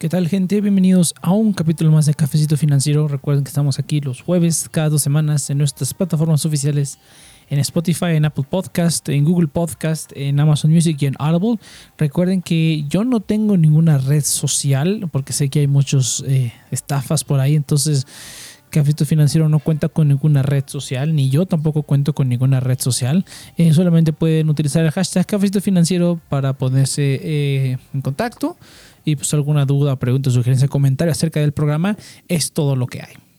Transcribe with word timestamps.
¿Qué 0.00 0.08
tal 0.08 0.28
gente? 0.28 0.62
Bienvenidos 0.62 1.12
a 1.20 1.32
un 1.32 1.52
capítulo 1.52 1.90
más 1.90 2.06
de 2.06 2.14
Cafecito 2.14 2.56
Financiero. 2.56 3.06
Recuerden 3.06 3.44
que 3.44 3.48
estamos 3.48 3.78
aquí 3.78 4.00
los 4.00 4.22
jueves 4.22 4.66
cada 4.70 4.88
dos 4.88 5.02
semanas 5.02 5.50
en 5.50 5.58
nuestras 5.58 5.92
plataformas 5.92 6.46
oficiales 6.46 6.98
en 7.50 7.58
Spotify, 7.58 8.12
en 8.12 8.24
Apple 8.24 8.46
Podcast, 8.48 9.06
en 9.10 9.26
Google 9.26 9.48
Podcast, 9.48 10.10
en 10.14 10.40
Amazon 10.40 10.72
Music 10.72 10.96
y 11.02 11.04
en 11.04 11.16
Audible. 11.18 11.58
Recuerden 11.98 12.40
que 12.40 12.86
yo 12.88 13.04
no 13.04 13.20
tengo 13.20 13.58
ninguna 13.58 13.98
red 13.98 14.24
social 14.24 15.06
porque 15.12 15.34
sé 15.34 15.50
que 15.50 15.60
hay 15.60 15.66
muchos 15.66 16.24
eh, 16.26 16.50
estafas 16.70 17.22
por 17.22 17.38
ahí, 17.38 17.54
entonces 17.54 18.06
Cafecito 18.70 19.04
Financiero 19.04 19.48
no 19.48 19.58
cuenta 19.58 19.88
con 19.88 20.08
ninguna 20.08 20.42
red 20.42 20.64
social, 20.66 21.14
ni 21.14 21.28
yo 21.28 21.46
tampoco 21.46 21.82
cuento 21.82 22.14
con 22.14 22.28
ninguna 22.28 22.60
red 22.60 22.78
social. 22.78 23.24
Eh, 23.56 23.72
solamente 23.74 24.12
pueden 24.12 24.48
utilizar 24.48 24.84
el 24.84 24.90
hashtag 24.90 25.26
Cafecito 25.26 25.60
Financiero 25.60 26.20
para 26.28 26.52
ponerse 26.54 27.20
eh, 27.22 27.78
en 27.92 28.00
contacto 28.00 28.56
y 29.04 29.16
pues 29.16 29.32
alguna 29.34 29.64
duda, 29.64 29.96
pregunta, 29.96 30.30
sugerencia, 30.30 30.68
comentario 30.68 31.12
acerca 31.12 31.40
del 31.40 31.52
programa, 31.52 31.96
es 32.28 32.52
todo 32.52 32.76
lo 32.76 32.86
que 32.86 33.00
hay. 33.00 33.29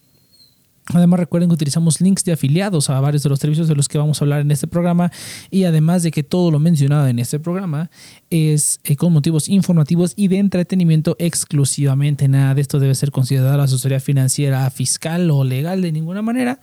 Además 0.88 1.20
recuerden 1.20 1.50
que 1.50 1.54
utilizamos 1.54 2.02
links 2.02 2.26
de 2.26 2.34
afiliados 2.34 2.90
a 2.90 3.00
varios 3.00 3.24
de 3.24 3.30
los 3.30 3.40
servicios 3.40 3.68
de 3.68 3.76
los 3.76 3.88
que 3.88 3.98
vamos 3.98 4.22
a 4.22 4.26
hablar 4.26 4.42
en 4.42 4.52
este 4.52 4.68
programa 4.68 5.12
y 5.50 5.64
además 5.64 6.04
de 6.04 6.12
que 6.12 6.24
todo 6.24 6.52
lo 6.52 6.60
mencionado 6.60 7.08
en 7.08 7.20
este 7.20 7.40
programa 7.40 7.90
es 8.30 8.80
eh, 8.84 8.96
con 8.96 9.14
motivos 9.14 9.48
informativos 9.48 10.14
y 10.16 10.28
de 10.28 10.40
entretenimiento 10.40 11.16
exclusivamente. 11.20 12.28
Nada 12.28 12.56
de 12.56 12.62
esto 12.62 12.80
debe 12.80 12.96
ser 12.96 13.12
considerado 13.12 13.62
asesoría 13.62 14.00
financiera, 14.00 14.70
fiscal 14.70 15.30
o 15.32 15.44
legal 15.44 15.82
de 15.82 15.92
ninguna 15.92 16.22
manera 16.22 16.60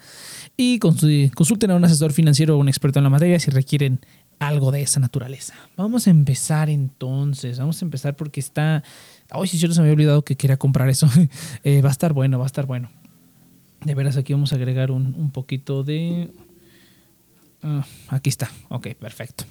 y 0.56 0.78
consulten 0.80 1.70
a 1.70 1.76
un 1.76 1.84
asesor 1.84 2.12
financiero 2.12 2.56
o 2.56 2.60
un 2.60 2.68
experto 2.68 2.98
en 2.98 3.04
la 3.04 3.10
materia 3.10 3.38
si 3.38 3.50
requieren 3.50 4.00
algo 4.38 4.70
de 4.70 4.82
esa 4.82 5.00
naturaleza. 5.00 5.54
Vamos 5.76 6.06
a 6.06 6.10
empezar 6.10 6.68
entonces, 6.70 7.58
vamos 7.58 7.80
a 7.80 7.84
empezar 7.84 8.16
porque 8.16 8.40
está... 8.40 8.82
Hoy 9.32 9.46
si 9.46 9.58
yo 9.58 9.68
me 9.68 9.74
había 9.80 9.92
olvidado 9.92 10.22
que 10.22 10.36
quería 10.36 10.56
comprar 10.56 10.88
eso. 10.88 11.08
Eh, 11.64 11.82
va 11.82 11.88
a 11.88 11.92
estar 11.92 12.12
bueno, 12.12 12.38
va 12.38 12.44
a 12.44 12.46
estar 12.46 12.66
bueno. 12.66 12.88
De 13.84 13.94
veras, 13.94 14.16
aquí 14.16 14.32
vamos 14.32 14.52
a 14.52 14.56
agregar 14.56 14.90
un, 14.90 15.30
poquito 15.30 15.84
de... 15.84 16.30
Ah, 17.62 17.84
aquí 18.08 18.28
está, 18.28 18.50
ok, 18.68 18.88
perfecto. 18.94 19.44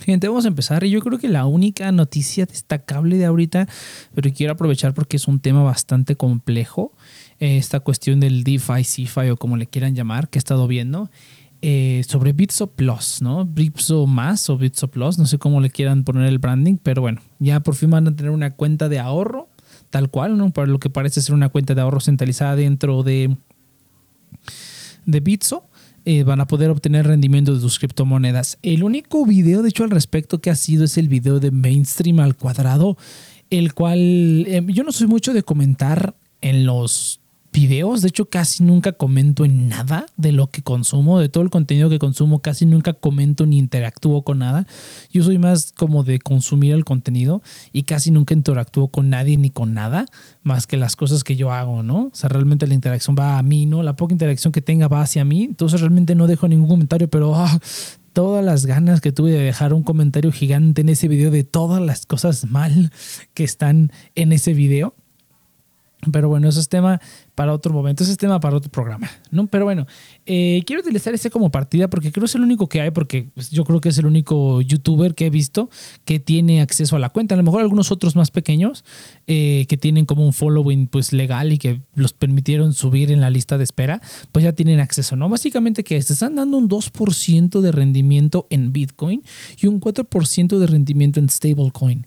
Gente, 0.00 0.28
vamos 0.28 0.44
a 0.44 0.48
empezar. 0.48 0.84
Y 0.84 0.90
yo 0.90 1.00
creo 1.00 1.18
que 1.18 1.28
la 1.28 1.46
única 1.46 1.90
noticia 1.92 2.46
destacable 2.46 3.16
de 3.16 3.26
ahorita, 3.26 3.68
pero 4.14 4.30
quiero 4.32 4.52
aprovechar 4.52 4.92
porque 4.92 5.16
es 5.16 5.28
un 5.28 5.40
tema 5.40 5.62
bastante 5.62 6.16
complejo, 6.16 6.92
eh, 7.40 7.56
esta 7.58 7.80
cuestión 7.80 8.20
del 8.20 8.44
DeFi, 8.44 8.84
CeFi 8.84 9.30
o 9.30 9.36
como 9.36 9.56
le 9.56 9.66
quieran 9.66 9.94
llamar, 9.94 10.28
que 10.28 10.38
he 10.38 10.40
estado 10.40 10.66
viendo, 10.66 11.10
eh, 11.62 12.02
sobre 12.06 12.32
Bitso 12.32 12.66
Plus, 12.72 13.22
¿no? 13.22 13.46
Bitso 13.46 14.06
más 14.06 14.50
o 14.50 14.58
Bitso 14.58 14.88
Plus, 14.88 15.18
no 15.18 15.26
sé 15.26 15.38
cómo 15.38 15.60
le 15.60 15.70
quieran 15.70 16.04
poner 16.04 16.26
el 16.26 16.38
branding, 16.38 16.76
pero 16.76 17.00
bueno, 17.00 17.22
ya 17.38 17.60
por 17.60 17.74
fin 17.74 17.90
van 17.90 18.06
a 18.06 18.14
tener 18.14 18.32
una 18.32 18.50
cuenta 18.50 18.88
de 18.88 18.98
ahorro, 18.98 19.48
tal 19.94 20.10
cual, 20.10 20.36
¿no? 20.36 20.50
Para 20.50 20.66
lo 20.66 20.80
que 20.80 20.90
parece 20.90 21.22
ser 21.22 21.36
una 21.36 21.50
cuenta 21.50 21.76
de 21.76 21.80
ahorro 21.80 22.00
centralizada 22.00 22.56
dentro 22.56 23.04
de, 23.04 23.36
de 25.06 25.20
Bitso. 25.20 25.68
Eh, 26.04 26.24
van 26.24 26.40
a 26.40 26.48
poder 26.48 26.70
obtener 26.70 27.06
rendimiento 27.06 27.54
de 27.54 27.60
sus 27.60 27.78
criptomonedas. 27.78 28.58
El 28.62 28.82
único 28.82 29.24
video, 29.24 29.62
de 29.62 29.68
hecho, 29.68 29.84
al 29.84 29.90
respecto 29.90 30.40
que 30.40 30.50
ha 30.50 30.56
sido 30.56 30.82
es 30.82 30.98
el 30.98 31.08
video 31.08 31.38
de 31.38 31.52
Mainstream 31.52 32.18
al 32.18 32.34
cuadrado, 32.34 32.98
el 33.50 33.72
cual 33.72 34.00
eh, 34.00 34.66
yo 34.66 34.82
no 34.82 34.90
soy 34.90 35.06
mucho 35.06 35.32
de 35.32 35.44
comentar 35.44 36.16
en 36.40 36.66
los 36.66 37.20
videos. 37.54 38.02
De 38.02 38.08
hecho, 38.08 38.28
casi 38.28 38.64
nunca 38.64 38.92
comento 38.92 39.44
en 39.44 39.68
nada 39.68 40.06
de 40.16 40.32
lo 40.32 40.48
que 40.48 40.62
consumo, 40.62 41.20
de 41.20 41.28
todo 41.30 41.44
el 41.44 41.50
contenido 41.50 41.88
que 41.88 41.98
consumo, 41.98 42.40
casi 42.40 42.66
nunca 42.66 42.92
comento 42.92 43.46
ni 43.46 43.58
interactúo 43.58 44.22
con 44.22 44.40
nada. 44.40 44.66
Yo 45.10 45.22
soy 45.22 45.38
más 45.38 45.72
como 45.72 46.02
de 46.02 46.18
consumir 46.18 46.74
el 46.74 46.84
contenido 46.84 47.42
y 47.72 47.84
casi 47.84 48.10
nunca 48.10 48.34
interactúo 48.34 48.88
con 48.88 49.08
nadie 49.08 49.38
ni 49.38 49.50
con 49.50 49.72
nada, 49.72 50.06
más 50.42 50.66
que 50.66 50.76
las 50.76 50.96
cosas 50.96 51.22
que 51.24 51.36
yo 51.36 51.52
hago, 51.52 51.82
¿no? 51.82 52.06
O 52.06 52.10
sea, 52.12 52.28
realmente 52.28 52.66
la 52.66 52.74
interacción 52.74 53.16
va 53.18 53.38
a 53.38 53.42
mí, 53.42 53.66
¿no? 53.66 53.82
La 53.82 53.96
poca 53.96 54.12
interacción 54.12 54.52
que 54.52 54.60
tenga 54.60 54.88
va 54.88 55.00
hacia 55.00 55.24
mí. 55.24 55.44
Entonces 55.44 55.80
realmente 55.80 56.14
no 56.14 56.26
dejo 56.26 56.48
ningún 56.48 56.68
comentario, 56.68 57.08
pero... 57.08 57.34
Ah, 57.34 57.58
todas 58.12 58.44
las 58.44 58.64
ganas 58.64 59.00
que 59.00 59.10
tuve 59.10 59.32
de 59.32 59.40
dejar 59.40 59.74
un 59.74 59.82
comentario 59.82 60.30
gigante 60.30 60.82
en 60.82 60.88
ese 60.88 61.08
video 61.08 61.32
de 61.32 61.42
todas 61.42 61.82
las 61.82 62.06
cosas 62.06 62.48
mal 62.48 62.92
que 63.34 63.42
están 63.42 63.90
en 64.14 64.32
ese 64.32 64.54
video. 64.54 64.94
Pero 66.12 66.28
bueno, 66.28 66.48
eso 66.48 66.60
es 66.60 66.68
tema 66.68 67.00
para 67.34 67.52
otro 67.52 67.72
momento, 67.72 68.02
ese 68.02 68.12
es 68.12 68.18
tema 68.18 68.40
para 68.40 68.56
otro 68.56 68.70
programa, 68.70 69.10
¿no? 69.30 69.46
Pero 69.46 69.64
bueno, 69.64 69.86
eh, 70.26 70.62
quiero 70.66 70.80
utilizar 70.80 71.14
este 71.14 71.30
como 71.30 71.50
partida 71.50 71.88
porque 71.88 72.12
creo 72.12 72.22
que 72.22 72.26
es 72.26 72.34
el 72.34 72.42
único 72.42 72.68
que 72.68 72.80
hay, 72.80 72.90
porque 72.90 73.28
pues, 73.34 73.50
yo 73.50 73.64
creo 73.64 73.80
que 73.80 73.88
es 73.88 73.98
el 73.98 74.06
único 74.06 74.60
youtuber 74.60 75.14
que 75.14 75.26
he 75.26 75.30
visto 75.30 75.70
que 76.04 76.20
tiene 76.20 76.60
acceso 76.60 76.96
a 76.96 76.98
la 76.98 77.10
cuenta. 77.10 77.34
A 77.34 77.38
lo 77.38 77.42
mejor 77.42 77.60
algunos 77.60 77.90
otros 77.90 78.16
más 78.16 78.30
pequeños 78.30 78.84
eh, 79.26 79.66
que 79.68 79.76
tienen 79.76 80.06
como 80.06 80.24
un 80.24 80.32
following 80.32 80.86
pues 80.86 81.12
legal 81.12 81.52
y 81.52 81.58
que 81.58 81.82
los 81.94 82.12
permitieron 82.12 82.72
subir 82.72 83.10
en 83.10 83.20
la 83.20 83.30
lista 83.30 83.58
de 83.58 83.64
espera, 83.64 84.00
pues 84.32 84.44
ya 84.44 84.52
tienen 84.52 84.80
acceso, 84.80 85.16
¿no? 85.16 85.28
Básicamente 85.28 85.84
que 85.84 86.00
se 86.02 86.12
están 86.12 86.36
dando 86.36 86.56
un 86.56 86.68
2% 86.68 87.60
de 87.60 87.72
rendimiento 87.72 88.46
en 88.50 88.72
Bitcoin 88.72 89.22
y 89.60 89.66
un 89.66 89.80
4% 89.80 90.58
de 90.58 90.66
rendimiento 90.66 91.20
en 91.20 91.28
stablecoin. 91.28 92.06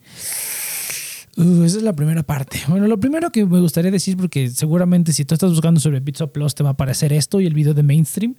Uh, 1.38 1.64
esa 1.64 1.78
es 1.78 1.84
la 1.84 1.94
primera 1.94 2.24
parte. 2.24 2.60
Bueno, 2.68 2.88
lo 2.88 3.00
primero 3.00 3.32
que 3.32 3.46
me 3.46 3.60
gustaría 3.60 3.92
decir, 3.92 4.18
porque 4.18 4.50
seguramente 4.50 5.14
si 5.14 5.24
tú 5.24 5.36
estás 5.36 5.52
buscando 5.52 5.80
sobre 5.80 6.02
Pizza 6.02 6.26
Plus 6.26 6.56
te 6.56 6.64
va 6.64 6.70
a 6.70 6.74
aparecer 6.74 7.14
esto 7.14 7.40
y 7.40 7.46
el 7.46 7.54
video 7.54 7.76
de 7.76 7.84
mainstream, 7.84 8.36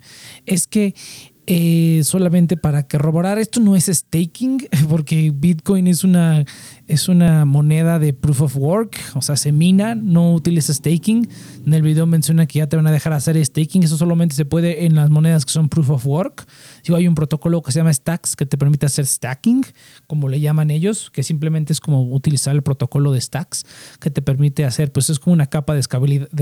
es 0.47 0.67
que 0.67 0.95
eh, 1.47 2.03
solamente 2.03 2.57
para 2.57 2.89
corroborar, 2.89 3.39
esto 3.39 3.61
no 3.61 3.77
es 3.77 3.87
staking, 3.87 4.69
porque 4.91 5.33
Bitcoin 5.33 5.87
es 5.87 6.03
una 6.03 6.45
es 6.89 7.09
una 7.09 7.45
moneda 7.45 7.99
de 7.99 8.15
proof 8.15 8.41
of 8.41 8.57
work, 8.57 8.99
o 9.15 9.23
sea, 9.23 9.37
se 9.37 9.53
mina, 9.53 9.95
no 9.95 10.33
utiliza 10.33 10.73
staking. 10.73 11.29
En 11.67 11.75
el 11.75 11.83
video 11.83 12.07
menciona 12.07 12.47
que 12.47 12.61
ya 12.61 12.67
te 12.67 12.77
van 12.77 12.87
a 12.87 12.91
dejar 12.91 13.13
hacer 13.13 13.43
staking, 13.45 13.83
eso 13.83 13.99
solamente 13.99 14.35
se 14.35 14.47
puede 14.47 14.87
en 14.87 14.95
las 14.95 15.11
monedas 15.11 15.45
que 15.45 15.53
son 15.53 15.69
proof 15.69 15.91
of 15.91 16.07
work. 16.07 16.47
Si 16.83 16.95
hay 16.95 17.07
un 17.07 17.15
protocolo 17.15 17.63
que 17.63 17.73
se 17.73 17.81
llama 17.81 17.93
Stacks 17.93 18.37
que 18.37 18.47
te 18.47 18.57
permite 18.57 18.87
hacer 18.87 19.07
stacking, 19.07 19.65
como 20.07 20.29
le 20.29 20.41
llaman 20.41 20.71
ellos, 20.71 21.11
que 21.11 21.23
simplemente 21.23 21.75
es 21.75 21.81
como 21.81 22.03
utilizar 22.11 22.55
el 22.55 22.63
protocolo 22.63 23.13
de 23.13 23.21
Stacks, 23.21 23.67
que 24.01 24.11
te 24.11 24.23
permite 24.23 24.65
hacer, 24.65 24.91
pues 24.91 25.11
es 25.11 25.19
como 25.19 25.35
una 25.35 25.47
capa 25.47 25.75
de 25.75 25.81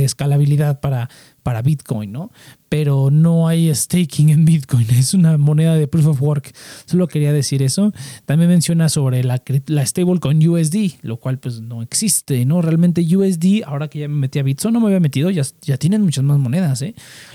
escalabilidad, 0.05 0.81
para, 0.81 1.11
para 1.43 1.63
Bitcoin, 1.63 2.13
¿no? 2.13 2.31
Pero 2.69 3.11
no 3.11 3.49
hay 3.49 3.75
staking 3.75 4.31
en 4.31 4.45
Bitcoin, 4.45 4.87
es 4.91 5.13
una 5.13 5.39
moneda 5.39 5.75
de 5.75 5.89
proof 5.89 6.07
of 6.07 6.23
work. 6.23 6.55
Solo 6.85 7.09
quería 7.09 7.33
decir 7.33 7.63
eso. 7.63 7.93
También 8.25 8.51
menciona 8.51 8.89
sobre 8.89 9.25
la, 9.25 9.43
la 9.67 9.85
stablecoin 9.85 10.36
USD, 10.39 11.03
lo 11.03 11.19
cual 11.19 11.39
pues 11.39 11.61
no 11.61 11.83
existe, 11.83 12.45
¿no? 12.45 12.63
Realmente 12.63 13.03
USD, 13.03 13.63
ahora 13.65 13.89
que 13.89 14.01
ya 14.01 14.09
me 14.09 14.17
metí 14.17 14.39
a 14.39 14.43
Bitso, 14.43 14.71
no 14.71 14.81
me 14.81 14.87
había 14.87 15.01
metido, 15.01 15.31
ya, 15.31 15.43
ya 15.63 15.77
tienen 15.77 16.03
muchas 16.03 16.25
más 16.25 16.39
monedas, 16.39 16.83
¿eh? 16.83 16.95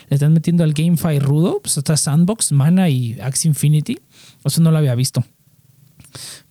Le 0.09 0.15
están 0.15 0.33
metiendo 0.33 0.63
al 0.63 0.73
GameFi 0.73 1.19
rudo, 1.19 1.59
pues 1.61 1.77
está 1.77 1.97
Sandbox, 1.97 2.51
Mana 2.51 2.89
y 2.89 3.19
Axie 3.21 3.49
Infinity, 3.49 3.99
eso 4.43 4.61
no 4.61 4.71
lo 4.71 4.77
había 4.77 4.95
visto. 4.95 5.23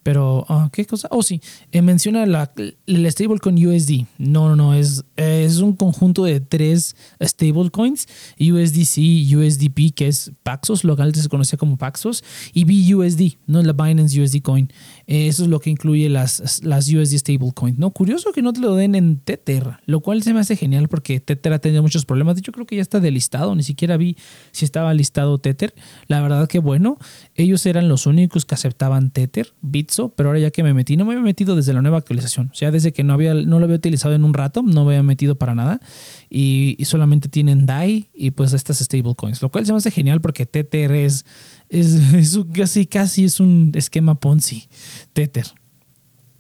Pero, 0.03 0.47
ah, 0.49 0.71
¿qué 0.73 0.87
cosa? 0.87 1.09
Oh, 1.11 1.23
sí, 1.23 1.43
eh, 1.73 1.83
menciona 1.83 2.25
la, 2.25 2.51
el 2.87 3.11
stablecoin 3.13 3.67
USD. 3.67 4.07
No, 4.19 4.49
no, 4.49 4.57
no, 4.57 4.75
es, 4.75 5.05
es 5.17 5.59
un 5.59 5.75
conjunto 5.75 6.25
de 6.25 6.41
tres 6.41 6.97
stablecoins: 7.23 8.09
USDC, 8.39 9.37
USDP, 9.37 9.95
que 9.95 10.09
es 10.09 10.33
Paxos, 10.43 10.85
local 10.85 11.15
se 11.15 11.29
conocía 11.29 11.59
como 11.59 11.77
Paxos, 11.77 12.25
y 12.55 12.65
BUSD, 12.65 13.37
no 13.47 13.63
la 13.63 13.73
Binance 13.73 14.21
USD 14.21 14.41
Coin. 14.41 14.73
Eh, 15.07 15.29
eso 15.29 15.45
es 15.45 15.49
lo 15.49 15.61
que 15.61 15.71
incluye 15.71 16.09
las, 16.09 16.63
las 16.65 16.89
USD 16.89 17.19
stablecoins. 17.19 17.79
¿no? 17.79 17.91
Curioso 17.91 18.33
que 18.33 18.43
no 18.43 18.53
te 18.53 18.61
lo 18.61 18.75
den 18.75 18.95
en 18.95 19.19
Tether, 19.19 19.79
lo 19.87 20.01
cual 20.01 20.23
se 20.23 20.33
me 20.33 20.41
hace 20.41 20.57
genial 20.57 20.89
porque 20.89 21.21
Tether 21.21 21.53
ha 21.53 21.59
tenido 21.59 21.83
muchos 21.83 22.05
problemas. 22.07 22.37
De 22.37 22.41
hecho, 22.41 22.53
creo 22.53 22.67
que 22.67 22.77
ya 22.77 22.83
está 22.83 23.01
delistado, 23.01 23.55
ni 23.55 23.63
siquiera 23.63 23.97
vi 23.97 24.17
si 24.53 24.65
estaba 24.65 24.95
listado 24.95 25.39
Tether. 25.39 25.75
La 26.07 26.21
verdad 26.21 26.49
que 26.49 26.59
bueno, 26.59 26.99
ellos 27.35 27.67
eran 27.67 27.89
los 27.89 28.07
únicos 28.07 28.45
que 28.45 28.55
aceptaban 28.55 29.11
Tether, 29.11 29.53
Bit 29.61 29.91
pero 30.17 30.29
ahora 30.29 30.39
ya 30.39 30.51
que 30.51 30.63
me 30.63 30.73
metí, 30.73 30.97
no 30.97 31.05
me 31.05 31.13
había 31.13 31.25
metido 31.25 31.57
desde 31.57 31.73
la 31.73 31.83
nueva 31.83 31.99
actualización. 31.99 32.51
O 32.53 32.55
sea, 32.55 32.71
desde 32.71 32.93
que 32.93 33.03
no, 33.03 33.13
había, 33.13 33.35
no 33.35 33.59
lo 33.59 33.65
había 33.65 33.77
utilizado 33.77 34.15
en 34.15 34.25
un 34.25 34.35
rato, 34.35 34.63
no 34.63 34.85
me 34.85 34.93
había 34.93 35.03
metido 35.03 35.37
para 35.37 35.55
nada. 35.55 35.81
Y, 36.29 36.77
solamente 36.85 37.29
tienen 37.29 37.67
DAI 37.67 38.11
y 38.13 38.33
pues 38.33 38.53
estas 38.53 38.79
stablecoins, 38.79 39.43
lo 39.43 39.51
cual 39.51 39.65
se 39.65 39.73
me 39.73 39.79
hace 39.79 39.93
genial 39.93 40.21
porque 40.21 40.45
Tether 40.45 40.91
es, 40.91 41.25
es, 41.71 42.39
casi, 42.53 42.87
casi 42.87 43.25
es 43.25 43.41
un 43.41 43.73
esquema 43.75 44.17
Ponzi, 44.17 44.69
Tether. 45.13 45.47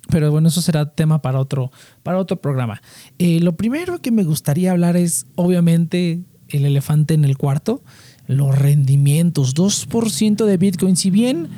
Pero 0.08 0.30
bueno, 0.32 0.48
eso 0.48 0.60
será 0.60 0.92
tema 0.92 1.22
para 1.22 1.38
otro, 1.38 1.70
para 2.02 2.18
otro 2.18 2.40
programa. 2.40 2.82
Eh, 3.18 3.40
lo 3.40 3.56
primero 3.56 4.02
que 4.02 4.10
me 4.10 4.24
gustaría 4.24 4.72
hablar 4.72 4.96
es, 4.96 5.26
obviamente, 5.36 6.24
el 6.48 6.64
elefante 6.64 7.14
en 7.14 7.24
el 7.24 7.38
cuarto, 7.38 7.82
los 8.26 8.58
rendimientos, 8.58 9.54
2% 9.54 10.44
de 10.44 10.56
Bitcoin. 10.56 10.96
Si 10.96 11.10
bien 11.10 11.48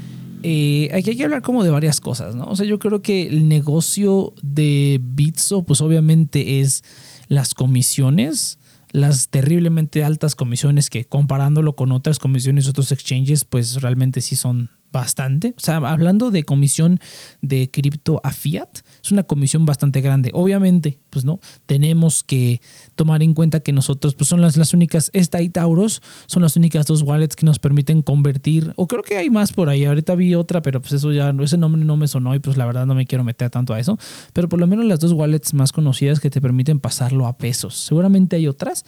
eh, 0.42 0.90
aquí 0.92 1.10
hay 1.10 1.16
que 1.16 1.24
hablar 1.24 1.42
como 1.42 1.64
de 1.64 1.70
varias 1.70 2.00
cosas, 2.00 2.34
¿no? 2.34 2.44
O 2.44 2.56
sea, 2.56 2.66
yo 2.66 2.78
creo 2.78 3.00
que 3.00 3.26
el 3.26 3.48
negocio 3.48 4.34
de 4.42 5.00
Bitso, 5.02 5.62
pues 5.62 5.80
obviamente 5.80 6.60
es 6.60 6.84
las 7.28 7.54
comisiones, 7.54 8.58
las 8.93 9.29
terriblemente 9.29 10.05
altas 10.05 10.35
comisiones 10.35 10.91
que 10.91 11.06
comparándolo 11.06 11.75
con 11.75 11.93
otras 11.93 12.19
comisiones, 12.19 12.69
otros 12.69 12.93
exchanges, 12.93 13.44
pues 13.44 13.81
realmente 13.81 14.21
sí 14.21 14.37
son 14.37 14.71
bastante. 14.93 15.55
O 15.56 15.61
sea, 15.61 15.77
hablando 15.77 16.31
de 16.31 16.44
comisión 16.44 17.00
de 17.41 17.71
cripto 17.71 18.21
a 18.23 18.33
fiat, 18.33 18.69
es 19.03 19.11
una 19.11 19.23
comisión 19.23 19.65
bastante 19.65 20.00
grande. 20.00 20.31
Obviamente, 20.35 21.00
pues 21.11 21.25
no, 21.25 21.41
tenemos 21.67 22.23
que 22.23 22.61
tomar 22.94 23.23
en 23.23 23.35
cuenta 23.35 23.61
que 23.61 23.73
nosotros, 23.73 24.15
pues 24.15 24.29
son 24.29 24.41
las, 24.41 24.56
las 24.56 24.75
únicas, 24.75 25.11
esta 25.15 25.41
y 25.43 25.49
Tauros 25.49 26.03
son 26.27 26.43
las 26.43 26.56
únicas 26.56 26.87
dos 26.87 27.03
wallets 27.03 27.35
que 27.35 27.47
nos 27.47 27.59
permiten 27.59 28.03
convertir, 28.03 28.73
o 28.77 28.87
creo 28.87 29.03
que 29.03 29.17
hay 29.17 29.31
más 29.31 29.53
por 29.53 29.69
ahí. 29.69 29.85
Ahorita 29.85 30.15
vi 30.15 30.35
otra, 30.35 30.62
pero 30.62 30.81
pues 30.81 30.93
eso 30.93 31.12
ya, 31.12 31.35
ese 31.41 31.56
nombre 31.56 31.85
no 31.85 31.97
me 31.97 32.09
sonó 32.09 32.35
y 32.35 32.39
pues 32.39 32.56
la 32.56 32.67
verdad 32.67 32.87
no 32.87 32.94
me 32.94 33.06
quiero 33.06 33.25
meter 33.25 33.50
tanto 33.50 33.75
a 33.75 33.81
eso. 33.81 33.99
Pero 34.33 34.49
por 34.49 34.61
lo 34.61 34.67
menos 34.67 34.85
las 34.85 35.00
dos 35.00 35.12
wallets 35.12 35.55
más 35.55 35.73
conocidas 35.73 36.21
que 36.21 36.31
te 36.31 36.41
permiten 36.41 36.79
pasarlo 36.79 37.27
a 37.27 37.39
pesos. 37.39 37.77
Seguramente 37.77 38.37
hay 38.37 38.47
otras. 38.47 38.85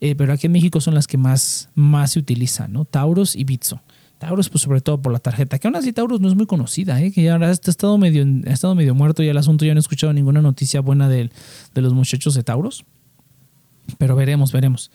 Eh, 0.00 0.14
pero 0.14 0.32
aquí 0.32 0.46
en 0.46 0.52
México 0.52 0.80
son 0.80 0.94
las 0.94 1.06
que 1.06 1.18
más, 1.18 1.68
más 1.74 2.12
se 2.12 2.18
utilizan, 2.18 2.72
¿no? 2.72 2.86
Tauros 2.86 3.36
y 3.36 3.44
Bitso. 3.44 3.82
Taurus, 4.20 4.50
pues 4.50 4.60
sobre 4.62 4.82
todo 4.82 5.00
por 5.00 5.14
la 5.14 5.18
tarjeta, 5.18 5.58
que 5.58 5.66
aún 5.66 5.76
así 5.76 5.94
Taurus 5.94 6.20
no 6.20 6.28
es 6.28 6.34
muy 6.34 6.44
conocida, 6.44 7.00
¿eh? 7.00 7.10
que 7.10 7.22
ya 7.22 7.32
ahora 7.32 7.48
ha 7.48 7.52
estado 7.52 7.96
medio, 7.96 8.22
ha 8.46 8.52
estado 8.52 8.74
medio 8.74 8.94
muerto 8.94 9.22
y 9.22 9.28
el 9.28 9.36
asunto, 9.38 9.64
ya 9.64 9.72
no 9.72 9.78
he 9.78 9.80
escuchado 9.80 10.12
ninguna 10.12 10.42
noticia 10.42 10.82
buena 10.82 11.08
de, 11.08 11.30
los 11.74 11.94
muchachos 11.94 12.34
de 12.34 12.42
Taurus. 12.42 12.84
Pero 13.96 14.14
veremos, 14.14 14.52
veremos. 14.52 14.90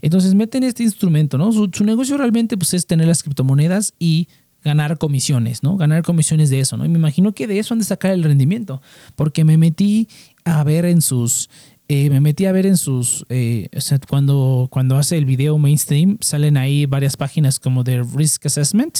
Entonces 0.00 0.34
meten 0.34 0.62
este 0.62 0.82
instrumento, 0.82 1.36
¿no? 1.36 1.52
Su, 1.52 1.70
su, 1.70 1.84
negocio 1.84 2.16
realmente 2.16 2.56
pues, 2.56 2.72
es 2.72 2.86
tener 2.86 3.06
las 3.06 3.22
criptomonedas 3.22 3.92
y 3.98 4.28
ganar 4.64 4.96
comisiones, 4.96 5.62
¿no? 5.62 5.76
Ganar 5.76 6.02
comisiones 6.02 6.48
de 6.48 6.60
eso, 6.60 6.78
¿no? 6.78 6.86
Y 6.86 6.88
me 6.88 6.98
imagino 6.98 7.32
que 7.32 7.46
de 7.46 7.58
eso 7.58 7.74
han 7.74 7.80
de 7.80 7.84
sacar 7.84 8.12
el 8.12 8.24
rendimiento, 8.24 8.80
porque 9.14 9.44
me 9.44 9.58
metí 9.58 10.08
a 10.44 10.64
ver 10.64 10.86
en 10.86 11.02
sus, 11.02 11.50
eh, 11.92 12.08
me 12.08 12.20
metí 12.20 12.46
a 12.46 12.52
ver 12.52 12.66
en 12.66 12.76
sus, 12.76 13.26
eh, 13.30 13.68
cuando, 14.08 14.68
cuando 14.70 14.96
hace 14.96 15.18
el 15.18 15.24
video 15.24 15.58
mainstream, 15.58 16.18
salen 16.20 16.56
ahí 16.56 16.86
varias 16.86 17.16
páginas 17.16 17.58
como 17.58 17.82
de 17.82 18.04
risk 18.04 18.46
assessment 18.46 18.98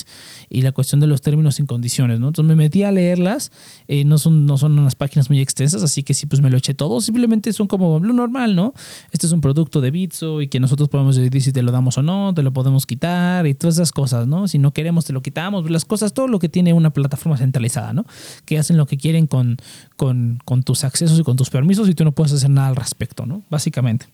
y 0.49 0.63
la 0.63 0.73
cuestión 0.73 1.01
de 1.01 1.07
los 1.07 1.23
términos 1.23 1.61
y 1.61 1.67
condiciones, 1.67 2.19
¿no? 2.19 2.27
Entonces 2.27 2.49
me 2.49 2.57
metí 2.57 2.83
a 2.83 2.91
leerlas, 2.91 3.53
eh, 3.87 4.05
no, 4.05 4.19
son, 4.19 4.45
no 4.45 4.59
son 4.59 4.77
unas 4.77 4.97
páginas 4.97 5.31
muy 5.31 5.41
extensas, 5.41 5.85
así 5.85 6.03
que 6.03 6.15
sí, 6.15 6.27
pues 6.27 6.43
me 6.43 6.51
lo 6.51 6.57
eché 6.57 6.75
todo, 6.75 7.01
simplemente 7.01 7.53
son 7.53 7.69
como 7.69 8.01
lo 8.01 8.13
normal, 8.13 8.57
¿no? 8.57 8.75
Este 9.13 9.29
es 9.29 9.33
un 9.33 9.41
producto 9.41 9.81
de 9.81 9.93
Bitso 9.93 10.43
y 10.43 10.49
que 10.49 10.59
nosotros 10.59 10.89
podemos 10.89 11.15
decidir 11.15 11.43
si 11.43 11.53
te 11.53 11.63
lo 11.63 11.71
damos 11.71 11.97
o 11.97 12.03
no, 12.03 12.35
te 12.35 12.43
lo 12.43 12.53
podemos 12.53 12.87
quitar 12.87 13.47
y 13.47 13.55
todas 13.55 13.77
esas 13.77 13.93
cosas, 13.93 14.27
¿no? 14.27 14.49
Si 14.49 14.59
no 14.59 14.73
queremos, 14.73 15.05
te 15.05 15.13
lo 15.13 15.23
quitamos, 15.23 15.71
las 15.71 15.85
cosas, 15.85 16.13
todo 16.13 16.27
lo 16.27 16.41
que 16.41 16.49
tiene 16.49 16.73
una 16.73 16.91
plataforma 16.91 17.37
centralizada, 17.37 17.93
¿no? 17.93 18.05
Que 18.47 18.59
hacen 18.59 18.77
lo 18.77 18.87
que 18.87 18.97
quieren 18.97 19.29
con, 19.29 19.59
con, 19.97 20.41
con 20.45 20.65
tus 20.65 20.83
accesos 20.83 21.21
y 21.21 21.23
con 21.23 21.37
tus 21.37 21.51
permisos 21.51 21.89
y 21.89 21.95
tú 21.95 22.03
no 22.03 22.11
puedes 22.11 22.33
hacer 22.33 22.51
nada 22.51 22.67
al 22.67 22.80
respecto, 22.81 23.27
¿no? 23.27 23.43
Básicamente. 23.51 24.07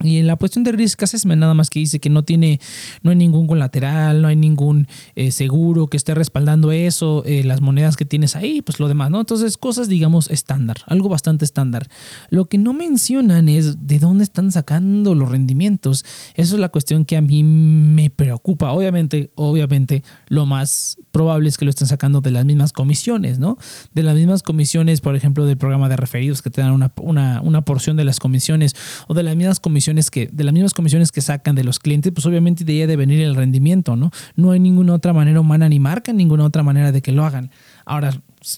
Y 0.00 0.18
en 0.18 0.28
la 0.28 0.36
cuestión 0.36 0.62
de 0.62 0.70
risk 0.70 1.02
assessment, 1.02 1.40
nada 1.40 1.54
más 1.54 1.70
que 1.70 1.80
dice 1.80 1.98
que 1.98 2.08
no 2.08 2.22
tiene, 2.22 2.60
no 3.02 3.10
hay 3.10 3.16
ningún 3.16 3.48
colateral, 3.48 4.22
no 4.22 4.28
hay 4.28 4.36
ningún 4.36 4.86
eh, 5.16 5.32
seguro 5.32 5.88
que 5.88 5.96
esté 5.96 6.14
respaldando 6.14 6.70
eso, 6.70 7.24
eh, 7.26 7.42
las 7.42 7.60
monedas 7.60 7.96
que 7.96 8.04
tienes 8.04 8.36
ahí, 8.36 8.62
pues 8.62 8.78
lo 8.78 8.86
demás, 8.86 9.10
¿no? 9.10 9.18
Entonces, 9.18 9.56
cosas, 9.56 9.88
digamos, 9.88 10.30
estándar, 10.30 10.76
algo 10.86 11.08
bastante 11.08 11.44
estándar. 11.44 11.88
Lo 12.30 12.44
que 12.44 12.58
no 12.58 12.74
mencionan 12.74 13.48
es 13.48 13.88
de 13.88 13.98
dónde 13.98 14.22
están 14.22 14.52
sacando 14.52 15.16
los 15.16 15.28
rendimientos. 15.28 16.04
Eso 16.34 16.54
es 16.54 16.60
la 16.60 16.68
cuestión 16.68 17.04
que 17.04 17.16
a 17.16 17.20
mí 17.20 17.42
me 17.42 18.08
preocupa. 18.08 18.70
Obviamente, 18.70 19.32
obviamente, 19.34 20.04
lo 20.28 20.46
más 20.46 20.98
probable 21.10 21.48
es 21.48 21.58
que 21.58 21.64
lo 21.64 21.70
estén 21.70 21.88
sacando 21.88 22.20
de 22.20 22.30
las 22.30 22.44
mismas 22.44 22.72
comisiones, 22.72 23.40
¿no? 23.40 23.58
De 23.94 24.04
las 24.04 24.14
mismas 24.14 24.44
comisiones, 24.44 25.00
por 25.00 25.16
ejemplo, 25.16 25.44
del 25.44 25.56
programa 25.56 25.88
de 25.88 25.96
referidos 25.96 26.40
que 26.40 26.50
te 26.50 26.60
dan 26.60 26.70
una, 26.70 26.92
una, 27.02 27.40
una 27.40 27.62
porción 27.62 27.96
de 27.96 28.04
las 28.04 28.20
comisiones 28.20 28.76
o 29.08 29.14
de 29.14 29.24
las 29.24 29.34
mismas 29.34 29.58
comisiones 29.58 29.87
que, 30.10 30.28
de 30.32 30.44
las 30.44 30.52
mismas 30.52 30.74
comisiones 30.74 31.12
que 31.12 31.20
sacan 31.20 31.54
de 31.54 31.64
los 31.64 31.78
clientes, 31.78 32.12
pues 32.12 32.26
obviamente 32.26 32.64
de 32.64 32.72
ahí 32.72 32.86
de 32.86 32.96
venir 32.96 33.20
el 33.22 33.34
rendimiento, 33.34 33.96
¿no? 33.96 34.10
No 34.36 34.50
hay 34.50 34.60
ninguna 34.60 34.94
otra 34.94 35.12
manera 35.12 35.40
humana 35.40 35.68
ni 35.68 35.78
marca 35.78 36.12
ninguna 36.12 36.44
otra 36.44 36.62
manera 36.62 36.92
de 36.92 37.02
que 37.02 37.12
lo 37.12 37.24
hagan. 37.24 37.50
Ahora, 37.84 38.12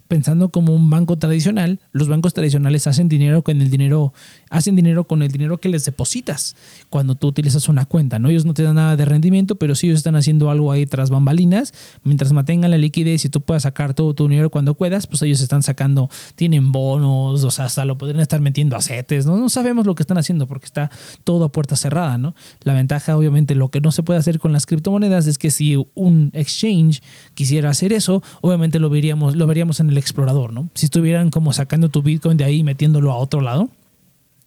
pensando 0.09 0.51
como 0.51 0.75
un 0.75 0.91
banco 0.91 1.17
tradicional, 1.19 1.81
los 1.93 2.09
bancos 2.09 2.35
tradicionales 2.35 2.87
hacen 2.87 3.09
dinero 3.09 3.43
con 3.43 3.61
el 3.61 3.71
dinero, 3.71 4.13
hacen 4.51 4.77
dinero 4.77 5.05
con 5.05 5.23
el 5.23 5.31
dinero 5.31 5.59
que 5.59 5.69
les 5.69 5.85
depositas 5.85 6.57
cuando 6.89 7.15
tú 7.15 7.29
utilizas 7.29 7.69
una 7.69 7.87
cuenta, 7.87 8.19
¿no? 8.19 8.29
Ellos 8.29 8.45
no 8.45 8.55
te 8.55 8.63
dan 8.63 8.77
nada 8.77 8.97
de 8.97 9.05
rendimiento, 9.05 9.57
pero 9.57 9.75
sí 9.75 9.87
ellos 9.87 9.99
están 9.99 10.17
haciendo 10.17 10.51
algo 10.51 10.73
ahí 10.73 10.87
tras 10.87 11.11
bambalinas, 11.11 11.73
mientras 12.03 12.33
mantengan 12.33 12.71
la 12.71 12.79
liquidez 12.79 13.25
y 13.25 13.29
tú 13.29 13.41
puedas 13.41 13.63
sacar 13.63 13.95
todo 13.95 14.15
tu 14.15 14.29
dinero 14.29 14.51
cuando 14.51 14.75
puedas, 14.75 15.07
pues 15.07 15.23
ellos 15.23 15.41
están 15.41 15.63
sacando, 15.63 16.11
tienen 16.35 16.73
bonos, 16.73 17.45
o 17.45 17.51
sea, 17.51 17.67
hasta 17.67 17.85
lo 17.85 17.97
podrían 17.97 18.21
estar 18.21 18.41
metiendo 18.41 18.77
a 18.77 18.83
CETES, 18.83 19.27
¿no? 19.27 19.37
No 19.37 19.49
sabemos 19.49 19.87
lo 19.87 19.95
que 19.95 20.03
están 20.03 20.19
haciendo 20.19 20.47
porque 20.47 20.67
está 20.67 20.91
todo 21.25 21.45
a 21.45 21.53
puerta 21.53 21.77
cerrada, 21.77 22.19
¿no? 22.19 22.35
La 22.63 22.75
ventaja, 22.75 23.17
obviamente, 23.17 23.55
lo 23.55 23.71
que 23.71 23.81
no 23.81 23.93
se 23.93 24.03
puede 24.03 24.19
hacer 24.19 24.39
con 24.39 24.53
las 24.53 24.67
criptomonedas 24.67 25.27
es 25.27 25.39
que 25.39 25.51
si 25.51 25.77
un 25.95 26.31
exchange 26.35 27.03
quisiera 27.35 27.71
hacer 27.71 27.93
eso, 27.93 28.23
obviamente 28.41 28.79
lo 28.79 28.91
veríamos, 28.91 29.37
lo 29.37 29.47
veríamos 29.47 29.70
en 29.79 29.91
el 29.91 29.99
explorador, 29.99 30.53
¿no? 30.53 30.69
Si 30.75 30.87
estuvieran 30.87 31.31
como 31.31 31.53
sacando 31.53 31.89
tu 31.89 32.03
Bitcoin 32.03 32.37
de 32.37 32.45
ahí 32.45 32.59
y 32.59 32.65
metiéndolo 32.65 33.13
a 33.13 33.17
otro 33.17 33.41
lado, 33.41 33.69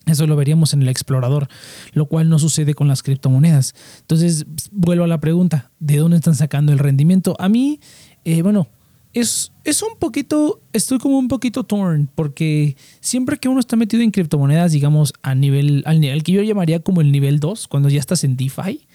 eso 0.06 0.28
lo 0.28 0.36
veríamos 0.36 0.74
en 0.74 0.82
el 0.82 0.90
explorador, 0.90 1.48
lo 1.94 2.08
cual 2.08 2.28
no 2.28 2.38
sucede 2.38 2.74
con 2.74 2.90
las 2.90 3.04
criptomonedas. 3.04 3.74
Entonces, 4.02 4.46
vuelvo 4.72 5.06
a 5.06 5.08
la 5.08 5.22
pregunta, 5.22 5.72
¿de 5.80 5.98
dónde 5.98 6.18
están 6.18 6.36
sacando 6.36 6.74
el 6.74 6.80
rendimiento? 6.80 7.38
A 7.40 7.48
mí, 7.48 7.80
eh, 8.26 8.42
bueno, 8.42 8.68
es, 9.14 9.52
es 9.64 9.82
un 9.82 9.98
poquito, 10.00 10.60
estoy 10.74 10.98
como 10.98 11.18
un 11.20 11.30
poquito 11.30 11.64
torn, 11.64 12.10
porque 12.14 12.76
siempre 13.00 13.38
que 13.38 13.48
uno 13.48 13.60
está 13.60 13.76
metido 13.78 14.04
en 14.04 14.12
criptomonedas, 14.12 14.74
digamos, 14.74 15.14
a 15.22 15.36
nivel, 15.36 15.84
al 15.86 16.02
nivel 16.02 16.24
que 16.24 16.34
yo 16.34 16.42
llamaría 16.42 16.82
como 16.82 17.00
el 17.00 17.12
nivel 17.12 17.40
2, 17.40 17.68
cuando 17.68 17.88
ya 17.90 18.00
estás 18.00 18.24
en 18.24 18.36
DeFi, 18.36 18.86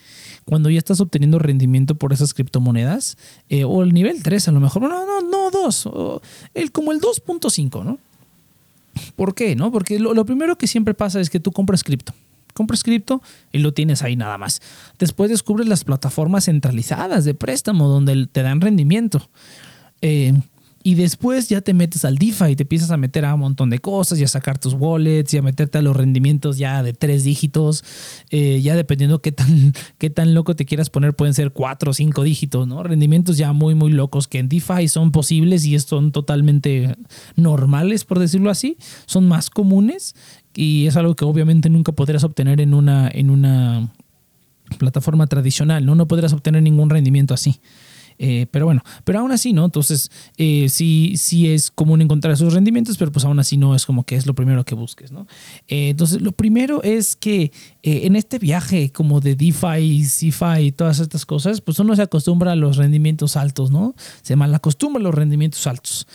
cuando 0.49 0.71
ya 0.71 0.79
estás 0.79 0.99
obteniendo 0.99 1.37
rendimiento 1.37 1.93
por 1.93 2.11
esas 2.11 2.33
criptomonedas, 2.33 3.19
eh, 3.49 3.65
o 3.65 3.83
el 3.83 3.93
nivel 3.93 4.23
3 4.23 4.47
a 4.47 4.51
lo 4.51 4.59
mejor, 4.59 4.81
no, 4.81 5.05
no, 5.05 5.21
no 5.21 5.51
2, 5.51 5.89
el, 6.55 6.71
como 6.71 6.91
el 6.91 6.99
2.5, 6.99 7.83
¿no? 7.83 7.99
¿Por 9.15 9.35
qué? 9.35 9.55
¿No? 9.55 9.71
Porque 9.71 9.99
lo, 9.99 10.25
primero 10.25 10.57
que 10.57 10.65
siempre 10.65 10.95
pasa 10.95 11.21
es 11.21 11.29
que 11.29 11.39
tú 11.39 11.51
compras 11.51 11.83
cripto 11.83 12.13
compras 12.55 12.83
cripto 12.83 13.21
y 13.53 13.59
lo 13.59 13.73
tienes 13.73 14.01
ahí 14.01 14.17
nada 14.17 14.37
más. 14.37 14.61
Después 14.97 15.29
descubres 15.29 15.67
las 15.67 15.85
plataformas 15.85 16.45
centralizadas 16.45 17.23
de 17.23 17.33
préstamo 17.33 17.87
donde 17.87 18.27
te 18.27 18.41
dan 18.41 18.59
rendimiento. 18.59 19.29
Eh, 20.01 20.33
y 20.81 20.95
después 20.95 21.49
ya 21.49 21.59
te 21.61 21.73
metes 21.73 22.05
al 22.05 22.17
DeFi 22.17 22.51
y 22.51 22.55
te 22.55 22.63
empiezas 22.63 22.91
a 22.91 22.97
meter 22.97 23.25
a 23.25 23.33
un 23.33 23.41
montón 23.41 23.69
de 23.69 23.79
cosas 23.79 24.19
y 24.19 24.23
a 24.23 24.27
sacar 24.29 24.57
tus 24.57 24.73
wallets 24.73 25.33
y 25.33 25.37
a 25.37 25.41
meterte 25.41 25.77
a 25.77 25.81
los 25.81 25.95
rendimientos 25.95 26.57
ya 26.57 26.83
de 26.83 26.93
tres 26.93 27.25
dígitos. 27.25 27.83
Eh, 28.29 28.61
ya 28.61 28.75
dependiendo 28.75 29.21
qué 29.21 29.33
tan, 29.33 29.73
qué 29.97 30.09
tan 30.09 30.33
loco 30.33 30.55
te 30.55 30.65
quieras 30.65 30.89
poner, 30.89 31.13
pueden 31.13 31.33
ser 31.33 31.51
cuatro 31.51 31.91
o 31.91 31.93
cinco 31.93 32.23
dígitos, 32.23 32.67
¿no? 32.67 32.81
Rendimientos 32.83 33.37
ya 33.37 33.51
muy, 33.51 33.75
muy 33.75 33.91
locos 33.91 34.27
que 34.27 34.39
en 34.39 34.47
DeFi 34.47 34.87
son 34.87 35.11
posibles 35.11 35.65
y 35.65 35.77
son 35.79 36.11
totalmente 36.11 36.95
normales, 37.35 38.05
por 38.05 38.19
decirlo 38.19 38.49
así. 38.49 38.77
Son 39.05 39.27
más 39.27 39.49
comunes 39.49 40.15
y 40.55 40.87
es 40.87 40.95
algo 40.95 41.15
que 41.15 41.25
obviamente 41.25 41.69
nunca 41.69 41.91
podrías 41.91 42.23
obtener 42.23 42.61
en 42.61 42.73
una, 42.73 43.09
en 43.09 43.29
una 43.29 43.91
plataforma 44.77 45.27
tradicional, 45.27 45.85
¿no? 45.85 45.95
No 45.95 46.07
podrías 46.07 46.31
obtener 46.31 46.63
ningún 46.63 46.89
rendimiento 46.89 47.33
así. 47.33 47.59
Eh, 48.21 48.47
pero 48.51 48.65
bueno, 48.65 48.83
pero 49.05 49.19
aún 49.19 49.31
así, 49.31 49.53
¿no? 49.53 49.63
Entonces, 49.63 50.11
eh, 50.37 50.67
sí, 50.67 51.13
sí 51.15 51.47
es 51.47 51.71
común 51.71 52.01
encontrar 52.01 52.33
esos 52.33 52.53
rendimientos, 52.53 52.97
pero 52.97 53.13
pues 53.13 53.23
aún 53.23 53.39
así 53.39 53.55
no 53.55 53.73
es 53.75 53.85
como 53.85 54.03
que 54.03 54.17
es 54.17 54.27
lo 54.27 54.35
primero 54.35 54.65
que 54.65 54.75
busques, 54.75 55.13
¿no? 55.13 55.25
Eh, 55.69 55.89
entonces, 55.89 56.21
lo 56.21 56.33
primero 56.33 56.83
es 56.83 57.15
que 57.15 57.53
en 57.81 58.17
este 58.17 58.37
viaje 58.37 58.91
como 58.91 59.21
de 59.21 59.35
DeFi, 59.35 60.03
CeFi 60.03 60.65
y 60.65 60.71
todas 60.73 60.99
estas 60.99 61.25
cosas, 61.25 61.61
pues 61.61 61.79
uno 61.79 61.95
se 61.95 62.01
acostumbra 62.01 62.51
a 62.51 62.55
los 62.57 62.75
rendimientos 62.75 63.37
altos, 63.37 63.71
¿no? 63.71 63.95
Se 64.21 64.35
mal 64.35 64.53
acostumbra 64.53 64.99
a 64.99 65.03
los 65.03 65.15
rendimientos 65.15 65.65
altos. 65.65 66.05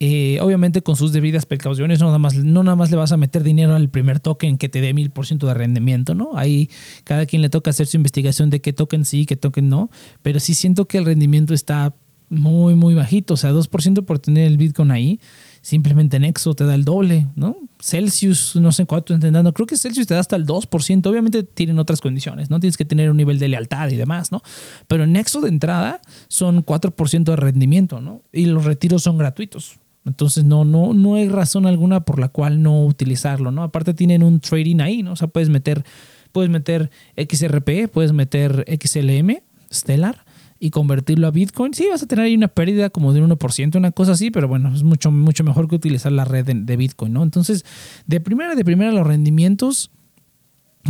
Eh, 0.00 0.38
obviamente 0.40 0.82
con 0.82 0.96
sus 0.96 1.12
debidas 1.12 1.46
precauciones, 1.46 2.00
no 2.00 2.06
nada, 2.06 2.18
más, 2.18 2.34
no 2.34 2.64
nada 2.64 2.74
más 2.74 2.90
le 2.90 2.96
vas 2.96 3.12
a 3.12 3.16
meter 3.16 3.44
dinero 3.44 3.74
al 3.74 3.88
primer 3.88 4.18
token 4.18 4.58
que 4.58 4.68
te 4.68 4.80
dé 4.80 4.92
mil 4.92 5.10
por 5.10 5.26
ciento 5.26 5.46
de 5.46 5.54
rendimiento, 5.54 6.14
¿no? 6.14 6.36
Ahí 6.36 6.68
cada 7.04 7.26
quien 7.26 7.42
le 7.42 7.48
toca 7.48 7.70
hacer 7.70 7.86
su 7.86 7.96
investigación 7.96 8.50
de 8.50 8.60
qué 8.60 8.72
token 8.72 9.04
sí, 9.04 9.24
qué 9.24 9.36
token 9.36 9.68
no, 9.68 9.90
pero 10.22 10.40
sí 10.40 10.54
siento 10.54 10.86
que 10.86 10.98
el 10.98 11.04
rendimiento 11.04 11.54
está 11.54 11.94
muy, 12.28 12.74
muy 12.74 12.94
bajito, 12.94 13.34
o 13.34 13.36
sea, 13.36 13.52
2% 13.52 14.04
por 14.04 14.18
tener 14.18 14.46
el 14.46 14.56
Bitcoin 14.56 14.90
ahí, 14.90 15.20
simplemente 15.62 16.18
Nexo 16.18 16.54
te 16.54 16.64
da 16.64 16.74
el 16.74 16.84
doble, 16.84 17.28
¿no? 17.36 17.56
Celsius, 17.80 18.56
no 18.56 18.72
sé 18.72 18.86
cuánto 18.86 19.14
entendiendo, 19.14 19.52
creo 19.52 19.66
que 19.66 19.76
Celsius 19.76 20.06
te 20.06 20.14
da 20.14 20.20
hasta 20.20 20.36
el 20.36 20.46
2%, 20.46 21.06
obviamente 21.06 21.42
tienen 21.42 21.78
otras 21.78 22.00
condiciones, 22.00 22.50
¿no? 22.50 22.60
Tienes 22.60 22.76
que 22.76 22.84
tener 22.84 23.10
un 23.10 23.16
nivel 23.16 23.38
de 23.38 23.48
lealtad 23.48 23.90
y 23.90 23.96
demás, 23.96 24.32
¿no? 24.32 24.42
Pero 24.88 25.06
Nexo 25.06 25.40
de 25.40 25.48
entrada 25.48 26.00
son 26.28 26.64
4% 26.64 27.24
de 27.24 27.36
rendimiento, 27.36 28.00
¿no? 28.00 28.22
Y 28.32 28.46
los 28.46 28.64
retiros 28.64 29.02
son 29.02 29.18
gratuitos. 29.18 29.78
Entonces 30.04 30.44
no, 30.44 30.64
no, 30.64 30.92
no 30.92 31.14
hay 31.14 31.28
razón 31.28 31.66
alguna 31.66 32.04
por 32.04 32.18
la 32.18 32.28
cual 32.28 32.62
no 32.62 32.84
utilizarlo, 32.84 33.50
¿no? 33.50 33.62
Aparte 33.62 33.94
tienen 33.94 34.22
un 34.22 34.40
trading 34.40 34.80
ahí, 34.80 35.02
¿no? 35.02 35.12
O 35.12 35.16
sea, 35.16 35.28
puedes 35.28 35.48
meter, 35.48 35.84
puedes 36.32 36.50
meter 36.50 36.90
XRP, 37.16 37.88
puedes 37.90 38.12
meter 38.12 38.64
XLM, 38.68 39.38
Stellar, 39.72 40.24
y 40.64 40.70
convertirlo 40.70 41.26
a 41.26 41.30
Bitcoin. 41.30 41.74
Sí, 41.74 41.86
vas 41.90 42.02
a 42.02 42.06
tener 42.06 42.24
ahí 42.24 42.34
una 42.34 42.48
pérdida 42.48 42.90
como 42.90 43.12
de 43.12 43.20
un 43.20 43.30
1%, 43.30 43.76
una 43.76 43.92
cosa 43.92 44.12
así, 44.12 44.30
pero 44.30 44.48
bueno, 44.48 44.74
es 44.74 44.82
mucho, 44.82 45.10
mucho 45.10 45.44
mejor 45.44 45.68
que 45.68 45.76
utilizar 45.76 46.12
la 46.12 46.24
red 46.24 46.46
de, 46.46 46.76
Bitcoin, 46.76 47.12
¿no? 47.12 47.22
Entonces, 47.22 47.64
de 48.06 48.20
primera, 48.20 48.54
de 48.54 48.64
primera, 48.64 48.92
los 48.92 49.06
rendimientos 49.06 49.90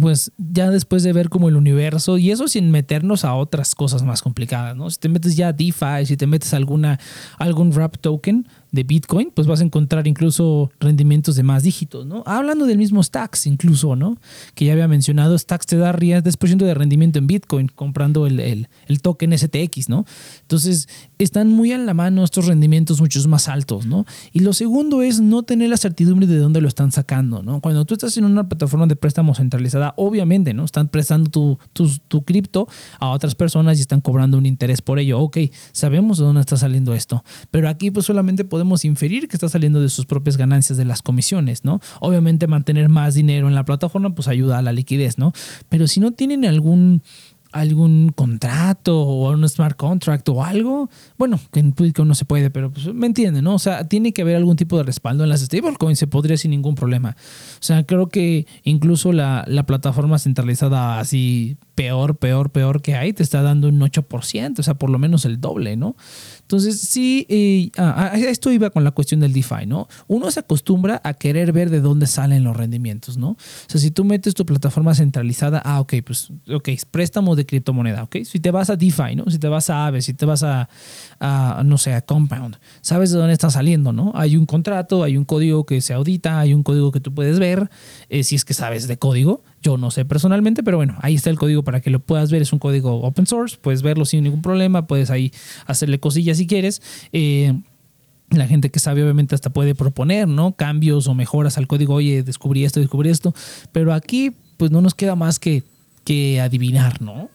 pues 0.00 0.33
ya 0.38 0.71
después 0.71 1.04
de 1.04 1.12
ver 1.12 1.28
como 1.28 1.49
el 1.49 1.56
universo 1.56 2.18
y 2.18 2.33
eso 2.33 2.49
sin 2.49 2.73
meternos 2.73 3.25
a 3.25 3.35
otras 3.35 3.76
cosas 3.76 4.02
más 4.02 4.23
complicadas, 4.23 4.76
¿no? 4.76 4.90
Si 4.90 4.99
te 4.99 5.09
metes 5.09 5.37
ya 5.37 5.52
DeFi, 5.52 6.06
si 6.06 6.16
te 6.16 6.26
metes 6.26 6.52
alguna, 6.52 6.99
algún 7.38 7.71
wrap 7.71 7.99
token, 7.99 8.49
de 8.74 8.82
Bitcoin, 8.82 9.30
pues 9.32 9.46
vas 9.46 9.60
a 9.60 9.64
encontrar 9.64 10.06
incluso 10.08 10.70
rendimientos 10.80 11.36
de 11.36 11.44
más 11.44 11.62
dígitos, 11.62 12.04
¿no? 12.06 12.24
Hablando 12.26 12.66
del 12.66 12.76
mismo 12.76 13.02
Stacks, 13.02 13.46
incluso, 13.46 13.94
¿no? 13.94 14.18
Que 14.54 14.64
ya 14.64 14.72
había 14.72 14.88
mencionado, 14.88 15.38
Stacks 15.38 15.66
te 15.66 15.76
da 15.76 15.92
10% 15.94 16.56
de 16.56 16.74
rendimiento 16.74 17.18
en 17.18 17.26
Bitcoin 17.26 17.68
comprando 17.68 18.26
el, 18.26 18.40
el, 18.40 18.68
token 19.00 19.36
STX, 19.38 19.88
¿no? 19.88 20.04
Entonces, 20.42 20.88
están 21.18 21.50
muy 21.50 21.72
a 21.72 21.78
la 21.78 21.94
mano 21.94 22.24
estos 22.24 22.46
rendimientos 22.46 23.00
muchos 23.00 23.26
más 23.28 23.48
altos, 23.48 23.86
¿no? 23.86 24.06
Y 24.32 24.40
lo 24.40 24.52
segundo 24.52 25.02
es 25.02 25.20
no 25.20 25.44
tener 25.44 25.70
la 25.70 25.76
certidumbre 25.76 26.26
de 26.26 26.38
dónde 26.38 26.60
lo 26.60 26.68
están 26.68 26.90
sacando, 26.90 27.42
¿no? 27.42 27.60
Cuando 27.60 27.84
tú 27.84 27.94
estás 27.94 28.16
en 28.16 28.24
una 28.24 28.48
plataforma 28.48 28.86
de 28.86 28.96
préstamo 28.96 29.34
centralizada, 29.34 29.94
obviamente, 29.96 30.52
¿no? 30.52 30.64
Están 30.64 30.88
prestando 30.88 31.30
tu, 31.30 31.58
tu, 31.72 31.88
tu 32.08 32.24
cripto 32.24 32.66
a 32.98 33.10
otras 33.10 33.36
personas 33.36 33.78
y 33.78 33.82
están 33.82 34.00
cobrando 34.00 34.36
un 34.36 34.46
interés 34.46 34.82
por 34.82 34.98
ello. 34.98 35.20
Ok, 35.20 35.38
sabemos 35.70 36.18
de 36.18 36.24
dónde 36.24 36.40
está 36.40 36.56
saliendo 36.56 36.92
esto, 36.92 37.22
pero 37.52 37.68
aquí 37.68 37.92
pues 37.92 38.06
solamente 38.06 38.44
podemos 38.44 38.63
inferir 38.85 39.28
que 39.28 39.37
está 39.37 39.49
saliendo 39.49 39.80
de 39.80 39.88
sus 39.88 40.06
propias 40.06 40.37
ganancias 40.37 40.76
de 40.78 40.85
las 40.85 41.02
comisiones, 41.02 41.64
¿no? 41.64 41.80
Obviamente 42.00 42.47
mantener 42.47 42.88
más 42.88 43.14
dinero 43.14 43.49
en 43.49 43.54
la 43.54 43.64
plataforma 43.64 44.14
pues 44.14 44.28
ayuda 44.28 44.59
a 44.59 44.62
la 44.62 44.73
liquidez, 44.73 45.18
¿no? 45.18 45.33
Pero 45.68 45.87
si 45.87 46.00
no 46.00 46.12
tienen 46.12 46.44
algún 46.44 47.02
algún 47.54 48.11
contrato 48.14 49.00
o 49.00 49.30
un 49.30 49.49
smart 49.49 49.76
contract 49.76 50.28
o 50.28 50.42
algo, 50.42 50.90
bueno, 51.16 51.38
que 51.52 51.61
en 51.61 51.73
público 51.73 52.04
no 52.04 52.14
se 52.16 52.25
puede, 52.25 52.50
pero 52.50 52.73
pues, 52.73 52.92
me 52.92 53.06
entiende, 53.06 53.42
¿no? 53.42 53.54
O 53.54 53.58
sea, 53.61 53.88
tiene 53.88 54.12
que 54.12 54.23
haber 54.23 54.34
algún 54.34 54.56
tipo 54.56 54.76
de 54.76 54.82
respaldo 54.82 55.23
en 55.23 55.30
las 55.30 55.40
stablecoins, 55.40 55.99
se 55.99 56.08
podría 56.08 56.37
sin 56.37 56.50
ningún 56.50 56.75
problema. 56.75 57.16
O 57.54 57.62
sea, 57.62 57.84
creo 57.84 58.08
que 58.08 58.46
incluso 58.64 59.12
la, 59.12 59.44
la 59.46 59.64
plataforma 59.66 60.18
centralizada 60.18 60.99
así 60.99 61.56
peor, 61.75 62.16
peor, 62.16 62.50
peor 62.50 62.82
que 62.82 62.94
hay, 62.94 63.12
te 63.12 63.23
está 63.23 63.42
dando 63.42 63.68
un 63.68 63.80
8%, 63.80 64.58
o 64.58 64.62
sea, 64.62 64.75
por 64.75 64.90
lo 64.90 64.99
menos 64.99 65.25
el 65.25 65.40
doble, 65.40 65.76
¿no? 65.76 65.96
Entonces, 66.40 66.80
sí, 66.80 67.26
eh, 67.28 67.70
esto 68.14 68.52
iba 68.52 68.70
con 68.70 68.84
la 68.84 68.92
cuestión 68.92 69.20
del 69.20 69.32
DeFi, 69.32 69.66
¿no? 69.66 69.88
Uno 70.06 70.30
se 70.30 70.40
acostumbra 70.40 71.00
a 71.04 71.14
querer 71.14 71.52
ver 71.52 71.70
de 71.70 71.80
dónde 71.80 72.06
salen 72.06 72.44
los 72.44 72.56
rendimientos, 72.56 73.16
¿no? 73.16 73.30
O 73.30 73.37
sea, 73.66 73.80
si 73.80 73.90
tú 73.90 74.04
metes 74.04 74.34
tu 74.34 74.46
plataforma 74.46 74.94
centralizada, 74.94 75.61
ah, 75.64 75.80
ok, 75.80 75.94
pues, 76.04 76.30
ok, 76.49 76.68
préstamo 76.90 77.34
de 77.34 77.43
criptomoneda, 77.46 78.02
ok. 78.04 78.16
Si 78.24 78.40
te 78.40 78.50
vas 78.50 78.70
a 78.70 78.76
DeFi, 78.76 79.16
¿no? 79.16 79.24
Si 79.30 79.38
te 79.38 79.48
vas 79.48 79.70
a 79.70 79.84
Aave, 79.84 80.02
si 80.02 80.14
te 80.14 80.26
vas 80.26 80.42
a, 80.42 80.68
no 81.64 81.78
sé, 81.78 81.94
a 81.94 82.02
Compound, 82.02 82.56
sabes 82.80 83.10
de 83.10 83.18
dónde 83.18 83.32
está 83.32 83.50
saliendo, 83.50 83.92
¿no? 83.92 84.12
Hay 84.14 84.36
un 84.36 84.46
contrato, 84.46 85.02
hay 85.02 85.16
un 85.16 85.24
código 85.24 85.64
que 85.66 85.80
se 85.80 85.94
audita, 85.94 86.40
hay 86.40 86.54
un 86.54 86.62
código 86.62 86.92
que 86.92 87.00
tú 87.00 87.14
puedes 87.14 87.38
ver, 87.38 87.70
eh, 88.08 88.24
si 88.24 88.34
es 88.34 88.44
que 88.44 88.54
sabes 88.54 88.88
de 88.88 88.98
código. 88.98 89.42
Yo 89.62 89.78
no 89.78 89.90
sé 89.90 90.04
personalmente, 90.04 90.62
pero 90.62 90.76
bueno, 90.76 90.96
ahí 91.00 91.14
está 91.14 91.30
el 91.30 91.38
código 91.38 91.64
para 91.64 91.80
que 91.80 91.90
lo 91.90 92.00
puedas 92.00 92.30
ver. 92.30 92.42
Es 92.42 92.52
un 92.52 92.58
código 92.58 93.00
open 93.00 93.26
source, 93.26 93.56
puedes 93.60 93.82
verlo 93.82 94.04
sin 94.04 94.24
ningún 94.24 94.42
problema, 94.42 94.86
puedes 94.86 95.10
ahí 95.10 95.32
hacerle 95.66 96.00
cosillas 96.00 96.36
si 96.36 96.46
quieres. 96.46 96.82
Eh, 97.12 97.54
la 98.30 98.46
gente 98.46 98.70
que 98.70 98.80
sabe 98.80 99.02
obviamente 99.02 99.34
hasta 99.34 99.50
puede 99.50 99.74
proponer, 99.74 100.28
¿no? 100.28 100.52
Cambios 100.52 101.06
o 101.06 101.14
mejoras 101.14 101.58
al 101.58 101.66
código, 101.66 101.94
oye, 101.94 102.22
descubrí 102.22 102.64
esto, 102.64 102.80
descubrí 102.80 103.10
esto. 103.10 103.34
Pero 103.72 103.92
aquí 103.92 104.32
pues 104.56 104.70
no 104.70 104.80
nos 104.80 104.94
queda 104.94 105.14
más 105.14 105.38
que, 105.38 105.62
que 106.04 106.40
adivinar, 106.40 107.00
¿no? 107.02 107.28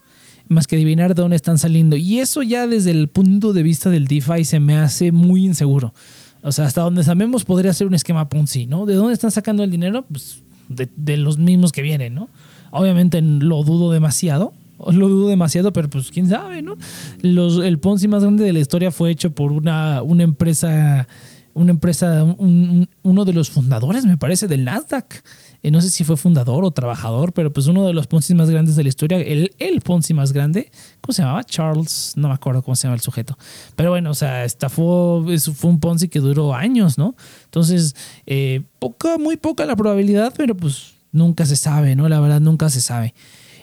Más 0.49 0.67
que 0.67 0.75
adivinar 0.75 1.15
de 1.15 1.21
dónde 1.21 1.37
están 1.37 1.57
saliendo. 1.57 1.95
Y 1.95 2.19
eso 2.19 2.43
ya 2.43 2.67
desde 2.67 2.91
el 2.91 3.07
punto 3.07 3.53
de 3.53 3.63
vista 3.63 3.89
del 3.89 4.07
DeFi 4.07 4.43
se 4.43 4.59
me 4.59 4.77
hace 4.77 5.11
muy 5.11 5.45
inseguro. 5.45 5.93
O 6.41 6.51
sea, 6.51 6.65
hasta 6.65 6.81
donde 6.81 7.03
sabemos 7.03 7.45
podría 7.45 7.73
ser 7.73 7.87
un 7.87 7.93
esquema 7.93 8.29
Ponzi, 8.29 8.65
¿no? 8.65 8.85
¿De 8.85 8.95
dónde 8.95 9.13
están 9.13 9.31
sacando 9.31 9.63
el 9.63 9.71
dinero? 9.71 10.05
Pues 10.09 10.41
de, 10.69 11.17
los 11.17 11.37
mismos 11.37 11.71
que 11.71 11.81
vienen, 11.81 12.13
¿no? 12.15 12.29
Obviamente 12.71 13.21
lo 13.21 13.63
dudo 13.63 13.91
demasiado, 13.91 14.53
lo 14.91 15.09
dudo 15.09 15.27
demasiado, 15.27 15.73
pero 15.73 15.89
pues 15.89 16.11
quién 16.11 16.29
sabe, 16.29 16.61
¿no? 16.61 16.75
Los, 17.21 17.57
el 17.63 17.79
Ponzi 17.79 18.07
más 18.07 18.23
grande 18.23 18.43
de 18.43 18.53
la 18.53 18.59
historia 18.59 18.91
fue 18.91 19.11
hecho 19.11 19.31
por 19.31 19.51
una, 19.51 20.01
una 20.03 20.23
empresa, 20.23 21.07
una 21.53 21.71
empresa, 21.71 22.23
uno 22.23 23.25
de 23.25 23.33
los 23.33 23.49
fundadores, 23.49 24.05
me 24.05 24.17
parece, 24.17 24.47
del 24.47 24.63
Nasdaq. 24.63 25.23
Eh, 25.61 25.71
no 25.71 25.81
sé 25.81 25.89
si 25.89 26.03
fue 26.03 26.15
fundador 26.15 26.63
o 26.63 26.71
trabajador, 26.71 27.33
pero 27.33 27.51
pues 27.51 27.67
uno 27.67 27.85
de 27.85 27.93
los 27.93 28.07
Ponzi 28.07 28.33
más 28.33 28.49
grandes 28.49 28.75
de 28.75 28.83
la 28.83 28.89
historia, 28.89 29.17
el, 29.19 29.53
el 29.59 29.81
Ponzi 29.81 30.13
más 30.13 30.31
grande, 30.31 30.71
¿cómo 31.01 31.13
se 31.13 31.21
llamaba? 31.21 31.43
Charles, 31.43 32.13
no 32.15 32.29
me 32.29 32.33
acuerdo 32.33 32.61
cómo 32.61 32.75
se 32.75 32.83
llama 32.83 32.95
el 32.95 33.01
sujeto. 33.01 33.37
Pero 33.75 33.89
bueno, 33.89 34.11
o 34.11 34.15
sea, 34.15 34.45
estafó, 34.45 35.25
fue 35.55 35.69
un 35.69 35.79
Ponzi 35.79 36.07
que 36.07 36.19
duró 36.19 36.53
años, 36.53 36.97
¿no? 36.97 37.15
Entonces, 37.45 37.95
eh, 38.25 38.61
poca, 38.79 39.17
muy 39.17 39.37
poca 39.37 39.65
la 39.65 39.75
probabilidad, 39.75 40.33
pero 40.37 40.55
pues 40.55 40.93
nunca 41.11 41.45
se 41.45 41.55
sabe, 41.55 41.95
¿no? 41.95 42.07
La 42.07 42.19
verdad, 42.19 42.39
nunca 42.39 42.69
se 42.69 42.81
sabe. 42.81 43.13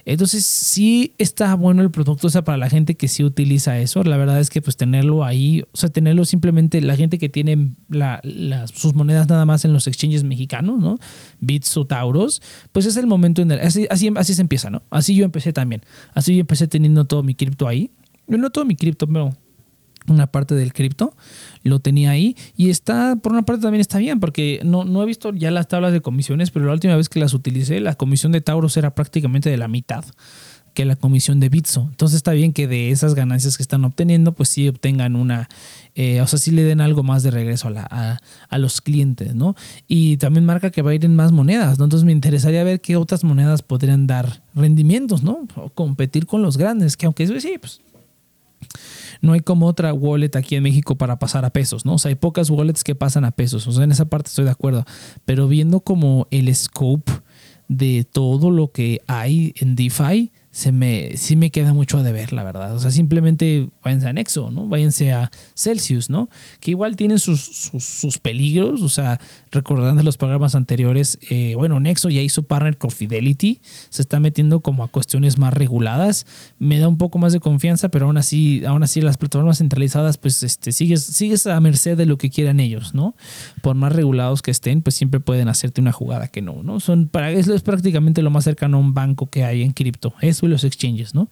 Entonces 0.07 0.47
sí 0.47 1.15
está 1.19 1.53
bueno 1.57 1.83
el 1.83 1.91
producto, 1.91 2.29
o 2.29 2.31
sea, 2.31 2.45
para 2.45 2.57
la 2.57 2.71
gente 2.71 2.95
que 2.95 3.09
sí 3.09 3.25
utiliza 3.25 3.81
eso, 3.81 4.05
la 4.05 4.17
verdad 4.17 4.39
es 4.39 4.51
que 4.51 4.63
pues 4.63 4.77
tenerlo 4.77 5.25
ahí, 5.25 5.65
o 5.73 5.77
sea, 5.77 5.89
tenerlo 5.89 6.25
simplemente 6.25 6.81
la 6.81 6.95
gente 6.95 7.19
que 7.19 7.29
tiene 7.29 7.73
sus 8.73 8.95
monedas 8.95 9.29
nada 9.29 9.45
más 9.45 9.65
en 9.65 9.73
los 9.73 9.89
exchanges 9.89 10.23
mexicanos, 10.23 10.79
¿no? 10.79 10.97
Bits 11.41 11.77
o 11.77 11.87
Tauros, 11.87 12.41
pues 12.71 12.87
es 12.87 12.97
el 12.97 13.09
momento 13.09 13.43
en 13.43 13.51
el, 13.51 13.59
así, 13.59 13.89
así, 13.91 14.13
así 14.15 14.35
se 14.35 14.43
empieza, 14.43 14.71
¿no? 14.71 14.85
Así 14.91 15.17
yo 15.17 15.25
empecé 15.25 15.53
también, 15.53 15.83
así 16.15 16.37
yo 16.37 16.41
empecé 16.41 16.69
teniendo 16.69 17.05
todo 17.05 17.25
mi 17.25 17.35
cripto 17.35 17.67
ahí, 17.67 17.91
no 18.29 18.51
todo 18.51 18.65
mi 18.65 18.77
cripto, 18.77 19.09
pero 19.09 19.37
una 20.09 20.27
parte 20.27 20.55
del 20.55 20.73
cripto, 20.73 21.15
lo 21.63 21.81
tenía 21.81 22.11
ahí 22.11 22.37
y 22.57 22.71
está, 22.71 23.17
por 23.17 23.33
una 23.33 23.43
parte 23.43 23.63
también 23.63 23.81
está 23.81 23.99
bien, 23.99 24.21
porque 24.21 24.61
no, 24.65 24.85
no 24.85 25.03
he 25.03 25.07
visto 25.07 25.33
ya 25.33 25.51
las 25.51 25.69
tablas 25.69 25.93
de 25.93 26.01
comisiones, 26.01 26.51
pero 26.51 26.67
la 26.67 26.73
última 26.73 26.97
vez 26.97 27.09
que 27.09 27.21
las 27.21 27.35
utilicé, 27.35 27.81
la 27.81 27.95
comisión 27.95 28.33
de 28.33 28.41
Tauros 28.41 28.77
era 28.77 28.95
prácticamente 28.95 29.51
de 29.51 29.57
la 29.57 29.69
mitad 29.69 30.05
que 30.77 30.85
la 30.85 30.95
comisión 30.95 31.41
de 31.41 31.49
Bitso. 31.49 31.89
Entonces 31.91 32.17
está 32.17 32.33
bien 32.33 32.53
que 32.53 32.69
de 32.69 32.91
esas 32.91 33.15
ganancias 33.15 33.57
que 33.57 33.63
están 33.63 33.85
obteniendo, 33.85 34.33
pues 34.33 34.51
sí 34.51 34.69
obtengan 34.69 35.17
una, 35.17 35.49
eh, 35.95 36.21
o 36.21 36.27
sea, 36.27 36.39
sí 36.39 36.51
le 36.51 36.63
den 36.63 36.83
algo 36.83 37.03
más 37.03 37.23
de 37.23 37.31
regreso 37.31 37.69
a, 37.69 37.71
la, 37.71 38.21
a, 38.49 38.59
los 38.59 38.83
clientes, 38.83 39.35
¿no? 39.35 39.57
Y 39.89 40.19
también 40.19 40.45
marca 40.45 40.71
que 40.71 40.83
va 40.83 40.91
a 40.91 40.95
ir 40.95 41.05
en 41.07 41.17
más 41.17 41.33
monedas, 41.33 41.79
¿no? 41.79 41.85
Entonces 41.85 42.05
me 42.05 42.13
interesaría 42.13 42.63
ver 42.63 42.83
qué 42.83 42.97
otras 42.97 43.25
monedas 43.25 43.63
podrían 43.63 44.07
dar 44.07 44.43
rendimientos, 44.55 45.23
¿no? 45.23 45.49
O 45.57 45.71
competir 45.71 46.27
con 46.27 46.43
los 46.43 46.59
grandes, 46.59 46.99
que 46.99 47.07
aunque 47.07 47.23
eso 47.23 47.41
sí, 47.41 47.55
pues 47.59 47.81
no 49.21 49.33
hay 49.33 49.41
como 49.41 49.67
otra 49.67 49.93
wallet 49.93 50.37
aquí 50.37 50.57
en 50.57 50.63
México 50.63 50.97
para 50.97 51.19
pasar 51.19 51.45
a 51.45 51.51
pesos, 51.51 51.85
¿no? 51.85 51.95
O 51.95 51.99
sea, 51.99 52.11
hay 52.11 52.15
pocas 52.15 52.51
wallets 52.51 52.85
que 52.85 52.95
pasan 52.95 53.25
a 53.25 53.31
pesos, 53.31 53.67
o 53.67 53.73
sea, 53.73 53.85
en 53.85 53.93
esa 53.93 54.07
parte 54.07 54.29
estoy 54.29 54.45
de 54.45 54.51
acuerdo, 54.51 54.85
pero 55.25 55.49
viendo 55.49 55.81
como 55.81 56.29
el 56.31 56.55
scope 56.55 57.13
de 57.69 58.07
todo 58.11 58.51
lo 58.51 58.71
que 58.71 59.01
hay 59.07 59.53
en 59.57 59.75
DeFi, 59.75 60.31
se 60.57 60.73
me, 60.73 61.19
sí 61.19 61.37
me 61.37 61.51
queda 61.51 61.75
mucho 61.75 61.99
a 61.99 62.03
deber, 62.03 62.33
la 62.33 62.43
verdad. 62.43 62.75
O 62.75 62.79
sea, 62.79 62.91
simplemente 62.91 63.69
váyanse 63.83 64.09
a 64.09 64.13
Nexo, 64.15 64.51
¿no? 64.51 64.67
Váyanse 64.67 65.13
a 65.13 65.31
Celsius, 65.55 66.09
¿no? 66.09 66.31
Que 66.61 66.71
igual 66.71 66.97
tienen 66.97 67.19
sus, 67.19 67.43
sus, 67.43 68.19
peligros, 68.19 68.81
o 68.81 68.89
sea, 68.89 69.21
recordando 69.57 70.03
los 70.03 70.17
programas 70.17 70.55
anteriores, 70.55 71.19
eh, 71.29 71.55
bueno, 71.57 71.81
Nexo 71.81 72.09
ya 72.09 72.23
hizo 72.23 72.45
partner 72.45 72.79
con 72.79 72.91
Fidelity, 72.91 73.61
se 73.91 74.03
está 74.03 74.21
metiendo 74.21 74.61
como 74.61 74.85
a 74.85 74.89
cuestiones 74.89 75.39
más 75.39 75.53
reguladas, 75.53 76.27
me 76.59 76.79
da 76.79 76.89
un 76.89 76.97
poco 76.97 77.19
más 77.19 77.33
de 77.33 77.41
confianza, 77.41 77.89
pero 77.89 78.07
aún 78.07 78.17
así, 78.17 78.65
aún 78.65 78.83
así 78.83 79.01
las 79.01 79.19
plataformas 79.19 79.59
centralizadas, 79.59 80.17
pues 80.17 80.43
este, 80.43 80.73
sigues, 80.73 81.03
sigues 81.03 81.47
a 81.47 81.61
merced 81.61 81.97
de 81.97 82.07
lo 82.07 82.17
que 82.17 82.31
quieran 82.31 82.61
ellos, 82.61 82.95
¿no? 82.95 83.15
Por 83.61 83.75
más 83.75 83.93
regulados 83.93 84.41
que 84.41 84.51
estén, 84.51 84.83
pues 84.83 84.95
siempre 84.95 85.21
pueden 85.21 85.49
hacerte 85.49 85.81
una 85.81 85.93
jugada 85.93 86.29
que 86.29 86.41
no, 86.41 86.63
¿no? 86.63 86.81
Son 86.81 87.09
para, 87.09 87.31
eso 87.33 87.53
es 87.53 87.63
prácticamente 87.63 88.23
lo 88.23 88.31
más 88.31 88.45
cercano 88.45 88.79
a 88.79 88.81
un 88.81 88.95
banco 88.95 89.27
que 89.27 89.45
hay 89.45 89.63
en 89.63 89.73
cripto. 89.73 90.15
Eso 90.21 90.47
los 90.49 90.65
exchanges, 90.65 91.15
¿no? 91.15 91.29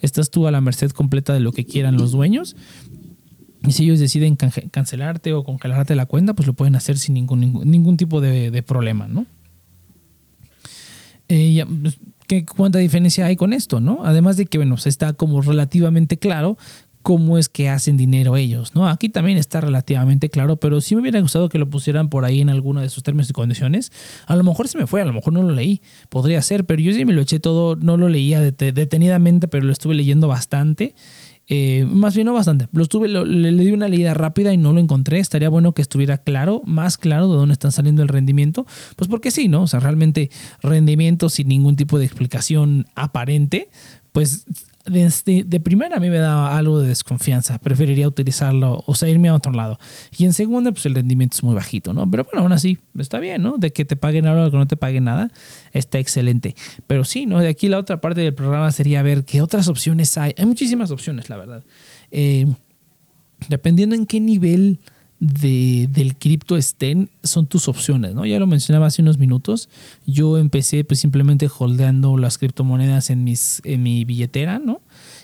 Estás 0.00 0.30
tú 0.30 0.46
a 0.46 0.50
la 0.50 0.60
merced 0.60 0.90
completa 0.90 1.32
de 1.32 1.40
lo 1.40 1.52
que 1.52 1.64
quieran 1.64 1.96
los 1.96 2.12
dueños. 2.12 2.56
Y 3.66 3.72
si 3.72 3.84
ellos 3.84 3.98
deciden 3.98 4.36
cancelarte 4.36 5.32
o 5.32 5.44
congelarte 5.44 5.94
la 5.96 6.06
cuenta, 6.06 6.34
pues 6.34 6.46
lo 6.46 6.54
pueden 6.54 6.76
hacer 6.76 6.96
sin 6.98 7.14
ningún, 7.14 7.40
ningún, 7.64 7.96
tipo 7.96 8.20
de, 8.20 8.62
problema, 8.62 9.08
¿no? 9.08 9.26
Eh, 11.28 11.64
pues, 11.82 11.98
¿qué, 12.26 12.46
¿Cuánta 12.46 12.78
diferencia 12.78 13.26
hay 13.26 13.36
con 13.36 13.52
esto, 13.52 13.80
no? 13.80 14.00
Además 14.04 14.36
de 14.36 14.46
que, 14.46 14.58
bueno, 14.58 14.76
se 14.76 14.88
está 14.88 15.12
como 15.12 15.42
relativamente 15.42 16.18
claro 16.18 16.56
cómo 17.02 17.38
es 17.38 17.48
que 17.48 17.68
hacen 17.68 17.96
dinero 17.96 18.36
ellos, 18.36 18.74
¿no? 18.74 18.86
Aquí 18.86 19.08
también 19.08 19.38
está 19.38 19.60
relativamente 19.60 20.28
claro, 20.28 20.56
pero 20.56 20.80
sí 20.80 20.94
me 20.94 21.00
hubiera 21.00 21.20
gustado 21.20 21.48
que 21.48 21.58
lo 21.58 21.70
pusieran 21.70 22.10
por 22.10 22.24
ahí 22.24 22.40
en 22.40 22.50
alguno 22.50 22.80
de 22.80 22.90
sus 22.90 23.02
términos 23.02 23.30
y 23.30 23.32
condiciones. 23.32 23.92
A 24.26 24.36
lo 24.36 24.44
mejor 24.44 24.68
se 24.68 24.78
me 24.78 24.86
fue, 24.86 25.00
a 25.00 25.04
lo 25.04 25.12
mejor 25.12 25.32
no 25.32 25.42
lo 25.42 25.54
leí, 25.54 25.80
podría 26.10 26.42
ser, 26.42 26.66
pero 26.66 26.82
yo 26.82 26.92
sí 26.92 27.04
me 27.04 27.12
lo 27.12 27.22
eché 27.22 27.40
todo, 27.40 27.76
no 27.76 27.96
lo 27.96 28.08
leía 28.08 28.40
detenidamente, 28.40 29.48
pero 29.48 29.64
lo 29.64 29.72
estuve 29.72 29.94
leyendo 29.94 30.28
bastante. 30.28 30.94
Eh, 31.48 31.86
más 31.88 32.14
bien 32.14 32.26
no 32.26 32.34
bastante. 32.34 32.68
Lo 32.72 32.82
estuve, 32.82 33.08
le, 33.08 33.52
di 33.52 33.72
una 33.72 33.88
leída 33.88 34.12
rápida 34.12 34.52
y 34.52 34.58
no 34.58 34.72
lo 34.72 34.80
encontré. 34.80 35.18
Estaría 35.18 35.48
bueno 35.48 35.72
que 35.72 35.82
estuviera 35.82 36.18
claro, 36.18 36.62
más 36.66 36.98
claro 36.98 37.30
de 37.30 37.36
dónde 37.36 37.54
están 37.54 37.72
saliendo 37.72 38.02
el 38.02 38.08
rendimiento. 38.08 38.66
Pues 38.96 39.08
porque 39.08 39.30
sí, 39.30 39.48
¿no? 39.48 39.62
O 39.62 39.66
sea, 39.66 39.80
realmente 39.80 40.30
rendimiento 40.62 41.30
sin 41.30 41.48
ningún 41.48 41.76
tipo 41.76 41.98
de 41.98 42.04
explicación 42.04 42.86
aparente, 42.94 43.70
pues 44.12 44.44
desde 44.90 45.44
de 45.44 45.60
primera 45.60 45.96
a 45.96 46.00
mí 46.00 46.10
me 46.10 46.18
daba 46.18 46.56
algo 46.56 46.80
de 46.80 46.88
desconfianza. 46.88 47.58
Preferiría 47.58 48.08
utilizarlo, 48.08 48.82
o 48.86 48.94
sea, 48.94 49.08
irme 49.08 49.28
a 49.28 49.34
otro 49.34 49.52
lado. 49.52 49.78
Y 50.16 50.24
en 50.24 50.32
segunda, 50.32 50.72
pues 50.72 50.86
el 50.86 50.94
rendimiento 50.94 51.36
es 51.36 51.42
muy 51.42 51.54
bajito, 51.54 51.92
¿no? 51.92 52.10
Pero 52.10 52.24
bueno, 52.24 52.40
aún 52.40 52.52
así, 52.52 52.78
está 52.98 53.18
bien, 53.18 53.42
¿no? 53.42 53.58
De 53.58 53.72
que 53.72 53.84
te 53.84 53.96
paguen 53.96 54.26
algo 54.26 54.46
o 54.46 54.50
que 54.50 54.56
no 54.56 54.66
te 54.66 54.76
paguen 54.76 55.04
nada, 55.04 55.30
está 55.72 55.98
excelente. 55.98 56.54
Pero 56.86 57.04
sí, 57.04 57.26
¿no? 57.26 57.40
De 57.40 57.48
aquí 57.48 57.68
la 57.68 57.78
otra 57.78 58.00
parte 58.00 58.20
del 58.20 58.34
programa 58.34 58.70
sería 58.72 59.02
ver 59.02 59.24
qué 59.24 59.42
otras 59.42 59.68
opciones 59.68 60.16
hay. 60.18 60.34
Hay 60.36 60.46
muchísimas 60.46 60.90
opciones, 60.90 61.28
la 61.28 61.36
verdad. 61.36 61.64
Eh, 62.10 62.46
dependiendo 63.48 63.94
en 63.94 64.06
qué 64.06 64.20
nivel 64.20 64.80
de, 65.20 65.88
del 65.90 66.16
cripto 66.16 66.56
estén 66.56 67.10
son 67.22 67.46
tus 67.46 67.68
opciones, 67.68 68.14
¿no? 68.14 68.24
Ya 68.24 68.38
lo 68.38 68.46
mencionaba 68.46 68.86
hace 68.86 69.02
unos 69.02 69.18
minutos. 69.18 69.68
Yo 70.06 70.38
empecé 70.38 70.84
pues 70.84 71.00
simplemente 71.00 71.48
holdeando 71.58 72.16
las 72.16 72.38
criptomonedas 72.38 73.10
en, 73.10 73.24
mis, 73.24 73.60
en 73.64 73.82
mi 73.82 74.04
billetera, 74.04 74.58
¿no? 74.58 74.80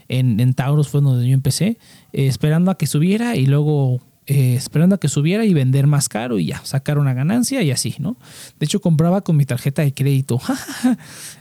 En, 0.08 0.40
en 0.40 0.54
Taurus 0.54 0.88
fue 0.88 1.00
donde 1.00 1.26
yo 1.26 1.34
empecé, 1.34 1.78
eh, 2.12 2.26
esperando 2.26 2.70
a 2.70 2.78
que 2.78 2.86
subiera 2.86 3.36
y 3.36 3.46
luego 3.46 4.00
eh, 4.26 4.54
esperando 4.54 4.94
a 4.94 4.98
que 4.98 5.08
subiera 5.08 5.44
y 5.44 5.52
vender 5.52 5.86
más 5.86 6.08
caro 6.08 6.38
y 6.38 6.46
ya, 6.46 6.64
sacar 6.64 6.98
una 6.98 7.12
ganancia 7.12 7.62
y 7.62 7.70
así, 7.70 7.94
¿no? 7.98 8.16
De 8.58 8.64
hecho, 8.64 8.80
compraba 8.80 9.20
con 9.20 9.36
mi 9.36 9.44
tarjeta 9.44 9.82
de 9.82 9.92
crédito. 9.92 10.40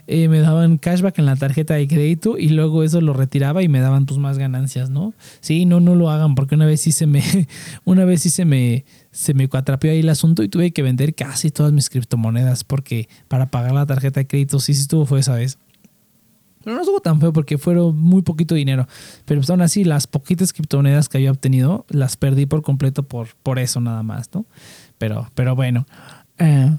Eh, 0.06 0.28
me 0.28 0.40
daban 0.40 0.76
cashback 0.76 1.18
en 1.18 1.24
la 1.24 1.34
tarjeta 1.34 1.72
de 1.74 1.88
crédito 1.88 2.36
y 2.36 2.50
luego 2.50 2.82
eso 2.82 3.00
lo 3.00 3.14
retiraba 3.14 3.62
y 3.62 3.68
me 3.68 3.80
daban 3.80 4.04
tus 4.04 4.16
pues, 4.16 4.22
más 4.22 4.36
ganancias, 4.36 4.90
¿no? 4.90 5.14
Sí, 5.40 5.64
no, 5.64 5.80
no 5.80 5.94
lo 5.94 6.10
hagan 6.10 6.34
porque 6.34 6.56
una 6.56 6.66
vez 6.66 6.82
sí 6.82 6.92
se 6.92 7.06
me, 7.06 7.22
una 7.86 8.04
vez 8.04 8.20
sí 8.20 8.28
se 8.28 8.44
me, 8.44 8.84
se 9.12 9.32
me 9.32 9.48
ahí 9.54 10.00
el 10.00 10.08
asunto 10.10 10.42
y 10.42 10.50
tuve 10.50 10.72
que 10.72 10.82
vender 10.82 11.14
casi 11.14 11.50
todas 11.50 11.72
mis 11.72 11.88
criptomonedas 11.88 12.64
porque 12.64 13.08
para 13.28 13.50
pagar 13.50 13.72
la 13.72 13.86
tarjeta 13.86 14.20
de 14.20 14.26
crédito 14.26 14.60
sí, 14.60 14.74
sí 14.74 14.82
estuvo 14.82 15.06
fue 15.06 15.20
esa 15.20 15.34
vez. 15.34 15.58
Pero 16.64 16.76
no 16.76 16.82
estuvo 16.82 17.00
tan 17.00 17.20
feo 17.20 17.32
porque 17.32 17.58
fueron 17.58 17.96
muy 17.96 18.22
poquito 18.22 18.54
dinero. 18.54 18.88
Pero 19.24 19.40
pues 19.40 19.50
aún 19.50 19.60
así, 19.60 19.84
las 19.84 20.06
poquitas 20.06 20.52
criptomonedas 20.52 21.08
que 21.08 21.18
había 21.18 21.30
obtenido 21.30 21.84
las 21.88 22.16
perdí 22.16 22.46
por 22.46 22.62
completo 22.62 23.02
por, 23.02 23.28
por 23.42 23.58
eso 23.58 23.80
nada 23.80 24.02
más, 24.02 24.30
¿no? 24.34 24.46
Pero, 24.98 25.30
pero 25.34 25.54
bueno. 25.54 25.86
Eh, 26.38 26.70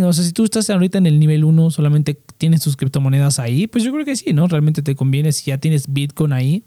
no 0.00 0.12
sé, 0.12 0.24
si 0.24 0.32
tú 0.32 0.44
estás 0.44 0.68
ahorita 0.68 0.98
en 0.98 1.06
el 1.06 1.18
nivel 1.20 1.44
1, 1.44 1.70
solamente 1.70 2.18
tienes 2.38 2.60
tus 2.62 2.76
criptomonedas 2.76 3.38
ahí, 3.38 3.66
pues 3.66 3.84
yo 3.84 3.92
creo 3.92 4.04
que 4.04 4.16
sí, 4.16 4.32
¿no? 4.32 4.48
Realmente 4.48 4.82
te 4.82 4.94
conviene 4.94 5.32
si 5.32 5.50
ya 5.50 5.58
tienes 5.58 5.92
Bitcoin 5.92 6.32
ahí. 6.32 6.64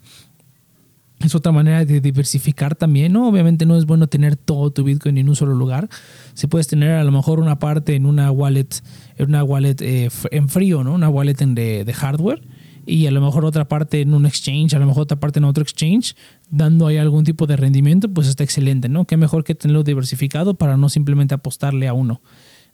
Es 1.19 1.35
otra 1.35 1.51
manera 1.51 1.83
de 1.83 1.99
diversificar 1.99 2.75
también, 2.75 3.11
¿no? 3.11 3.27
Obviamente 3.27 3.65
no 3.65 3.75
es 3.75 3.85
bueno 3.85 4.07
tener 4.07 4.37
todo 4.37 4.71
tu 4.71 4.83
Bitcoin 4.85 5.17
en 5.17 5.27
un 5.27 5.35
solo 5.35 5.53
lugar. 5.53 5.89
Si 6.33 6.47
puedes 6.47 6.67
tener 6.67 6.91
a 6.91 7.03
lo 7.03 7.11
mejor 7.11 7.41
una 7.41 7.59
parte 7.59 7.95
en 7.95 8.05
una 8.05 8.31
wallet, 8.31 8.69
en 9.17 9.27
una 9.27 9.43
wallet 9.43 9.75
eh, 9.81 10.09
en 10.31 10.47
frío, 10.47 10.83
¿no? 10.83 10.93
Una 10.93 11.09
wallet 11.09 11.41
en 11.41 11.55
de, 11.55 11.93
hardware 11.93 12.41
y 12.85 13.05
a 13.05 13.11
lo 13.11 13.19
mejor 13.19 13.43
otra 13.43 13.67
parte 13.67 13.99
en 13.99 14.13
un 14.13 14.25
exchange, 14.25 14.73
a 14.73 14.79
lo 14.79 14.85
mejor 14.85 15.03
otra 15.03 15.19
parte 15.19 15.39
en 15.39 15.45
otro 15.45 15.61
exchange, 15.61 16.15
dando 16.49 16.87
ahí 16.87 16.95
algún 16.95 17.25
tipo 17.25 17.45
de 17.47 17.57
rendimiento, 17.57 18.07
pues 18.09 18.27
está 18.27 18.45
excelente, 18.45 18.87
¿no? 18.87 19.03
Qué 19.05 19.17
mejor 19.17 19.43
que 19.43 19.55
tenerlo 19.55 19.83
diversificado 19.83 20.53
para 20.53 20.77
no 20.77 20.87
simplemente 20.87 21.35
apostarle 21.35 21.89
a 21.89 21.93
uno. 21.93 22.21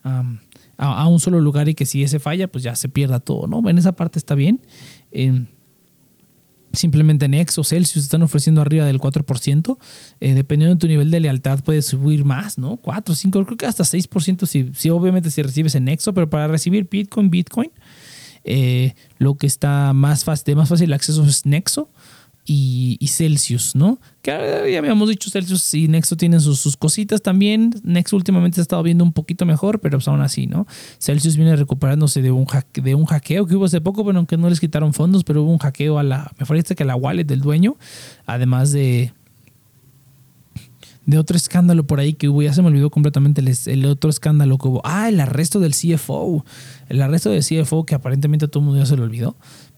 a, 0.03 0.23
a, 0.77 1.07
un 1.07 1.19
solo 1.19 1.39
lugar 1.39 1.67
y 1.67 1.73
que 1.73 1.87
si 1.87 2.03
ese 2.03 2.19
falla, 2.19 2.47
pues 2.47 2.63
ya 2.63 2.75
se 2.75 2.89
pierda 2.89 3.19
todo, 3.19 3.47
¿no? 3.47 3.67
En 3.67 3.79
esa 3.79 3.93
parte 3.95 4.19
está 4.19 4.35
bien. 4.35 4.61
Eh, 5.11 5.45
simplemente 6.75 7.27
Nex 7.27 7.57
o 7.57 7.63
Celsius 7.63 8.05
están 8.05 8.21
ofreciendo 8.21 8.61
arriba 8.61 8.85
del 8.85 8.99
4%. 8.99 9.77
Eh, 10.19 10.33
dependiendo 10.33 10.75
de 10.75 10.79
tu 10.79 10.87
nivel 10.87 11.11
de 11.11 11.19
lealtad, 11.19 11.59
puedes 11.63 11.85
subir 11.85 12.25
más, 12.25 12.57
¿no? 12.57 12.77
4, 12.77 13.15
5, 13.15 13.45
creo 13.45 13.57
que 13.57 13.65
hasta 13.65 13.83
6% 13.83 14.45
si, 14.45 14.71
si 14.73 14.89
obviamente 14.89 15.31
si 15.31 15.41
recibes 15.41 15.75
en 15.75 15.85
Nexo, 15.85 16.13
pero 16.13 16.29
para 16.29 16.47
recibir 16.47 16.87
Bitcoin, 16.89 17.29
Bitcoin, 17.29 17.71
eh, 18.43 18.93
lo 19.17 19.35
que 19.35 19.47
está 19.47 19.93
más 19.93 20.23
fácil, 20.23 20.45
de 20.45 20.55
más 20.55 20.69
fácil 20.69 20.93
acceso 20.93 21.23
es 21.23 21.45
Nexo 21.45 21.89
y, 22.47 23.07
Celsius, 23.07 23.75
¿no? 23.75 23.99
Que 24.21 24.31
ya 24.71 24.77
habíamos 24.77 25.09
dicho, 25.09 25.31
Celsius 25.31 25.73
y 25.73 25.87
Nexo 25.87 26.15
tienen 26.15 26.39
sus, 26.41 26.77
cositas 26.77 27.21
también. 27.21 27.73
Nexo 27.83 28.15
últimamente 28.15 28.61
ha 28.61 28.63
estado 28.63 28.83
viendo 28.83 29.03
un 29.03 29.13
poquito 29.13 29.45
mejor, 29.45 29.79
pero 29.79 29.97
pues 29.97 30.07
aún 30.07 30.21
así, 30.21 30.45
¿no? 30.45 30.67
Celsius 30.99 31.37
viene 31.37 31.55
recuperándose 31.55 32.21
de 32.21 32.29
un, 32.29 32.45
de 32.73 32.95
un 32.95 33.05
hackeo 33.05 33.47
que 33.47 33.55
hubo 33.55 33.65
hace 33.65 33.81
poco, 33.81 34.03
bueno, 34.03 34.19
aunque 34.19 34.37
no 34.37 34.49
les 34.49 34.59
quitaron 34.59 34.93
fondos, 34.93 35.23
pero 35.23 35.41
hubo 35.41 35.51
un 35.51 35.57
hackeo 35.57 35.97
a 35.97 36.03
la, 36.03 36.31
me 36.37 36.45
parece 36.45 36.75
que 36.75 36.83
a 36.83 36.85
la 36.85 36.95
wallet 36.95 37.23
del 37.23 37.41
dueño, 37.41 37.77
además 38.27 38.71
de, 38.71 39.11
de 41.05 41.17
otro 41.17 41.37
escándalo 41.37 41.85
por 41.85 41.99
ahí 41.99 42.13
que 42.13 42.29
hubo, 42.29 42.41
ya 42.41 42.53
se 42.53 42.61
me 42.61 42.67
olvidó 42.67 42.89
completamente 42.89 43.41
el, 43.41 43.55
el, 43.65 43.85
otro 43.85 44.09
escándalo 44.09 44.57
que 44.57 44.67
hubo. 44.67 44.81
Ah, 44.83 45.09
el 45.09 45.19
arresto 45.19 45.59
del 45.59 45.73
CFO. 45.73 46.45
El 46.89 47.01
arresto 47.01 47.29
del 47.29 47.43
CFO 47.43 47.85
que 47.85 47.95
aparentemente 47.95 48.45
a 48.45 48.47
todo 48.47 48.61
el 48.61 48.65
mundo 48.67 48.81
ya 48.81 48.85
se 48.85 48.97
lo 48.97 49.03
olvidó. 49.03 49.35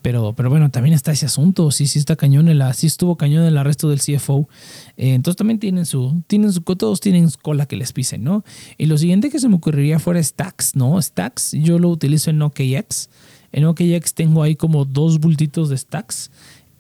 Pero, 0.08 0.34
pero 0.34 0.50
bueno, 0.50 0.72
también 0.72 0.94
está 0.96 1.12
ese 1.12 1.26
asunto. 1.26 1.70
Sí, 1.70 1.86
sí 1.86 2.00
está 2.00 2.16
cañón. 2.16 2.48
El, 2.48 2.64
sí 2.74 2.88
estuvo 2.88 3.18
cañón 3.18 3.44
el 3.44 3.58
arresto 3.58 3.90
del 3.90 4.00
CFO. 4.00 4.48
Eh, 4.96 5.16
entonces 5.16 5.36
también 5.36 5.60
tienen 5.60 5.86
su, 5.86 6.24
tienen 6.28 6.54
su, 6.54 6.62
todos 6.62 7.02
tienen 7.02 7.28
cola 7.42 7.66
que 7.66 7.76
les 7.76 7.92
pisen, 7.92 8.24
¿no? 8.24 8.46
Y 8.78 8.86
lo 8.86 8.98
siguiente 8.98 9.30
que 9.30 9.38
se 9.38 9.50
me 9.50 9.56
ocurriría 9.56 10.00
fuera 10.00 10.24
Stacks, 10.24 10.78
¿no? 10.78 11.02
Stacks, 11.02 11.52
yo 11.52 11.78
lo 11.78 11.90
utilizo 11.90 12.30
en 12.30 12.42
OKX. 12.42 13.10
En 13.52 13.66
OKX 13.66 14.14
tengo 14.14 14.44
ahí 14.44 14.56
como 14.56 14.86
dos 14.86 15.20
bultitos 15.20 15.68
de 15.68 15.78
Stacks 15.78 16.32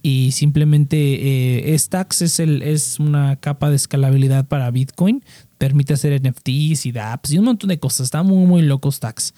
y 0.01 0.31
simplemente 0.31 1.73
eh, 1.73 1.77
Stacks 1.77 2.21
es, 2.21 2.39
el, 2.39 2.61
es 2.61 2.97
una 2.97 3.35
capa 3.35 3.69
de 3.69 3.75
escalabilidad 3.75 4.47
para 4.47 4.71
Bitcoin. 4.71 5.21
Permite 5.57 5.93
hacer 5.93 6.21
NFTs 6.21 6.85
y 6.85 6.91
dApps 6.91 7.31
y 7.31 7.39
un 7.39 7.45
montón 7.45 7.69
de 7.69 7.79
cosas. 7.79 8.05
Está 8.05 8.23
muy, 8.23 8.45
muy 8.45 8.61
loco 8.61 8.91
Stacks. 8.91 9.33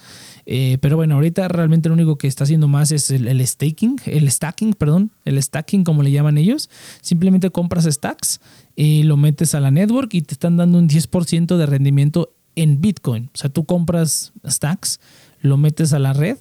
Eh, 0.45 0.77
pero 0.81 0.95
bueno, 0.95 1.15
ahorita 1.15 1.47
realmente 1.47 1.89
lo 1.89 1.95
único 1.95 2.17
que 2.17 2.27
está 2.27 2.43
haciendo 2.43 2.67
más 2.67 2.91
es 2.91 3.09
el, 3.11 3.45
staking, 3.45 4.01
el 4.05 4.29
stacking, 4.29 4.73
perdón, 4.73 5.11
el 5.25 5.41
stacking 5.41 5.83
como 5.83 6.03
le 6.03 6.11
llaman 6.11 6.37
ellos. 6.37 6.69
Simplemente 7.01 7.49
compras 7.51 7.85
stacks 7.85 8.41
y 8.75 9.03
lo 9.03 9.17
metes 9.17 9.55
a 9.55 9.59
la 9.59 9.71
network 9.71 10.13
y 10.13 10.21
te 10.21 10.33
están 10.33 10.57
dando 10.57 10.77
un 10.77 10.89
10% 10.89 11.57
de 11.57 11.65
rendimiento 11.65 12.33
en 12.55 12.81
Bitcoin. 12.81 13.29
O 13.33 13.37
sea, 13.37 13.49
tú 13.49 13.65
compras 13.65 14.33
stacks, 14.47 14.99
lo 15.41 15.57
metes 15.57 15.93
a 15.93 15.99
la 15.99 16.13
red 16.13 16.37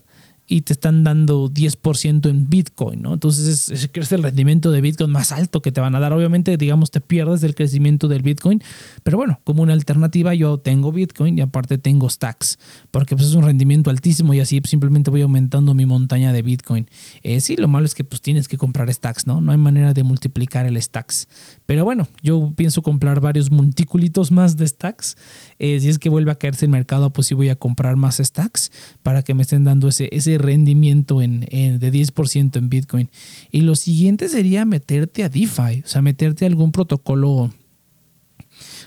y 0.51 0.63
te 0.63 0.73
están 0.73 1.05
dando 1.05 1.51
10% 1.51 2.29
en 2.29 2.49
Bitcoin, 2.49 3.03
¿no? 3.03 3.13
Entonces 3.13 3.69
es, 3.69 4.13
el 4.13 4.23
rendimiento 4.23 4.71
de 4.71 4.81
Bitcoin 4.81 5.11
más 5.11 5.31
alto 5.31 5.61
que 5.61 5.71
te 5.73 5.83
van 5.83 5.95
a 5.95 6.01
dar. 6.01 6.15
Obviamente, 6.15 6.57
digamos, 6.57 6.91
te 6.91 7.03
pierdes 7.03 7.43
del 7.43 7.55
crecimiento 7.55 8.09
del 8.09 8.23
Bitcoin, 8.23 8.63
pero 9.03 9.19
bueno, 9.19 9.41
como 9.45 9.63
una 9.63 9.75
alternativa 9.75 10.33
yo 10.35 10.59
tengo 10.59 10.91
Bitcoin 10.91 11.37
y 11.37 11.43
aparte 11.43 11.77
tengo 11.77 12.09
stacks, 12.09 12.59
porque 12.91 13.15
pues 13.15 13.29
es 13.29 13.35
un 13.35 13.45
rendimiento 13.45 13.91
altísimo 13.91 14.33
y 14.33 14.41
así 14.41 14.63
simplemente 14.65 15.11
voy 15.11 15.21
aumentando 15.21 15.75
mi 15.75 15.85
montaña 15.85 16.33
de 16.33 16.41
Bitcoin. 16.41 16.89
Eh, 17.23 17.41
sí, 17.41 17.57
lo 17.57 17.69
malo 17.69 17.85
es 17.85 17.95
que 17.95 18.05
pues 18.05 18.23
tienes 18.23 18.49
que 18.49 18.57
comprar 18.57 18.93
stacks, 18.93 19.27
¿no? 19.27 19.43
No 19.43 19.53
hay 19.53 19.59
manera 19.59 19.93
de 19.93 20.03
multiplicar 20.03 20.65
el 20.65 20.81
stacks. 20.81 21.29
Pero 21.67 21.85
bueno, 21.85 22.09
yo 22.23 22.55
pienso 22.57 22.81
comprar 22.81 23.21
varios 23.21 23.51
monticulitos 23.51 24.33
más 24.33 24.57
de 24.57 24.67
stacks. 24.67 25.19
Eh, 25.59 25.79
si 25.81 25.91
es 25.91 25.99
que 25.99 26.09
vuelve 26.09 26.31
a 26.31 26.37
caerse 26.37 26.65
el 26.65 26.71
mercado, 26.71 27.13
pues 27.13 27.27
sí 27.27 27.35
voy 27.35 27.51
a 27.51 27.57
comprar 27.57 27.97
más 27.97 28.17
stacks 28.17 28.73
para 29.03 29.23
que 29.23 29.35
me 29.35 29.43
estén 29.43 29.65
dando 29.65 29.89
ese, 29.89 30.09
ese 30.11 30.38
rendimiento 30.39 31.23
en, 31.23 31.41
de 31.41 31.93
10% 31.93 32.57
en 32.57 32.69
Bitcoin. 32.69 33.11
Y 33.51 33.63
lo 33.63 33.77
siguiente 33.77 34.29
sería 34.29 34.65
meterte 34.65 35.25
a 35.25 35.29
DeFi, 35.29 35.83
o 35.85 35.89
sea, 35.89 36.03
meterte 36.03 36.45
a 36.45 36.49
algún 36.49 36.73
protocolo 36.73 37.51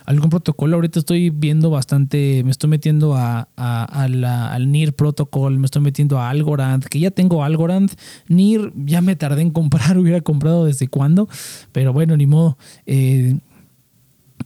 algún 0.06 0.30
protocolo. 0.30 0.76
Ahorita 0.76 1.00
estoy 1.00 1.30
viendo 1.30 1.70
bastante, 1.70 2.44
me 2.44 2.52
estoy 2.52 2.70
metiendo 2.70 3.16
a, 3.16 3.48
al 3.56 4.72
NIR 4.72 4.94
Protocol, 4.94 5.58
me 5.60 5.66
estoy 5.66 5.82
metiendo 5.82 6.20
a 6.20 6.30
Algorand, 6.30 6.86
que 6.86 7.00
ya 7.00 7.12
tengo 7.12 7.44
Algorand. 7.44 7.92
NIR 8.28 8.74
ya 8.76 9.02
me 9.02 9.16
tardé 9.16 9.42
en 9.42 9.52
comprar, 9.52 9.98
hubiera 10.00 10.22
comprado 10.22 10.66
desde 10.66 10.88
cuándo, 10.88 11.28
pero 11.72 11.94
bueno, 11.94 12.18
ni 12.18 12.26
modo. 12.26 12.58
Eh, 12.86 13.38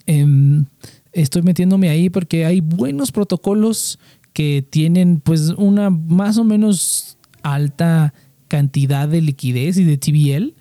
em, 0.05 0.65
estoy 1.13 1.41
metiéndome 1.41 1.89
ahí 1.89 2.09
porque 2.09 2.45
hay 2.45 2.61
buenos 2.61 3.11
protocolos 3.11 3.99
que 4.35 4.67
tienen 4.69 5.21
pues 5.21 5.51
una 5.51 5.89
más 5.89 6.37
o 6.37 6.43
menos 6.43 7.17
alta 7.41 8.13
cantidad 8.49 9.07
de 9.07 9.21
liquidez 9.21 9.77
y 9.77 9.85
de 9.85 9.97
TBL, 9.97 10.53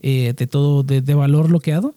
eh, 0.00 0.32
de 0.36 0.46
todo, 0.46 0.84
de, 0.84 1.00
valor 1.14 1.48
bloqueado. 1.48 1.96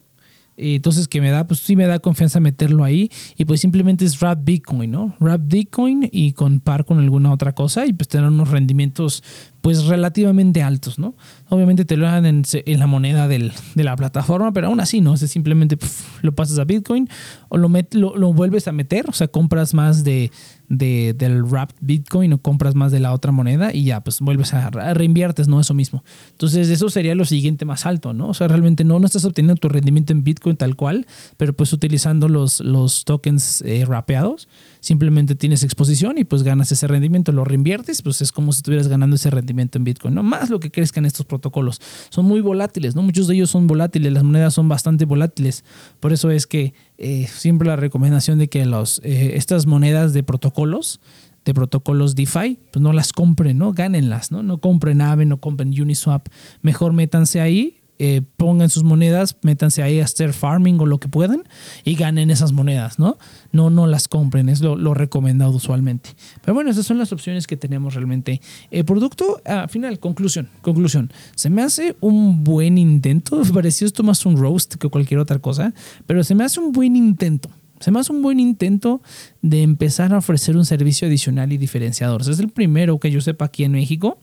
Entonces, 0.57 1.07
que 1.07 1.21
me 1.21 1.29
da, 1.29 1.47
pues 1.47 1.61
sí 1.61 1.75
me 1.75 1.85
da 1.85 1.99
confianza 1.99 2.39
meterlo 2.39 2.83
ahí. 2.83 3.11
Y 3.37 3.45
pues 3.45 3.61
simplemente 3.61 4.05
es 4.05 4.19
wrap 4.19 4.43
Bitcoin, 4.43 4.89
¿no? 4.89 5.15
Wrap 5.19 5.41
Bitcoin 5.45 6.09
y 6.11 6.33
con 6.33 6.61
par 6.61 6.83
con 6.83 6.97
alguna 6.97 7.31
otra 7.31 7.53
cosa 7.53 7.85
y 7.85 7.93
pues 7.93 8.07
tener 8.07 8.27
unos 8.27 8.49
rendimientos 8.49 9.23
pues 9.61 9.85
relativamente 9.85 10.63
altos, 10.63 10.97
¿no? 10.97 11.15
Obviamente 11.47 11.85
te 11.85 11.95
lo 11.95 12.07
dan 12.07 12.25
en, 12.25 12.43
la 12.65 12.87
moneda 12.87 13.27
del, 13.27 13.53
de 13.75 13.83
la 13.83 13.95
plataforma, 13.95 14.51
pero 14.51 14.67
aún 14.67 14.79
así, 14.79 14.99
¿no? 14.99 15.13
Es 15.13 15.21
simplemente 15.31 15.77
lo 16.23 16.33
pasas 16.33 16.57
a 16.59 16.65
Bitcoin 16.65 17.07
o 17.49 17.57
lo, 17.57 17.69
lo, 17.93 18.33
vuelves 18.33 18.67
a 18.67 18.71
meter, 18.71 19.05
o 19.07 19.13
sea, 19.13 19.27
compras 19.27 19.73
más 19.73 20.03
de, 20.03 20.31
de, 20.69 21.13
del 21.17 21.43
wrapped 21.43 21.75
Bitcoin 21.81 22.33
o 22.33 22.37
compras 22.41 22.75
más 22.75 22.91
de 22.91 22.99
la 22.99 23.11
otra 23.13 23.31
moneda 23.31 23.73
y 23.73 23.83
ya, 23.83 24.01
pues 24.01 24.21
vuelves 24.21 24.53
a, 24.53 24.69
reinviertes, 24.93 25.47
¿no? 25.47 25.59
Eso 25.59 25.73
mismo. 25.73 26.03
Entonces, 26.31 26.69
eso 26.69 26.89
sería 26.89 27.15
lo 27.15 27.25
siguiente 27.25 27.65
más 27.65 27.85
alto, 27.85 28.13
¿no? 28.13 28.29
O 28.29 28.33
sea, 28.33 28.47
realmente 28.47 28.83
no, 28.83 28.99
no 28.99 29.05
estás 29.05 29.25
obteniendo 29.25 29.59
tu 29.59 29.67
rendimiento 29.67 30.13
en 30.13 30.23
Bitcoin 30.23 30.55
tal 30.55 30.75
cual, 30.75 31.07
pero 31.37 31.53
pues 31.53 31.73
utilizando 31.73 32.29
los, 32.29 32.59
los 32.61 33.03
tokens 33.03 33.61
eh, 33.65 33.83
rapeados 33.85 34.47
simplemente 34.79 35.35
tienes 35.35 35.63
exposición 35.63 36.17
y 36.17 36.23
pues 36.23 36.43
ganas 36.43 36.71
ese 36.71 36.87
rendimiento, 36.87 37.31
lo 37.31 37.43
reinviertes, 37.43 38.01
pues 38.01 38.21
es 38.21 38.31
como 38.31 38.53
si 38.53 38.59
estuvieras 38.59 38.87
ganando 38.87 39.15
ese 39.15 39.29
rendimiento 39.29 39.77
en 39.77 39.83
Bitcoin, 39.83 40.15
¿no? 40.15 40.23
Más 40.23 40.49
lo 40.49 40.59
que 40.59 40.71
crezcan 40.71 41.05
estos 41.05 41.25
protocolos. 41.25 41.81
Son 42.09 42.25
muy 42.25 42.41
volátiles, 42.41 42.95
¿no? 42.95 43.01
Muchos 43.01 43.27
de 43.27 43.35
ellos 43.35 43.49
son 43.49 43.67
volátiles, 43.67 44.13
las 44.13 44.23
monedas 44.23 44.53
son 44.53 44.69
bastante 44.69 45.05
volátiles. 45.05 45.63
Por 45.99 46.13
eso 46.13 46.31
es 46.31 46.47
que 46.47 46.73
eh, 46.99 47.27
siempre 47.27 47.67
la 47.67 47.77
recomendación 47.77 48.39
de 48.39 48.49
que 48.49 48.65
los, 48.65 48.99
eh, 49.03 49.31
estas 49.35 49.65
monedas 49.65 50.13
de 50.13 50.21
protocolos, 50.21 50.99
de 51.45 51.53
protocolos 51.53 52.13
DeFi, 52.13 52.59
pues 52.71 52.83
no 52.83 52.91
las 52.91 53.13
compren, 53.13 53.57
¿no? 53.57 53.71
Gánenlas, 53.71 54.31
¿no? 54.31 54.43
No 54.43 54.59
compren 54.59 55.01
Aave, 55.01 55.25
no 55.25 55.39
compren 55.39 55.69
Uniswap. 55.69 56.27
Mejor 56.61 56.91
métanse 56.91 57.39
ahí 57.39 57.78
eh, 58.01 58.21
pongan 58.37 58.69
sus 58.69 58.85
monedas, 58.85 59.35
métanse 59.41 59.83
ahí 59.83 59.99
a 59.99 60.05
hacer 60.05 60.31
farming 60.31 60.79
o 60.79 60.85
lo 60.85 60.99
que 60.99 61.09
puedan 61.09 61.43
y 61.83 61.95
ganen 61.95 62.31
esas 62.31 62.53
monedas, 62.53 62.97
¿no? 62.97 63.17
No, 63.51 63.69
no 63.69 63.87
las 63.87 64.07
compren, 64.07 64.47
es 64.47 64.61
lo, 64.61 64.93
recomendado 64.93 65.51
usualmente. 65.51 66.11
Pero 66.41 66.53
bueno, 66.53 66.71
esas 66.71 66.85
son 66.85 66.97
las 66.97 67.11
opciones 67.11 67.45
que 67.45 67.57
tenemos 67.57 67.95
realmente. 67.95 68.39
El 68.71 68.85
producto, 68.85 69.41
al 69.43 69.67
final, 69.67 69.99
conclusión, 69.99 70.47
conclusión. 70.61 71.11
Se 71.35 71.49
me 71.49 71.61
hace 71.61 71.97
un 71.99 72.45
buen 72.45 72.77
intento, 72.77 73.41
pareció 73.53 73.85
esto 73.85 74.01
más 74.01 74.25
un 74.25 74.37
roast 74.37 74.75
que 74.75 74.87
cualquier 74.87 75.19
otra 75.19 75.39
cosa, 75.39 75.73
pero 76.07 76.23
se 76.23 76.35
me 76.35 76.45
hace 76.45 76.61
un 76.61 76.71
buen 76.71 76.95
intento. 76.95 77.49
Se 77.81 77.91
me 77.91 77.99
hace 77.99 78.13
un 78.13 78.21
buen 78.21 78.39
intento 78.39 79.01
de 79.41 79.61
empezar 79.61 80.13
a 80.13 80.17
ofrecer 80.17 80.55
un 80.55 80.65
servicio 80.65 81.07
adicional 81.07 81.51
y 81.51 81.57
diferenciador. 81.57 82.21
es 82.21 82.39
el 82.39 82.49
primero 82.49 82.97
que 82.99 83.11
yo 83.11 83.19
sepa 83.19 83.45
aquí 83.45 83.63
en 83.65 83.73
México 83.73 84.19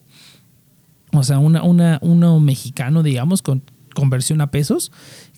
o 1.19 1.23
sea, 1.23 1.39
una, 1.39 1.63
una, 1.63 1.99
uno 2.01 2.39
mexicano, 2.39 3.03
digamos, 3.03 3.41
con 3.41 3.63
conversión 3.93 4.41
a 4.41 4.51
pesos, 4.51 4.91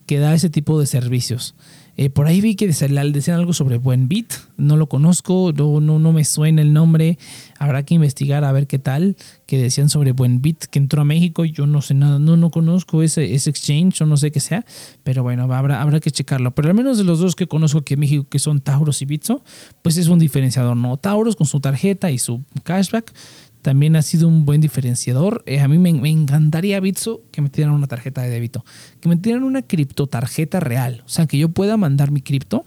que 0.06 0.20
da 0.20 0.34
ese 0.34 0.50
tipo 0.50 0.80
de 0.80 0.86
servicios. 0.86 1.56
Eh, 2.02 2.10
por 2.10 2.28
ahí 2.28 2.40
vi 2.40 2.56
que 2.56 2.66
decían 2.66 3.38
algo 3.38 3.52
sobre 3.52 3.78
Buenbit, 3.78 4.32
no 4.56 4.78
lo 4.78 4.88
conozco, 4.88 5.52
no, 5.54 5.82
no, 5.82 6.00
no, 6.00 6.14
me 6.14 6.24
suena 6.24 6.62
el 6.62 6.72
nombre, 6.72 7.20
habrá 7.58 7.84
que 7.84 7.94
investigar 7.94 8.46
a 8.46 8.54
ver 8.54 8.68
qué 8.68 8.80
tal, 8.80 9.18
que 9.46 9.62
decían 9.62 9.90
sobre 9.90 10.14
Buenbit 10.14 10.64
que 10.64 10.80
entró 10.80 11.02
a 11.02 11.04
México, 11.06 11.44
yo 11.44 11.68
no 11.68 11.82
sé 11.82 11.96
nada, 11.96 12.18
no, 12.18 12.38
no 12.38 12.52
conozco 12.52 13.04
ese, 13.04 13.36
ese 13.36 13.50
exchange, 13.50 14.02
o 14.02 14.06
no 14.06 14.16
sé 14.16 14.32
qué 14.32 14.40
sea, 14.40 14.66
pero 15.04 15.24
bueno, 15.24 15.44
habrá, 15.54 15.82
habrá 15.82 16.00
que 16.00 16.10
checarlo. 16.10 16.56
Pero 16.56 16.70
al 16.70 16.74
menos 16.74 16.98
de 16.98 17.04
los 17.04 17.20
dos 17.20 17.36
que 17.36 17.48
conozco 17.48 17.80
aquí 17.80 17.96
en 17.96 18.00
México, 18.00 18.26
que 18.30 18.40
son 18.40 18.62
Tauros 18.62 19.02
y 19.02 19.06
Bitso, 19.06 19.44
pues 19.82 19.98
es 19.98 20.08
un 20.08 20.20
diferenciador, 20.20 20.78
¿no? 20.78 20.96
Tauros 20.96 21.36
con 21.36 21.48
su 21.48 21.60
tarjeta 21.60 22.12
y 22.12 22.18
su 22.18 22.46
cashback 22.64 23.14
también 23.62 23.96
ha 23.96 24.02
sido 24.02 24.28
un 24.28 24.46
buen 24.46 24.62
diferenciador. 24.62 25.44
Eh, 25.46 25.60
a 25.60 25.68
mí 25.68 25.78
me, 25.78 26.10
encantaría, 26.10 26.80
Bitso, 26.80 27.22
que 27.32 27.42
me 27.42 27.50
tiraran 27.50 27.76
una 27.76 27.88
tarjeta 27.88 28.22
de 28.22 28.30
débito, 28.30 28.64
que 29.02 29.10
me 29.10 29.18
tiraran 29.18 29.44
una 29.44 29.62
criptotarjeta 29.62 30.60
real. 30.60 31.04
O 31.06 31.10
sea, 31.10 31.28
que 31.28 31.38
yo 31.38 31.50
pueda 31.50 31.78
mandar 31.78 32.12
mi 32.12 32.22
cripto 32.22 32.66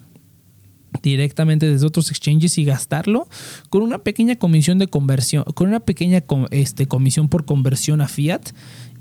directamente 1.02 1.66
desde 1.66 1.86
otros 1.86 2.10
exchanges 2.10 2.58
y 2.58 2.64
gastarlo 2.64 3.26
con 3.70 3.82
una 3.82 3.98
pequeña 3.98 4.36
comisión 4.36 4.78
de 4.78 4.88
conversión, 4.88 5.44
con 5.54 5.68
una 5.68 5.80
pequeña 5.80 6.22
este, 6.50 6.86
comisión 6.86 7.28
por 7.28 7.46
conversión 7.46 8.02
a 8.02 8.08
fiat 8.08 8.50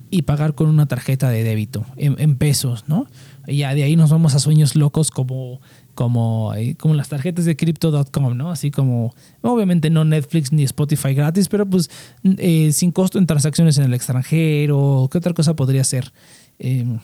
y 0.10 0.22
pagar 0.22 0.56
con 0.56 0.68
una 0.68 0.88
tarjeta 0.88 1.30
de 1.30 1.44
débito 1.44 1.86
en 1.98 2.36
pesos, 2.36 2.86
¿no? 2.88 3.08
Y 3.48 3.58
ya 3.58 3.74
de 3.74 3.84
ahí 3.84 3.96
nos 3.96 4.10
vamos 4.10 4.36
a 4.36 4.40
sueños 4.40 4.76
locos 4.76 5.10
como 5.10 5.62
como, 5.96 6.54
eh, 6.56 6.76
como 6.76 6.94
las 6.94 7.10
tarjetas 7.10 7.46
de 7.46 7.56
crypto.com, 7.56 8.36
¿no? 8.36 8.52
Así 8.52 8.72
como, 8.72 9.14
obviamente 9.42 9.90
no 9.90 10.06
Netflix 10.06 10.52
ni 10.52 10.64
Spotify 10.64 11.14
gratis, 11.14 11.48
pero 11.48 11.66
pues 11.66 11.90
eh, 12.24 12.72
sin 12.72 12.92
costo 12.92 13.20
en 13.20 13.28
transacciones 13.28 13.78
en 13.78 13.86
el 13.86 13.94
extranjero. 13.94 15.10
¿Qué 15.12 15.18
otra 15.18 15.34
cosa 15.34 15.56
podría 15.56 15.84
ser? 15.84 16.12
Em, 16.60 17.00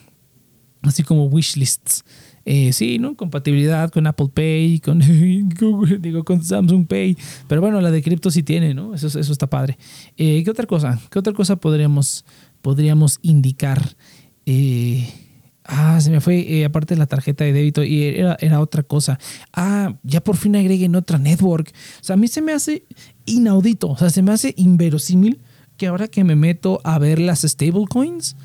así 0.81 1.03
como 1.03 1.25
wishlists. 1.25 2.03
Eh, 2.45 2.71
sí, 2.71 2.97
¿no? 2.97 3.15
Compatibilidad 3.15 3.89
con 3.89 4.07
Apple 4.07 4.29
Pay, 4.33 4.79
con 4.79 4.99
digo, 6.01 6.23
con 6.23 6.43
Samsung 6.43 6.87
Pay. 6.87 7.17
Pero 7.47 7.61
bueno, 7.61 7.81
la 7.81 7.91
de 7.91 8.01
cripto 8.01 8.31
sí 8.31 8.43
tiene, 8.43 8.73
¿no? 8.73 8.93
Eso, 8.93 9.07
eso 9.07 9.31
está 9.31 9.47
padre. 9.47 9.77
¿Qué 10.15 10.45
otra 10.49 10.65
cosa? 10.65 10.99
¿Qué 11.09 11.19
otra 11.19 11.33
cosa 11.33 11.57
podríamos, 11.57 12.23
podríamos 12.61 13.19
indicar? 13.21 13.97
Eh, 14.45 15.26
Ah, 15.67 15.99
se 15.99 16.09
me 16.09 16.21
fue, 16.21 16.39
eh, 16.39 16.65
aparte 16.65 16.95
de 16.95 16.99
la 16.99 17.07
tarjeta 17.07 17.43
de 17.43 17.51
débito, 17.51 17.83
y 17.83 18.03
era, 18.03 18.37
era, 18.39 18.61
otra 18.61 18.83
cosa. 18.83 19.19
Ah, 19.51 19.95
ya 20.01 20.23
por 20.23 20.37
fin 20.37 20.55
agreguen 20.55 20.95
otra 20.95 21.17
network. 21.17 21.73
O 22.01 22.03
sea, 22.03 22.13
a 22.13 22.17
mí 22.17 22.29
se 22.29 22.41
me 22.41 22.53
hace 22.53 22.85
inaudito, 23.25 23.89
o 23.89 23.97
sea, 23.97 24.09
se 24.09 24.21
me 24.21 24.31
hace 24.31 24.53
inverosímil 24.57 25.41
que 25.75 25.87
ahora 25.87 26.07
que 26.07 26.23
me 26.23 26.35
meto 26.35 26.79
a 26.83 26.97
ver 26.99 27.19
las 27.19 27.41
stablecoins 27.41 28.35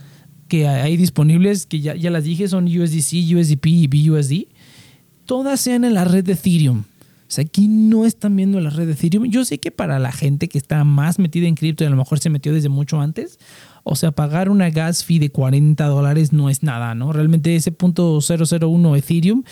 que 0.48 0.68
hay 0.68 0.96
disponibles, 0.96 1.64
que 1.64 1.80
ya, 1.80 1.94
ya 1.94 2.10
las 2.10 2.24
dije, 2.24 2.46
son 2.48 2.66
USDC, 2.66 3.36
USDP 3.36 3.66
y 3.66 3.86
BUSD, 3.86 4.32
todas 5.24 5.60
sean 5.60 5.84
en 5.84 5.94
la 5.94 6.04
red 6.04 6.24
de 6.24 6.32
Ethereum. 6.32 6.80
O 6.80 7.34
sea, 7.34 7.44
aquí 7.44 7.68
no 7.68 8.04
están 8.04 8.36
viendo 8.36 8.60
la 8.60 8.68
red 8.68 8.86
de 8.86 8.92
Ethereum. 8.92 9.24
Yo 9.24 9.46
sé 9.46 9.58
que 9.58 9.70
para 9.70 9.98
la 9.98 10.12
gente 10.12 10.48
que 10.48 10.58
está 10.58 10.84
más 10.84 11.18
metida 11.18 11.46
en 11.46 11.54
cripto 11.54 11.84
y 11.84 11.86
a 11.86 11.90
lo 11.90 11.96
mejor 11.96 12.18
se 12.18 12.28
metió 12.28 12.52
desde 12.52 12.68
mucho 12.68 13.00
antes, 13.00 13.38
o 13.84 13.96
sea, 13.96 14.12
pagar 14.12 14.48
una 14.48 14.70
gas 14.70 15.04
fee 15.04 15.18
de 15.18 15.30
40 15.30 15.84
dólares 15.86 16.32
no 16.32 16.50
es 16.50 16.62
nada, 16.62 16.94
¿no? 16.94 17.12
Realmente 17.12 17.56
ese 17.56 17.72
punto 17.72 18.20
001 18.20 18.96
Ethereum 18.96 19.44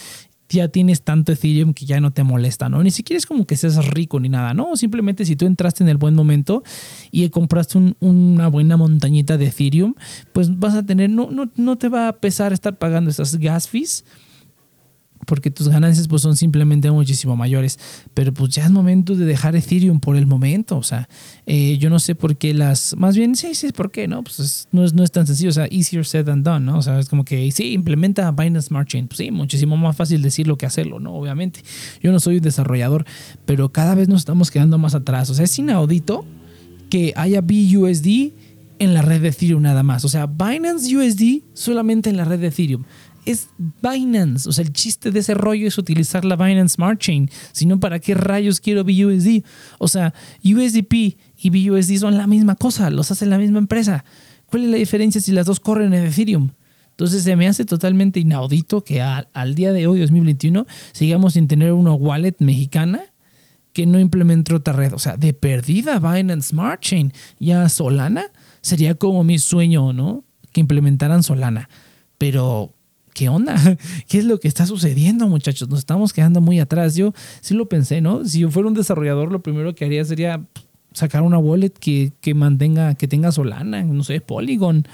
ya 0.50 0.68
tienes 0.68 1.02
tanto 1.02 1.32
Ethereum 1.32 1.72
que 1.72 1.86
ya 1.86 2.00
no 2.00 2.12
te 2.12 2.24
molesta, 2.24 2.68
¿no? 2.68 2.82
Ni 2.82 2.90
siquiera 2.90 3.18
es 3.18 3.26
como 3.26 3.46
que 3.46 3.56
seas 3.56 3.86
rico 3.86 4.18
ni 4.18 4.28
nada, 4.28 4.52
¿no? 4.52 4.76
Simplemente 4.76 5.24
si 5.24 5.36
tú 5.36 5.46
entraste 5.46 5.84
en 5.84 5.88
el 5.88 5.96
buen 5.96 6.14
momento 6.14 6.62
y 7.10 7.28
compraste 7.30 7.94
una 8.00 8.48
buena 8.48 8.76
montañita 8.76 9.38
de 9.38 9.46
Ethereum, 9.46 9.94
pues 10.32 10.58
vas 10.58 10.74
a 10.74 10.84
tener, 10.84 11.10
no, 11.10 11.30
no, 11.30 11.50
no 11.56 11.78
te 11.78 11.88
va 11.88 12.08
a 12.08 12.12
pesar 12.14 12.52
estar 12.52 12.76
pagando 12.78 13.10
esas 13.10 13.36
gas 13.36 13.68
fees 13.68 14.04
porque 15.26 15.50
tus 15.50 15.68
ganancias 15.68 16.08
pues 16.08 16.22
son 16.22 16.36
simplemente 16.36 16.90
muchísimo 16.90 17.36
mayores. 17.36 17.78
Pero 18.14 18.32
pues 18.32 18.50
ya 18.50 18.64
es 18.64 18.70
momento 18.70 19.14
de 19.14 19.24
dejar 19.24 19.54
Ethereum 19.56 20.00
por 20.00 20.16
el 20.16 20.26
momento. 20.26 20.76
O 20.76 20.82
sea, 20.82 21.08
eh, 21.46 21.78
yo 21.78 21.90
no 21.90 21.98
sé 21.98 22.14
por 22.14 22.36
qué 22.36 22.54
las... 22.54 22.96
Más 22.96 23.16
bien, 23.16 23.36
sí, 23.36 23.54
sí, 23.54 23.72
¿por 23.72 23.90
qué? 23.90 24.08
No, 24.08 24.22
pues 24.22 24.68
no, 24.72 24.84
es, 24.84 24.94
no 24.94 25.04
es 25.04 25.12
tan 25.12 25.26
sencillo. 25.26 25.50
O 25.50 25.52
sea, 25.52 25.66
easier 25.70 26.04
said 26.04 26.24
than 26.24 26.42
done, 26.42 26.64
¿no? 26.66 26.78
O 26.78 26.82
sea, 26.82 26.98
es 26.98 27.08
como 27.08 27.24
que 27.24 27.50
sí, 27.52 27.72
implementa 27.72 28.30
Binance 28.32 28.68
Smart 28.68 28.88
Chain. 28.88 29.08
Pues 29.08 29.18
sí, 29.18 29.30
muchísimo 29.30 29.76
más 29.76 29.96
fácil 29.96 30.22
decirlo 30.22 30.56
que 30.56 30.66
hacerlo, 30.66 31.00
¿no? 31.00 31.14
Obviamente. 31.14 31.62
Yo 32.02 32.12
no 32.12 32.20
soy 32.20 32.36
un 32.36 32.42
desarrollador, 32.42 33.04
pero 33.44 33.70
cada 33.70 33.94
vez 33.94 34.08
nos 34.08 34.20
estamos 34.20 34.50
quedando 34.50 34.78
más 34.78 34.94
atrás. 34.94 35.30
O 35.30 35.34
sea, 35.34 35.44
es 35.44 35.58
inaudito 35.58 36.24
que 36.88 37.12
haya 37.16 37.40
BUSD 37.40 38.32
en 38.80 38.94
la 38.94 39.02
red 39.02 39.20
de 39.20 39.28
Ethereum 39.28 39.62
nada 39.62 39.82
más. 39.82 40.04
O 40.04 40.08
sea, 40.08 40.26
Binance 40.26 40.96
USD 40.96 41.42
solamente 41.52 42.10
en 42.10 42.16
la 42.16 42.24
red 42.24 42.40
de 42.40 42.48
Ethereum 42.48 42.84
es 43.24 43.48
Binance. 43.58 44.48
O 44.48 44.52
sea, 44.52 44.64
el 44.64 44.72
chiste 44.72 45.10
de 45.10 45.20
ese 45.20 45.34
rollo 45.34 45.68
es 45.68 45.78
utilizar 45.78 46.24
la 46.24 46.36
Binance 46.36 46.74
Smart 46.74 47.00
Chain. 47.00 47.30
Si 47.52 47.66
no, 47.66 47.80
¿para 47.80 47.98
qué 47.98 48.14
rayos 48.14 48.60
quiero 48.60 48.84
BUSD? 48.84 49.44
O 49.78 49.88
sea, 49.88 50.14
USDP 50.44 51.18
y 51.36 51.50
BUSD 51.50 51.96
son 51.98 52.16
la 52.16 52.26
misma 52.26 52.56
cosa, 52.56 52.90
los 52.90 53.10
hace 53.10 53.26
la 53.26 53.38
misma 53.38 53.58
empresa. 53.58 54.04
¿Cuál 54.46 54.64
es 54.64 54.70
la 54.70 54.76
diferencia 54.76 55.20
si 55.20 55.32
las 55.32 55.46
dos 55.46 55.60
corren 55.60 55.94
en 55.94 56.04
Ethereum? 56.04 56.50
Entonces 56.90 57.22
se 57.22 57.34
me 57.34 57.48
hace 57.48 57.64
totalmente 57.64 58.20
inaudito 58.20 58.84
que 58.84 59.00
al 59.00 59.54
día 59.54 59.72
de 59.72 59.86
hoy, 59.86 60.00
2021, 60.00 60.66
sigamos 60.92 61.32
sin 61.32 61.48
tener 61.48 61.72
una 61.72 61.92
wallet 61.92 62.34
mexicana 62.40 63.00
que 63.72 63.86
no 63.86 63.98
implemente 63.98 64.54
otra 64.54 64.74
red. 64.74 64.92
O 64.92 64.98
sea, 64.98 65.16
de 65.16 65.32
perdida 65.32 65.98
Binance 65.98 66.48
Smart 66.48 66.82
Chain. 66.82 67.12
Ya 67.38 67.68
Solana 67.68 68.24
sería 68.60 68.96
como 68.96 69.24
mi 69.24 69.38
sueño, 69.38 69.92
¿no? 69.92 70.24
Que 70.52 70.60
implementaran 70.60 71.22
Solana. 71.22 71.70
Pero 72.18 72.74
¿qué 73.14 73.28
onda? 73.28 73.56
¿Qué 74.08 74.18
es 74.18 74.24
lo 74.24 74.40
que 74.40 74.48
está 74.48 74.66
sucediendo, 74.66 75.26
muchachos? 75.28 75.68
Nos 75.68 75.80
estamos 75.80 76.12
quedando 76.12 76.40
muy 76.40 76.60
atrás. 76.60 76.94
Yo 76.94 77.12
sí 77.40 77.54
lo 77.54 77.68
pensé, 77.68 78.00
¿no? 78.00 78.24
Si 78.24 78.40
yo 78.40 78.50
fuera 78.50 78.68
un 78.68 78.74
desarrollador, 78.74 79.30
lo 79.32 79.42
primero 79.42 79.74
que 79.74 79.84
haría 79.84 80.04
sería 80.04 80.44
sacar 80.92 81.22
una 81.22 81.38
wallet 81.38 81.70
que, 81.70 82.34
mantenga, 82.34 82.94
que 82.94 83.08
tenga 83.08 83.32
Solana, 83.32 83.82
no 83.82 84.04
sé, 84.04 84.20
Polygon, 84.20 84.86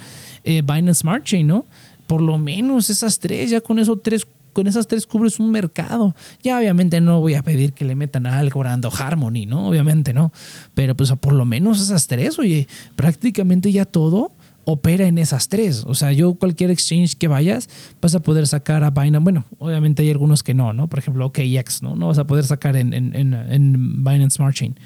eh, 0.45 0.63
Binance 0.63 1.01
Smart 1.01 1.25
Chain, 1.25 1.47
¿no? 1.47 1.67
Por 2.07 2.21
lo 2.21 2.39
menos 2.39 2.91
esas 2.91 3.19
tres, 3.19 3.51
ya 3.51 3.61
con 3.61 3.79
esos 3.79 4.03
tres 4.03 4.27
con 4.57 4.67
esas 4.67 4.87
tres 4.87 5.07
cubres 5.07 5.39
un 5.39 5.51
mercado. 5.51 6.17
Ya 6.43 6.59
obviamente 6.59 7.03
no 7.03 7.21
voy 7.21 7.35
a 7.35 7.43
pedir 7.43 7.75
que 7.75 7.85
le 7.85 7.95
metan 7.95 8.25
algo 8.25 8.63
Algorand 8.63 8.87
Harmony, 8.87 9.45
¿no? 9.47 9.69
Obviamente 9.69 10.15
no. 10.15 10.33
Pero 10.73 10.95
pues 10.95 11.13
por 11.21 11.35
lo 11.35 11.45
menos 11.45 11.79
esas 11.79 12.07
tres, 12.07 12.39
oye, 12.39 12.67
prácticamente 12.95 13.71
ya 13.71 13.85
todo 13.85 14.33
opera 14.67 15.07
en 15.07 15.17
esas 15.17 15.49
tres. 15.49 15.85
O 15.87 15.95
sea, 15.95 16.13
yo 16.13 16.35
cualquier 16.35 16.73
exchange 16.73 17.15
que 17.15 17.29
vayas, 17.29 17.71
vas 18.03 18.17
a 18.17 18.21
poder 18.21 18.49
sacar 18.49 18.83
a 18.83 18.91
Binance. 18.91 19.23
Bueno, 19.23 19.45
obviamente 19.59 20.03
hay 20.03 20.11
algunos 20.11 20.43
que 20.43 20.55
no, 20.55 20.73
¿no? 20.73 20.89
Por 20.89 20.99
ejemplo, 20.99 21.25
OKX, 21.27 21.83
¿no? 21.83 21.95
No 21.95 22.09
vas 22.09 22.19
a 22.19 22.27
poder 22.27 22.45
sacar 22.45 22.77
en, 22.77 22.93
en, 22.93 23.15
en, 23.15 24.05
Binance 24.05 24.37
Smart 24.37 24.55
Chain. 24.55 24.79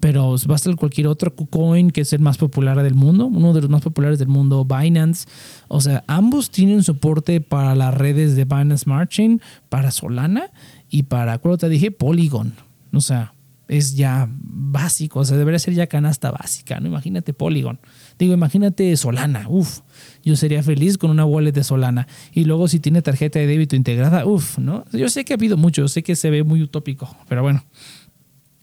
Pero 0.00 0.36
va 0.50 0.56
a 0.56 0.76
cualquier 0.76 1.06
otro 1.06 1.34
coin 1.34 1.90
que 1.90 2.00
es 2.00 2.12
el 2.14 2.20
más 2.20 2.38
popular 2.38 2.82
del 2.82 2.94
mundo, 2.94 3.26
uno 3.26 3.52
de 3.52 3.60
los 3.60 3.70
más 3.70 3.82
populares 3.82 4.18
del 4.18 4.28
mundo, 4.28 4.64
Binance. 4.64 5.28
O 5.68 5.82
sea, 5.82 6.02
ambos 6.06 6.50
tienen 6.50 6.82
soporte 6.82 7.42
para 7.42 7.74
las 7.74 7.92
redes 7.92 8.36
de 8.36 8.46
Binance 8.46 8.84
Smart 8.84 9.10
Chain, 9.10 9.42
para 9.68 9.90
Solana 9.90 10.50
y 10.88 11.04
para, 11.04 11.36
¿cuál 11.38 11.58
te 11.58 11.68
dije? 11.68 11.90
Polygon. 11.90 12.54
O 12.92 13.02
sea, 13.02 13.34
es 13.68 13.96
ya 13.96 14.28
básico, 14.30 15.20
o 15.20 15.24
sea, 15.24 15.36
debería 15.36 15.58
ser 15.58 15.74
ya 15.74 15.86
canasta 15.86 16.30
básica, 16.30 16.80
¿no? 16.80 16.88
Imagínate 16.88 17.32
Polygon. 17.32 17.78
Digo, 18.18 18.32
imagínate 18.32 18.96
Solana, 18.96 19.46
uff, 19.48 19.80
yo 20.24 20.36
sería 20.36 20.62
feliz 20.62 20.96
con 20.96 21.10
una 21.10 21.24
wallet 21.24 21.52
de 21.52 21.64
Solana. 21.64 22.08
Y 22.32 22.44
luego 22.44 22.66
si 22.68 22.80
tiene 22.80 23.02
tarjeta 23.02 23.38
de 23.38 23.46
débito 23.46 23.76
integrada, 23.76 24.24
uff, 24.24 24.58
¿no? 24.58 24.84
Yo 24.92 25.08
sé 25.08 25.24
que 25.24 25.34
ha 25.34 25.36
habido 25.36 25.56
mucho, 25.56 25.82
yo 25.82 25.88
sé 25.88 26.02
que 26.02 26.16
se 26.16 26.30
ve 26.30 26.42
muy 26.42 26.62
utópico, 26.62 27.14
pero 27.28 27.42
bueno. 27.42 27.64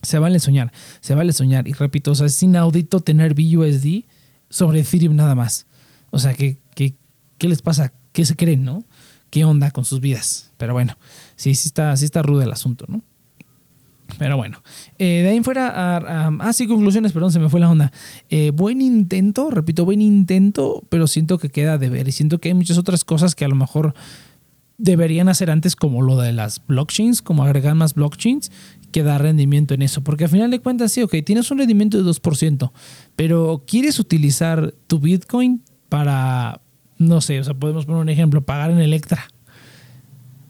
Se 0.01 0.19
vale 0.19 0.39
soñar, 0.39 0.73
se 0.99 1.15
vale 1.15 1.31
soñar. 1.31 1.65
Y 1.65 1.71
repito, 1.71 2.11
o 2.11 2.15
sea, 2.15 2.27
es 2.27 2.43
inaudito 2.43 2.99
tener 2.99 3.33
BUSD 3.35 4.03
sobre 4.49 4.81
Ethereum 4.81 5.15
nada 5.15 5.33
más. 5.33 5.65
O 6.09 6.19
sea, 6.19 6.33
¿qué, 6.33 6.57
qué, 6.75 6.95
qué 7.37 7.47
les 7.47 7.61
pasa? 7.61 7.93
¿Qué 8.11 8.25
se 8.25 8.35
creen, 8.35 8.65
no? 8.65 8.83
¿Qué 9.29 9.45
onda 9.45 9.71
con 9.71 9.85
sus 9.85 10.01
vidas? 10.01 10.51
Pero 10.57 10.73
bueno, 10.73 10.97
sí, 11.37 11.55
sí 11.55 11.69
está, 11.69 11.95
sí 11.95 12.03
está 12.03 12.21
rudo 12.21 12.41
el 12.41 12.51
asunto, 12.51 12.85
¿no? 12.89 13.01
Pero 14.17 14.37
bueno, 14.37 14.61
eh, 14.97 15.21
de 15.23 15.29
ahí 15.29 15.43
fuera, 15.43 15.71
ah, 15.75 16.53
sí, 16.53 16.67
conclusiones, 16.67 17.11
perdón, 17.11 17.31
se 17.31 17.39
me 17.39 17.49
fue 17.49 17.59
la 17.59 17.69
onda. 17.69 17.91
Eh, 18.29 18.51
buen 18.51 18.81
intento, 18.81 19.49
repito, 19.49 19.85
buen 19.85 20.01
intento, 20.01 20.83
pero 20.89 21.07
siento 21.07 21.37
que 21.37 21.49
queda 21.49 21.77
de 21.77 21.89
ver 21.89 22.07
y 22.07 22.11
siento 22.11 22.39
que 22.39 22.49
hay 22.49 22.53
muchas 22.53 22.77
otras 22.77 23.03
cosas 23.03 23.35
que 23.35 23.45
a 23.45 23.47
lo 23.47 23.55
mejor 23.55 23.93
deberían 24.77 25.29
hacer 25.29 25.51
antes, 25.51 25.75
como 25.75 26.01
lo 26.01 26.17
de 26.17 26.33
las 26.33 26.65
blockchains, 26.65 27.21
como 27.21 27.43
agregar 27.43 27.75
más 27.75 27.93
blockchains 27.93 28.51
que 28.91 29.03
dar 29.03 29.21
rendimiento 29.21 29.73
en 29.73 29.81
eso. 29.81 30.03
Porque 30.03 30.25
al 30.25 30.29
final 30.29 30.51
de 30.51 30.59
cuentas, 30.59 30.91
sí, 30.91 31.01
ok, 31.01 31.15
tienes 31.25 31.49
un 31.51 31.59
rendimiento 31.59 31.97
de 31.97 32.09
2%, 32.09 32.71
pero 33.15 33.63
quieres 33.65 33.99
utilizar 33.99 34.73
tu 34.87 34.99
Bitcoin 34.99 35.63
para, 35.89 36.61
no 36.97 37.21
sé, 37.21 37.39
o 37.39 37.43
sea, 37.43 37.53
podemos 37.53 37.85
poner 37.85 38.01
un 38.01 38.09
ejemplo, 38.09 38.43
pagar 38.45 38.71
en 38.71 38.79
Electra 38.79 39.27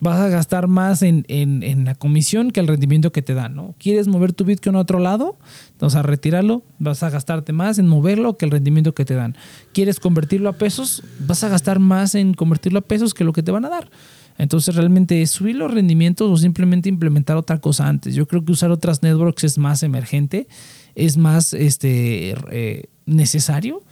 vas 0.04 0.20
a 0.20 0.28
gastar 0.28 0.68
más 0.68 1.02
en, 1.02 1.86
la 1.86 1.96
comisión 1.96 2.52
que 2.52 2.60
el 2.60 2.68
rendimiento 2.68 3.14
que 3.14 3.22
te 3.22 3.34
dan, 3.34 3.56
¿no? 3.56 3.74
¿Quieres 3.80 4.10
mover 4.10 4.34
tu 4.34 4.44
Bitcoin 4.44 4.76
a 4.76 4.80
otro 4.80 5.00
lado? 5.00 5.38
Entonces, 5.72 5.98
a 5.98 6.04
retirarlo, 6.04 6.64
vas 6.78 7.04
a 7.04 7.10
gastarte 7.10 7.54
más 7.54 7.80
en 7.80 7.88
moverlo 7.88 8.38
que 8.38 8.44
el 8.44 8.52
rendimiento 8.52 8.94
que 8.94 9.06
te 9.06 9.16
dan. 9.16 9.38
¿Quieres 9.74 10.02
convertirlo 10.02 10.50
a 10.50 10.54
pesos? 10.54 11.04
Vas 11.26 11.44
a 11.46 11.50
gastar 11.50 11.80
más 11.80 12.16
en 12.16 12.34
convertirlo 12.34 12.80
a 12.80 12.82
pesos 12.82 13.14
que 13.14 13.24
lo 13.24 13.32
que 13.32 13.44
te 13.44 13.52
van 13.52 13.64
a 13.64 13.70
dar. 13.70 13.90
Entonces, 14.38 14.76
realmente 14.76 15.26
subir 15.26 15.56
los 15.56 15.74
rendimientos 15.74 16.30
o 16.30 16.36
simplemente 16.36 16.90
implementar 16.90 17.38
otra 17.38 17.60
cosa 17.60 17.88
antes. 17.88 18.14
Yo 18.14 18.28
creo 18.28 18.44
que 18.44 18.52
usar 18.52 18.72
otras 18.72 19.04
networks 19.04 19.46
es 19.46 19.58
más 19.58 19.84
emergente, 19.84 20.48
es 20.96 21.16
más 21.16 21.54
este, 21.54 22.36
eh, 22.52 22.90
necesario 23.06 23.84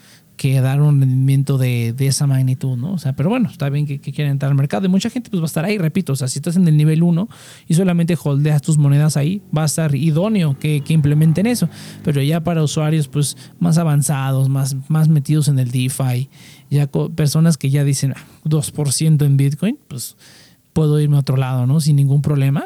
que 0.42 0.60
dar 0.60 0.82
un 0.82 1.00
rendimiento 1.00 1.60
de, 1.60 1.94
esa 2.00 2.26
magnitud, 2.26 2.76
¿no? 2.76 2.94
O 2.94 2.98
sea, 2.98 3.14
pero 3.14 3.30
bueno, 3.30 3.48
está 3.48 3.70
bien 3.70 3.86
que, 3.86 4.00
quieren 4.00 4.32
entrar 4.32 4.50
al 4.50 4.58
mercado 4.58 4.88
y 4.88 4.90
mucha 4.90 5.12
gente 5.12 5.30
pues 5.30 5.40
va 5.40 5.46
a 5.46 5.46
estar 5.46 5.66
ahí, 5.66 5.78
repito, 5.78 6.14
o 6.14 6.16
sea, 6.16 6.28
si 6.28 6.40
estás 6.40 6.56
en 6.56 6.68
el 6.68 6.76
nivel 6.78 7.04
1 7.04 7.30
y 7.68 7.76
solamente 7.76 8.18
holdeas 8.20 8.64
tus 8.64 8.80
monedas 8.80 9.18
ahí, 9.18 9.44
va 9.56 9.62
a 9.62 9.66
estar 9.66 9.94
idóneo 9.94 10.58
que, 10.58 10.82
implementen 10.88 11.46
eso, 11.46 11.70
pero 12.04 12.24
ya 12.24 12.44
para 12.44 12.64
usuarios 12.64 13.08
pues 13.08 13.38
más 13.60 13.78
avanzados, 13.78 14.50
más, 14.50 14.76
más 14.90 15.10
metidos 15.10 15.48
en 15.48 15.60
el 15.60 15.70
DeFi, 15.70 16.28
ya 16.72 16.88
personas 16.88 17.60
que 17.60 17.70
ya 17.70 17.84
dicen 17.84 18.16
2% 18.44 19.22
ah, 19.22 19.26
en 19.26 19.38
Bitcoin, 19.38 19.78
pues 19.88 20.18
puedo 20.74 21.00
irme 21.00 21.18
a 21.18 21.20
otro 21.20 21.38
lado, 21.38 21.68
¿no? 21.68 21.82
Sin 21.82 21.98
ningún 21.98 22.24
problema. 22.24 22.66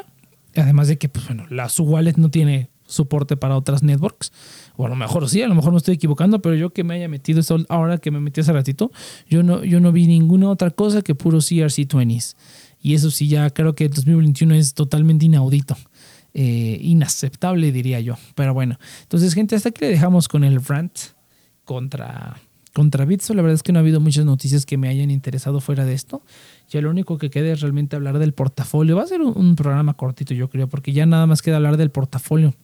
Además 0.54 0.88
de 0.88 0.96
que, 0.96 1.10
pues 1.10 1.26
bueno, 1.26 1.44
la 1.50 1.68
su 1.68 1.84
wallet 1.84 2.14
no 2.16 2.30
tiene 2.30 2.70
soporte 2.86 3.36
para 3.36 3.56
otras 3.56 3.82
networks. 3.82 4.32
O 4.76 4.86
a 4.86 4.88
lo 4.88 4.96
mejor 4.96 5.28
sí, 5.28 5.42
a 5.42 5.48
lo 5.48 5.54
mejor 5.54 5.72
me 5.72 5.78
estoy 5.78 5.94
equivocando, 5.94 6.40
pero 6.40 6.54
yo 6.54 6.70
que 6.70 6.84
me 6.84 6.94
haya 6.94 7.08
metido 7.08 7.42
ahora 7.68 7.98
que 7.98 8.10
me 8.10 8.20
metí 8.20 8.40
hace 8.40 8.52
ratito, 8.52 8.92
yo 9.28 9.42
no, 9.42 9.64
yo 9.64 9.80
no 9.80 9.92
vi 9.92 10.06
ninguna 10.06 10.50
otra 10.50 10.70
cosa 10.70 11.02
que 11.02 11.14
puro 11.14 11.38
CRC20s. 11.38 12.36
Y 12.80 12.94
eso 12.94 13.10
sí, 13.10 13.28
ya 13.28 13.50
creo 13.50 13.74
que 13.74 13.86
el 13.86 13.90
2021 13.90 14.54
es 14.54 14.74
totalmente 14.74 15.24
inaudito. 15.24 15.76
Eh, 16.34 16.78
inaceptable, 16.82 17.72
diría 17.72 17.98
yo. 18.00 18.16
Pero 18.34 18.52
bueno, 18.52 18.78
entonces, 19.02 19.32
gente, 19.32 19.56
hasta 19.56 19.70
aquí 19.70 19.80
le 19.80 19.88
dejamos 19.88 20.28
con 20.28 20.44
el 20.44 20.62
rant 20.62 20.92
contra, 21.64 22.36
contra 22.74 23.06
Bitso. 23.06 23.32
La 23.32 23.40
verdad 23.40 23.54
es 23.54 23.62
que 23.62 23.72
no 23.72 23.78
ha 23.78 23.80
habido 23.80 24.00
muchas 24.00 24.26
noticias 24.26 24.66
que 24.66 24.76
me 24.76 24.88
hayan 24.88 25.10
interesado 25.10 25.60
fuera 25.60 25.86
de 25.86 25.94
esto. 25.94 26.22
Ya 26.68 26.82
lo 26.82 26.90
único 26.90 27.16
que 27.16 27.30
queda 27.30 27.50
es 27.50 27.62
realmente 27.62 27.96
hablar 27.96 28.18
del 28.18 28.34
portafolio. 28.34 28.96
Va 28.96 29.04
a 29.04 29.06
ser 29.06 29.22
un 29.22 29.56
programa 29.56 29.94
cortito, 29.94 30.34
yo 30.34 30.50
creo, 30.50 30.68
porque 30.68 30.92
ya 30.92 31.06
nada 31.06 31.26
más 31.26 31.40
queda 31.40 31.56
hablar 31.56 31.78
del 31.78 31.90
portafolio 31.90 32.54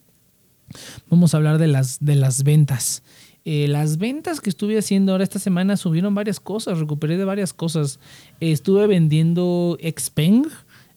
Vamos 1.09 1.33
a 1.33 1.37
hablar 1.37 1.57
de 1.57 1.67
las, 1.67 2.03
de 2.03 2.15
las 2.15 2.43
ventas. 2.43 3.03
Eh, 3.45 3.67
las 3.67 3.97
ventas 3.97 4.39
que 4.39 4.49
estuve 4.49 4.77
haciendo 4.77 5.11
ahora 5.11 5.23
esta 5.23 5.39
semana 5.39 5.75
subieron 5.75 6.15
varias 6.15 6.39
cosas, 6.39 6.79
recuperé 6.79 7.17
de 7.17 7.25
varias 7.25 7.53
cosas. 7.53 7.99
estuve 8.39 8.87
vendiendo 8.87 9.77
Xpeng, 9.81 10.47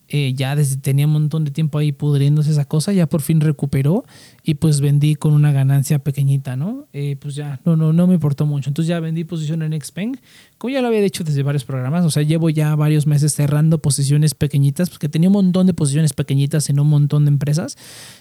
eh, 0.08 0.32
ya 0.34 0.54
desde 0.54 0.76
tenía 0.76 1.06
un 1.06 1.12
montón 1.12 1.44
de 1.44 1.50
tiempo 1.50 1.78
ahí 1.78 1.90
pudriéndose 1.90 2.52
esa 2.52 2.64
cosa, 2.64 2.92
ya 2.92 3.08
por 3.08 3.22
fin 3.22 3.40
recuperó 3.40 4.04
y 4.48 4.54
pues 4.54 4.80
vendí 4.80 5.16
con 5.16 5.32
una 5.32 5.50
ganancia 5.50 5.98
pequeñita, 5.98 6.54
¿no? 6.54 6.86
Eh, 6.92 7.16
pues 7.20 7.34
ya, 7.34 7.60
no, 7.64 7.74
no, 7.74 7.92
no 7.92 8.06
me 8.06 8.14
importó 8.14 8.46
mucho. 8.46 8.70
Entonces 8.70 8.88
ya 8.88 9.00
vendí 9.00 9.24
posición 9.24 9.60
en 9.62 9.78
Xpeng, 9.78 10.20
como 10.56 10.72
ya 10.72 10.80
lo 10.80 10.86
había 10.86 11.00
dicho 11.00 11.24
desde 11.24 11.42
varios 11.42 11.64
programas, 11.64 12.04
o 12.04 12.10
sea, 12.10 12.22
llevo 12.22 12.48
ya 12.48 12.76
varios 12.76 13.08
meses 13.08 13.34
cerrando 13.34 13.82
posiciones 13.82 14.34
pequeñitas, 14.34 14.88
porque 14.88 15.08
tenía 15.08 15.30
un 15.30 15.32
montón 15.32 15.66
de 15.66 15.74
posiciones 15.74 16.12
pequeñitas 16.12 16.70
en 16.70 16.78
un 16.78 16.86
montón 16.86 17.24
de 17.24 17.30
empresas 17.30 17.76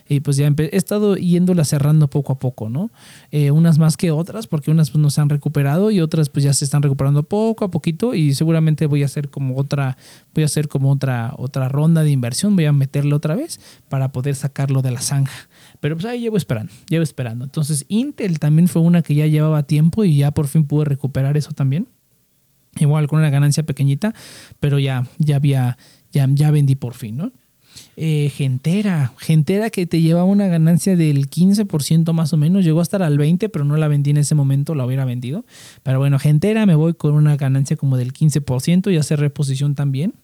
y 0.10 0.22
pues 0.22 0.36
ya 0.38 0.48
he 0.48 0.76
estado 0.76 1.16
yéndolas 1.16 1.68
cerrando 1.68 2.10
poco 2.10 2.34
a 2.34 2.40
poco, 2.40 2.72
¿no? 2.72 2.90
Eh, 3.30 3.52
unas 3.52 3.78
más 3.78 3.96
que 3.96 4.10
otras, 4.10 4.48
porque 4.48 4.72
unas 4.72 4.90
pues 4.90 5.04
nos 5.04 5.20
han 5.20 5.30
recuperado 5.30 5.92
y 5.92 6.02
otras 6.02 6.30
pues 6.30 6.44
ya 6.44 6.54
se 6.54 6.66
están 6.66 6.82
recuperando 6.82 7.22
poco 7.22 7.66
a 7.66 7.70
poquito 7.70 8.16
y 8.16 8.34
seguramente 8.34 8.88
voy 8.88 9.04
a 9.04 9.06
hacer 9.06 9.30
como 9.30 9.58
otra, 9.58 9.96
voy 10.34 10.42
a 10.42 10.48
hacer 10.48 10.70
como 10.70 10.92
otra, 10.92 11.36
otra 11.38 11.70
ronda 11.70 12.02
de 12.02 12.10
inversión, 12.10 12.56
voy 12.56 12.66
a 12.66 12.74
meterle 12.74 13.14
otra 13.14 13.36
vez 13.36 13.60
para 13.90 14.12
poder 14.12 14.34
sacarlo 14.34 14.82
de 14.82 14.90
la 14.90 15.02
zanja. 15.02 15.48
Pero 15.86 15.98
pues 15.98 16.06
ahí 16.06 16.20
llevo 16.20 16.36
esperando, 16.36 16.74
llevo 16.90 17.04
esperando. 17.04 17.46
Entonces 17.46 17.86
Intel 17.90 18.40
también 18.40 18.68
fue 18.68 18.82
una 18.82 19.04
que 19.04 19.14
ya 19.14 19.28
llevaba 19.28 19.62
tiempo 19.62 20.04
y 20.04 20.18
ya 20.18 20.32
por 20.32 20.48
fin 20.48 20.66
pude 20.66 20.84
recuperar 20.84 21.38
eso 21.38 21.52
también. 21.52 21.88
Igual 22.80 23.06
con 23.06 23.20
una 23.20 23.30
ganancia 23.30 23.62
pequeñita, 23.62 24.16
pero 24.60 24.80
ya, 24.80 25.08
ya 25.20 25.36
había, 25.36 25.78
ya, 26.12 26.50
vendí 26.50 26.74
por 26.74 26.96
fin, 26.96 27.18
¿no? 27.18 27.32
Eh, 27.98 28.32
Gentera, 28.36 29.14
Gentera 29.20 29.70
que 29.70 29.86
te 29.86 30.02
llevaba 30.02 30.26
una 30.26 30.48
ganancia 30.48 30.96
del 30.96 31.30
15% 31.30 32.14
más 32.14 32.34
o 32.34 32.38
menos, 32.38 32.66
llegó 32.66 32.80
a 32.80 32.82
estar 32.82 33.04
al 33.04 33.20
20%, 33.20 33.52
pero 33.54 33.64
no 33.64 33.78
la 33.78 33.88
vendí 33.88 34.10
en 34.10 34.18
ese 34.18 34.34
momento, 34.34 34.74
la 34.74 34.88
hubiera 34.88 35.06
vendido. 35.06 35.46
Pero 35.84 36.00
bueno, 36.00 36.18
Gentera 36.18 36.66
me 36.66 36.74
voy 36.74 36.96
con 36.96 37.14
una 37.14 37.38
ganancia 37.38 37.78
como 37.78 37.96
del 37.96 38.12
15% 38.12 38.92
y 38.92 38.98
hacer 38.98 39.20
reposición 39.20 39.76
también 39.76 40.16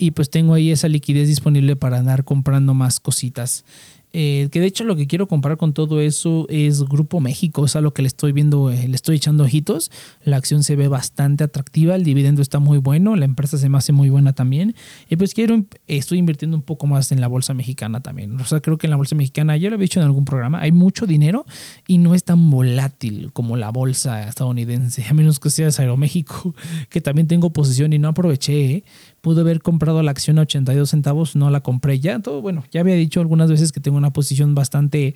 y 0.00 0.12
pues 0.12 0.30
tengo 0.30 0.54
ahí 0.54 0.70
esa 0.70 0.88
liquidez 0.88 1.28
disponible 1.28 1.76
para 1.76 1.98
andar 1.98 2.24
comprando 2.24 2.72
más 2.72 3.00
cositas. 3.00 3.66
Eh, 4.12 4.48
que 4.50 4.60
de 4.60 4.66
hecho 4.66 4.84
lo 4.84 4.96
que 4.96 5.06
quiero 5.06 5.28
comprar 5.28 5.56
con 5.56 5.72
todo 5.72 6.00
eso 6.00 6.46
es 6.48 6.82
Grupo 6.82 7.20
México, 7.20 7.64
es 7.64 7.76
a 7.76 7.80
lo 7.80 7.92
que 7.92 8.02
le 8.02 8.08
estoy 8.08 8.32
viendo, 8.32 8.70
eh, 8.70 8.88
le 8.88 8.94
estoy 8.94 9.16
echando 9.16 9.44
ojitos. 9.44 9.90
La 10.24 10.36
acción 10.36 10.62
se 10.62 10.76
ve 10.76 10.88
bastante 10.88 11.44
atractiva, 11.44 11.94
el 11.94 12.04
dividendo 12.04 12.42
está 12.42 12.58
muy 12.58 12.78
bueno, 12.78 13.16
la 13.16 13.24
empresa 13.24 13.58
se 13.58 13.68
me 13.68 13.78
hace 13.78 13.92
muy 13.92 14.10
buena 14.10 14.32
también. 14.32 14.74
Y 15.08 15.16
pues 15.16 15.34
quiero, 15.34 15.64
estoy 15.86 16.18
invirtiendo 16.18 16.56
un 16.56 16.62
poco 16.62 16.86
más 16.86 17.12
en 17.12 17.20
la 17.20 17.28
bolsa 17.28 17.54
mexicana 17.54 18.00
también. 18.00 18.40
O 18.40 18.44
sea, 18.44 18.60
creo 18.60 18.78
que 18.78 18.86
en 18.86 18.90
la 18.90 18.96
bolsa 18.96 19.14
mexicana, 19.14 19.56
ya 19.56 19.70
lo 19.70 19.76
he 19.76 19.78
dicho 19.78 20.00
en 20.00 20.06
algún 20.06 20.24
programa, 20.24 20.60
hay 20.60 20.72
mucho 20.72 21.06
dinero 21.06 21.46
y 21.86 21.98
no 21.98 22.14
es 22.14 22.24
tan 22.24 22.50
volátil 22.50 23.30
como 23.32 23.56
la 23.56 23.70
bolsa 23.70 24.28
estadounidense, 24.28 25.04
a 25.08 25.14
menos 25.14 25.38
que 25.38 25.50
sea 25.50 25.70
Aeroméxico, 25.78 26.54
que 26.88 27.00
también 27.00 27.28
tengo 27.28 27.50
posición 27.50 27.92
y 27.92 27.98
no 27.98 28.08
aproveché. 28.08 28.72
¿eh? 28.72 28.84
Pude 29.20 29.40
haber 29.40 29.60
comprado 29.60 30.02
la 30.02 30.10
acción 30.10 30.38
a 30.38 30.42
82 30.42 30.90
centavos, 30.90 31.36
no 31.36 31.50
la 31.50 31.60
compré 31.60 32.00
ya. 32.00 32.18
Todo, 32.20 32.40
bueno, 32.42 32.64
ya 32.70 32.80
había 32.80 32.94
dicho 32.94 33.20
algunas 33.20 33.50
veces 33.50 33.72
que 33.72 33.80
tengo 33.80 33.98
una 33.98 34.12
posición 34.12 34.54
bastante 34.54 35.14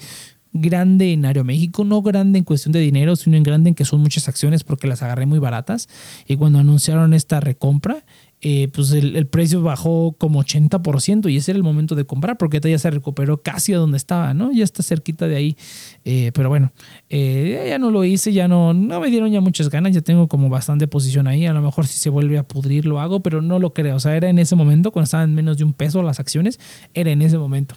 grande 0.55 1.13
en 1.13 1.25
Aeroméxico, 1.25 1.85
no 1.85 2.01
grande 2.01 2.39
en 2.39 2.45
cuestión 2.45 2.73
de 2.73 2.79
dinero, 2.79 3.17
sino 3.17 3.37
en 3.37 3.43
grande 3.43 3.71
en 3.71 3.75
que 3.75 3.85
son 3.85 4.01
muchas 4.01 4.29
acciones 4.29 4.63
porque 4.63 4.87
las 4.87 5.03
agarré 5.03 5.27
muy 5.27 5.41
baratas. 5.41 5.89
Y 6.27 6.37
cuando 6.37 6.61
anunciaron 6.61 7.13
esta 7.13 7.41
recompra, 7.41 8.05
eh, 8.47 8.69
pues 8.69 8.93
el, 8.93 9.27
precio 9.27 9.63
bajó 9.63 10.15
como 10.19 10.45
80% 10.45 11.33
y 11.33 11.39
ese 11.39 11.53
era 11.53 11.57
el 11.57 11.65
momento 11.65 11.95
de 11.95 12.05
comprar 12.05 12.37
porque 12.37 12.61
ya 12.61 12.79
se 12.79 12.91
recuperó 12.91 13.41
casi 13.41 13.73
a 13.73 13.79
donde 13.79 13.97
estaba, 13.97 14.35
¿no? 14.35 14.53
Ya 14.53 14.65
está 14.65 14.83
cerquita 14.83 15.27
de 15.27 15.37
ahí. 15.37 15.57
Eh, 16.05 16.31
pero 16.35 16.51
bueno, 16.51 16.71
eh, 17.09 17.69
ya 17.71 17.79
no 17.79 17.91
lo 17.91 18.05
hice, 18.05 18.35
ya 18.35 18.47
no, 18.47 18.75
no 18.75 19.01
me 19.01 19.09
dieron 19.09 19.33
ya 19.33 19.41
muchas 19.41 19.71
ganas, 19.71 19.95
ya 19.95 20.03
tengo 20.03 20.29
como 20.29 20.51
bastante 20.51 20.87
posición 20.87 21.27
ahí. 21.27 21.47
A 21.47 21.55
lo 21.55 21.63
mejor 21.63 21.87
si 21.87 21.97
se 21.97 22.11
vuelve 22.11 22.37
a 22.37 22.47
pudrir 22.47 22.85
lo 22.85 23.01
hago, 23.01 23.21
pero 23.21 23.41
no 23.41 23.59
lo 23.59 23.73
creo. 23.73 23.97
O 23.97 24.01
sea, 24.01 24.15
era 24.15 24.29
en 24.29 24.39
ese 24.39 24.55
momento, 24.57 24.91
cuando 24.91 25.05
estaban 25.05 25.35
menos 25.35 25.57
de 25.57 25.65
un 25.65 25.73
peso 25.73 26.03
las 26.03 26.21
acciones, 26.21 26.61
era 26.93 27.11
en 27.13 27.23
ese 27.23 27.39
momento. 27.39 27.77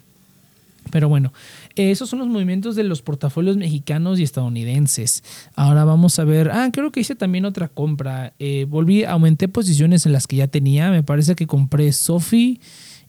Pero 0.91 1.09
bueno, 1.09 1.33
esos 1.75 2.09
son 2.09 2.19
los 2.19 2.27
movimientos 2.27 2.75
de 2.75 2.83
los 2.83 3.01
portafolios 3.01 3.57
mexicanos 3.57 4.19
y 4.19 4.23
estadounidenses. 4.23 5.23
Ahora 5.55 5.85
vamos 5.85 6.19
a 6.19 6.23
ver. 6.23 6.49
Ah, 6.51 6.69
creo 6.71 6.91
que 6.91 6.99
hice 6.99 7.15
también 7.15 7.45
otra 7.45 7.67
compra. 7.67 8.33
Eh, 8.39 8.65
volví, 8.67 9.03
aumenté 9.03 9.47
posiciones 9.47 10.05
en 10.05 10.13
las 10.13 10.27
que 10.27 10.37
ya 10.37 10.47
tenía. 10.47 10.91
Me 10.91 11.03
parece 11.03 11.35
que 11.35 11.47
compré 11.47 11.91
Sophie 11.91 12.59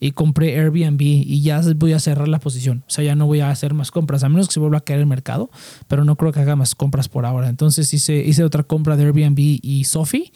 y 0.01 0.13
compré 0.13 0.59
Airbnb 0.59 1.01
y 1.01 1.43
ya 1.43 1.61
voy 1.77 1.93
a 1.93 2.01
cerrar 2.01 2.29
la 2.29 2.39
posición. 2.39 2.85
O 2.87 2.91
sea, 2.91 3.05
ya 3.05 3.15
no 3.15 3.27
voy 3.27 3.41
a 3.41 3.51
hacer 3.51 3.75
más 3.75 3.91
compras, 3.91 4.23
a 4.23 4.29
menos 4.29 4.49
que 4.49 4.55
se 4.55 4.61
vuelva 4.61 4.79
a 4.79 4.83
caer 4.83 5.01
el 5.01 5.07
mercado, 5.07 5.51
pero 5.89 6.05
no 6.05 6.17
creo 6.17 6.33
que 6.33 6.41
haga 6.41 6.57
más 6.57 6.75
compras 6.75 7.09
por 7.09 7.27
ahora. 7.27 7.49
Entonces 7.49 7.93
hice, 7.93 8.17
hice 8.25 8.45
otra 8.45 8.63
compra 8.63 8.97
de 8.97 9.05
Airbnb 9.05 9.39
y 9.39 9.85
Sophie 9.85 10.33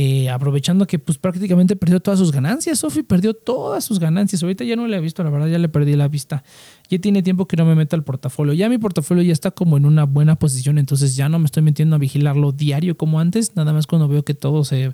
eh, 0.00 0.30
aprovechando 0.30 0.86
que 0.86 1.00
pues 1.00 1.18
prácticamente 1.18 1.74
perdió 1.74 1.98
todas 1.98 2.20
sus 2.20 2.30
ganancias. 2.30 2.78
Sofi 2.78 3.02
perdió 3.02 3.34
todas 3.34 3.84
sus 3.84 3.98
ganancias. 3.98 4.40
Ahorita 4.44 4.62
ya 4.62 4.76
no 4.76 4.86
le 4.86 4.96
he 4.96 5.00
visto, 5.00 5.24
la 5.24 5.30
verdad 5.30 5.48
ya 5.48 5.58
le 5.58 5.68
perdí 5.68 5.96
la 5.96 6.06
vista. 6.06 6.44
Ya 6.88 7.00
tiene 7.00 7.20
tiempo 7.20 7.48
que 7.48 7.56
no 7.56 7.64
me 7.64 7.74
meta 7.74 7.96
al 7.96 8.04
portafolio. 8.04 8.52
Ya 8.52 8.68
mi 8.68 8.78
portafolio 8.78 9.24
ya 9.24 9.32
está 9.32 9.50
como 9.50 9.76
en 9.76 9.84
una 9.84 10.04
buena 10.04 10.36
posición, 10.36 10.78
entonces 10.78 11.16
ya 11.16 11.28
no 11.28 11.40
me 11.40 11.46
estoy 11.46 11.64
metiendo 11.64 11.96
a 11.96 11.98
vigilarlo 11.98 12.52
diario 12.52 12.96
como 12.96 13.18
antes, 13.18 13.56
nada 13.56 13.72
más 13.72 13.88
cuando 13.88 14.06
veo 14.06 14.24
que 14.24 14.34
todo 14.34 14.62
se, 14.62 14.92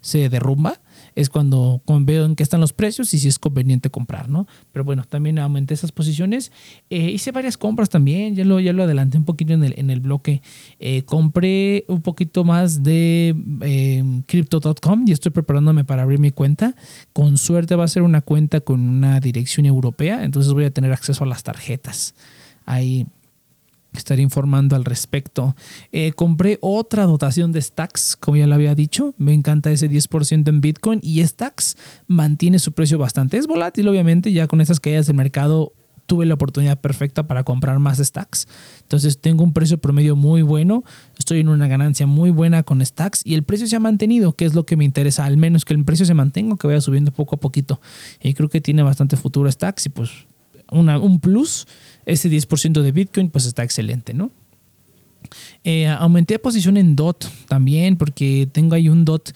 se 0.00 0.30
derrumba. 0.30 0.80
Es 1.16 1.30
cuando, 1.30 1.82
veo 1.86 2.26
en 2.26 2.36
qué 2.36 2.42
están 2.42 2.60
los 2.60 2.74
precios 2.74 3.12
y 3.14 3.18
si 3.18 3.26
es 3.26 3.38
conveniente 3.38 3.90
comprar, 3.90 4.28
¿no? 4.28 4.46
Pero 4.70 4.84
bueno, 4.84 5.02
también 5.08 5.38
aumenté 5.38 5.72
esas 5.72 5.90
posiciones. 5.90 6.52
Eh, 6.90 7.10
hice 7.10 7.32
varias 7.32 7.56
compras 7.56 7.88
también, 7.88 8.36
ya 8.36 8.44
lo, 8.44 8.60
ya 8.60 8.74
lo 8.74 8.82
adelanté 8.82 9.16
un 9.16 9.24
poquito 9.24 9.54
en 9.54 9.64
el, 9.64 9.74
en 9.78 9.88
el 9.88 10.00
bloque. 10.00 10.42
Eh, 10.78 11.02
compré 11.04 11.86
un 11.88 12.02
poquito 12.02 12.44
más 12.44 12.82
de 12.82 13.34
eh, 13.62 14.04
crypto.com 14.26 15.04
y 15.06 15.12
estoy 15.12 15.32
preparándome 15.32 15.84
para 15.84 16.02
abrir 16.02 16.18
mi 16.18 16.32
cuenta. 16.32 16.76
Con 17.14 17.38
suerte 17.38 17.76
va 17.76 17.84
a 17.84 17.88
ser 17.88 18.02
una 18.02 18.20
cuenta 18.20 18.60
con 18.60 18.80
una 18.80 19.18
dirección 19.18 19.64
europea, 19.64 20.22
entonces 20.22 20.52
voy 20.52 20.66
a 20.66 20.70
tener 20.70 20.92
acceso 20.92 21.24
a 21.24 21.26
las 21.26 21.42
tarjetas. 21.42 22.14
Ahí 22.66 23.06
estaré 23.98 24.22
informando 24.22 24.76
al 24.76 24.84
respecto. 24.84 25.56
Eh, 25.92 26.12
compré 26.12 26.58
otra 26.60 27.04
dotación 27.04 27.52
de 27.52 27.60
Stacks, 27.60 28.16
como 28.16 28.36
ya 28.36 28.46
lo 28.46 28.54
había 28.54 28.74
dicho. 28.74 29.14
Me 29.18 29.34
encanta 29.34 29.70
ese 29.70 29.90
10% 29.90 30.48
en 30.48 30.60
Bitcoin 30.60 31.00
y 31.02 31.22
Stacks 31.24 31.76
mantiene 32.06 32.58
su 32.58 32.72
precio 32.72 32.98
bastante. 32.98 33.36
Es 33.36 33.46
volátil, 33.46 33.88
obviamente, 33.88 34.32
ya 34.32 34.46
con 34.46 34.60
esas 34.60 34.80
caídas 34.80 35.06
de 35.06 35.12
mercado 35.12 35.72
tuve 36.06 36.24
la 36.24 36.34
oportunidad 36.34 36.80
perfecta 36.80 37.26
para 37.26 37.44
comprar 37.44 37.78
más 37.78 37.98
stacks. 37.98 38.48
Entonces 38.82 39.20
tengo 39.20 39.44
un 39.44 39.52
precio 39.52 39.78
promedio 39.78 40.16
muy 40.16 40.42
bueno, 40.42 40.84
estoy 41.18 41.40
en 41.40 41.48
una 41.48 41.66
ganancia 41.68 42.06
muy 42.06 42.30
buena 42.30 42.62
con 42.62 42.84
stacks 42.84 43.22
y 43.24 43.34
el 43.34 43.42
precio 43.42 43.66
se 43.66 43.76
ha 43.76 43.80
mantenido, 43.80 44.32
que 44.32 44.44
es 44.44 44.54
lo 44.54 44.64
que 44.64 44.76
me 44.76 44.84
interesa, 44.84 45.24
al 45.24 45.36
menos 45.36 45.64
que 45.64 45.74
el 45.74 45.84
precio 45.84 46.06
se 46.06 46.14
mantenga, 46.14 46.56
que 46.56 46.66
vaya 46.66 46.80
subiendo 46.80 47.10
poco 47.10 47.34
a 47.34 47.40
poquito. 47.40 47.80
Y 48.22 48.34
creo 48.34 48.48
que 48.48 48.60
tiene 48.60 48.82
bastante 48.82 49.16
futuro 49.16 49.50
stacks 49.50 49.86
y 49.86 49.88
pues 49.90 50.10
un 50.70 51.20
plus, 51.20 51.66
ese 52.06 52.30
10% 52.30 52.80
de 52.80 52.92
Bitcoin, 52.92 53.30
pues 53.30 53.46
está 53.46 53.62
excelente, 53.64 54.14
¿no? 54.14 54.30
Eh, 55.64 55.88
aumenté 55.88 56.38
posición 56.38 56.76
en 56.76 56.94
DOT 56.94 57.26
también, 57.48 57.96
porque 57.96 58.48
tengo 58.50 58.74
ahí 58.74 58.88
un 58.88 59.04
DOT 59.04 59.30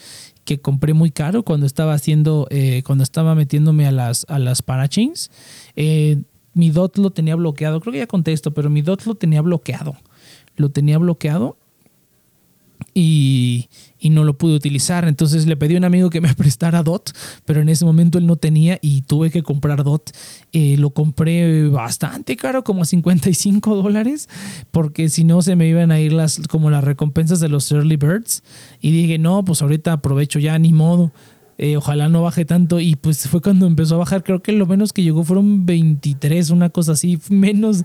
que 0.45 0.61
compré 0.61 0.95
muy 0.95 1.11
caro 1.11 1.43
cuando 1.43 1.67
estaba 1.67 1.93
haciendo, 1.95 2.47
eh, 2.51 2.83
cuando 2.85 3.05
estaba 3.05 3.35
metiéndome 3.35 3.87
a 3.87 3.93
las, 3.93 4.25
a 4.29 4.39
las 4.39 4.63
parachains. 4.63 5.31
Eh, 5.77 6.23
mi 6.55 6.71
DOT 6.71 6.99
lo 6.99 7.11
tenía 7.11 7.35
bloqueado, 7.35 7.81
creo 7.81 7.93
que 7.93 7.99
ya 7.99 8.07
contesto, 8.07 8.53
pero 8.53 8.71
mi 8.71 8.83
DOT 8.83 9.05
lo 9.07 9.15
tenía 9.15 9.43
bloqueado. 9.43 9.97
Lo 10.57 10.71
tenía 10.71 10.99
bloqueado 10.99 11.57
y, 12.95 13.69
no 14.11 14.25
lo 14.25 14.37
pude 14.37 14.55
utilizar. 14.55 15.07
Entonces 15.07 15.47
le 15.47 15.57
pedí 15.57 15.75
a 15.75 15.79
un 15.79 15.85
amigo 15.85 16.11
que 16.11 16.21
me 16.21 16.35
prestara 16.37 16.83
DOT, 16.83 17.11
pero 17.45 17.61
en 17.61 17.69
ese 17.69 17.85
momento 17.85 18.19
él 18.19 18.27
no 18.27 18.37
tenía 18.37 18.79
y 18.83 19.03
tuve 19.03 19.31
que 19.31 19.43
comprar 19.43 19.85
DOT. 19.85 20.11
Eh, 20.53 20.77
lo 20.79 20.91
compré 20.91 21.69
bastante 21.69 22.37
caro, 22.37 22.65
como 22.65 22.85
55 22.85 23.77
dólares, 23.77 24.29
porque 24.71 25.09
si 25.09 25.25
no 25.25 25.43
se 25.43 25.57
me 25.57 25.69
iban 25.69 25.93
a 25.93 26.01
ir 26.01 26.13
las, 26.13 26.41
como 26.49 26.71
las 26.71 26.85
recompensas 26.85 27.41
de 27.41 27.49
los 27.49 27.71
early 27.73 27.97
birds. 27.97 28.43
Y 28.81 28.91
dije, 28.91 29.19
no, 29.19 29.45
pues 29.45 29.63
ahorita 29.63 29.93
aprovecho 29.93 30.39
ya, 30.39 30.59
ni 30.59 30.73
modo. 30.73 31.13
Eh, 31.63 31.77
ojalá 31.77 32.09
no 32.09 32.23
baje 32.23 32.47
tanto. 32.47 32.81
Y 32.81 32.97
pues 32.97 33.29
fue 33.29 33.43
cuando 33.43 33.67
empezó 33.67 33.97
a 33.97 33.99
bajar. 33.99 34.25
Creo 34.25 34.43
que 34.43 34.53
lo 34.53 34.65
menos 34.65 34.95
que 34.95 35.03
llegó 35.03 35.25
fueron 35.25 35.67
23, 35.67 36.49
una 36.49 36.71
cosa 36.71 36.93
así, 36.93 37.19
menos, 37.29 37.85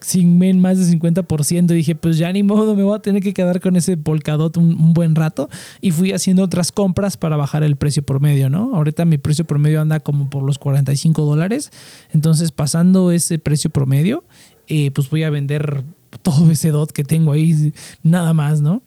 sin 0.00 0.60
más 0.60 0.76
de 0.76 0.98
50%. 0.98 1.66
dije, 1.66 1.94
pues 1.94 2.18
ya 2.18 2.32
ni 2.32 2.42
modo, 2.42 2.74
me 2.74 2.82
voy 2.82 2.96
a 2.96 2.98
tener 3.00 3.22
que 3.22 3.32
quedar 3.32 3.60
con 3.60 3.76
ese 3.76 3.96
Polkadot 3.96 4.56
un, 4.56 4.72
un, 4.72 4.92
buen 4.92 5.14
rato. 5.14 5.48
Y 5.80 5.92
fui 5.92 6.10
haciendo 6.10 6.42
otras 6.42 6.72
compras 6.72 7.16
para 7.16 7.36
bajar 7.36 7.62
el 7.62 7.76
precio 7.76 8.02
promedio, 8.02 8.50
¿no? 8.50 8.74
Ahorita 8.74 9.04
mi 9.04 9.18
precio 9.18 9.44
promedio 9.44 9.80
anda 9.80 10.00
como 10.00 10.28
por 10.28 10.42
los 10.42 10.58
45 10.58 11.24
dólares. 11.24 11.70
Entonces, 12.12 12.50
pasando 12.50 13.12
ese 13.12 13.38
precio 13.38 13.70
promedio, 13.70 14.24
eh, 14.66 14.90
pues 14.90 15.08
voy 15.10 15.22
a 15.22 15.30
vender 15.30 15.84
todo 16.22 16.50
ese 16.50 16.72
DOT 16.72 16.90
que 16.90 17.04
tengo 17.04 17.30
ahí, 17.30 17.72
nada 18.02 18.34
más, 18.34 18.60
¿no? 18.60 18.82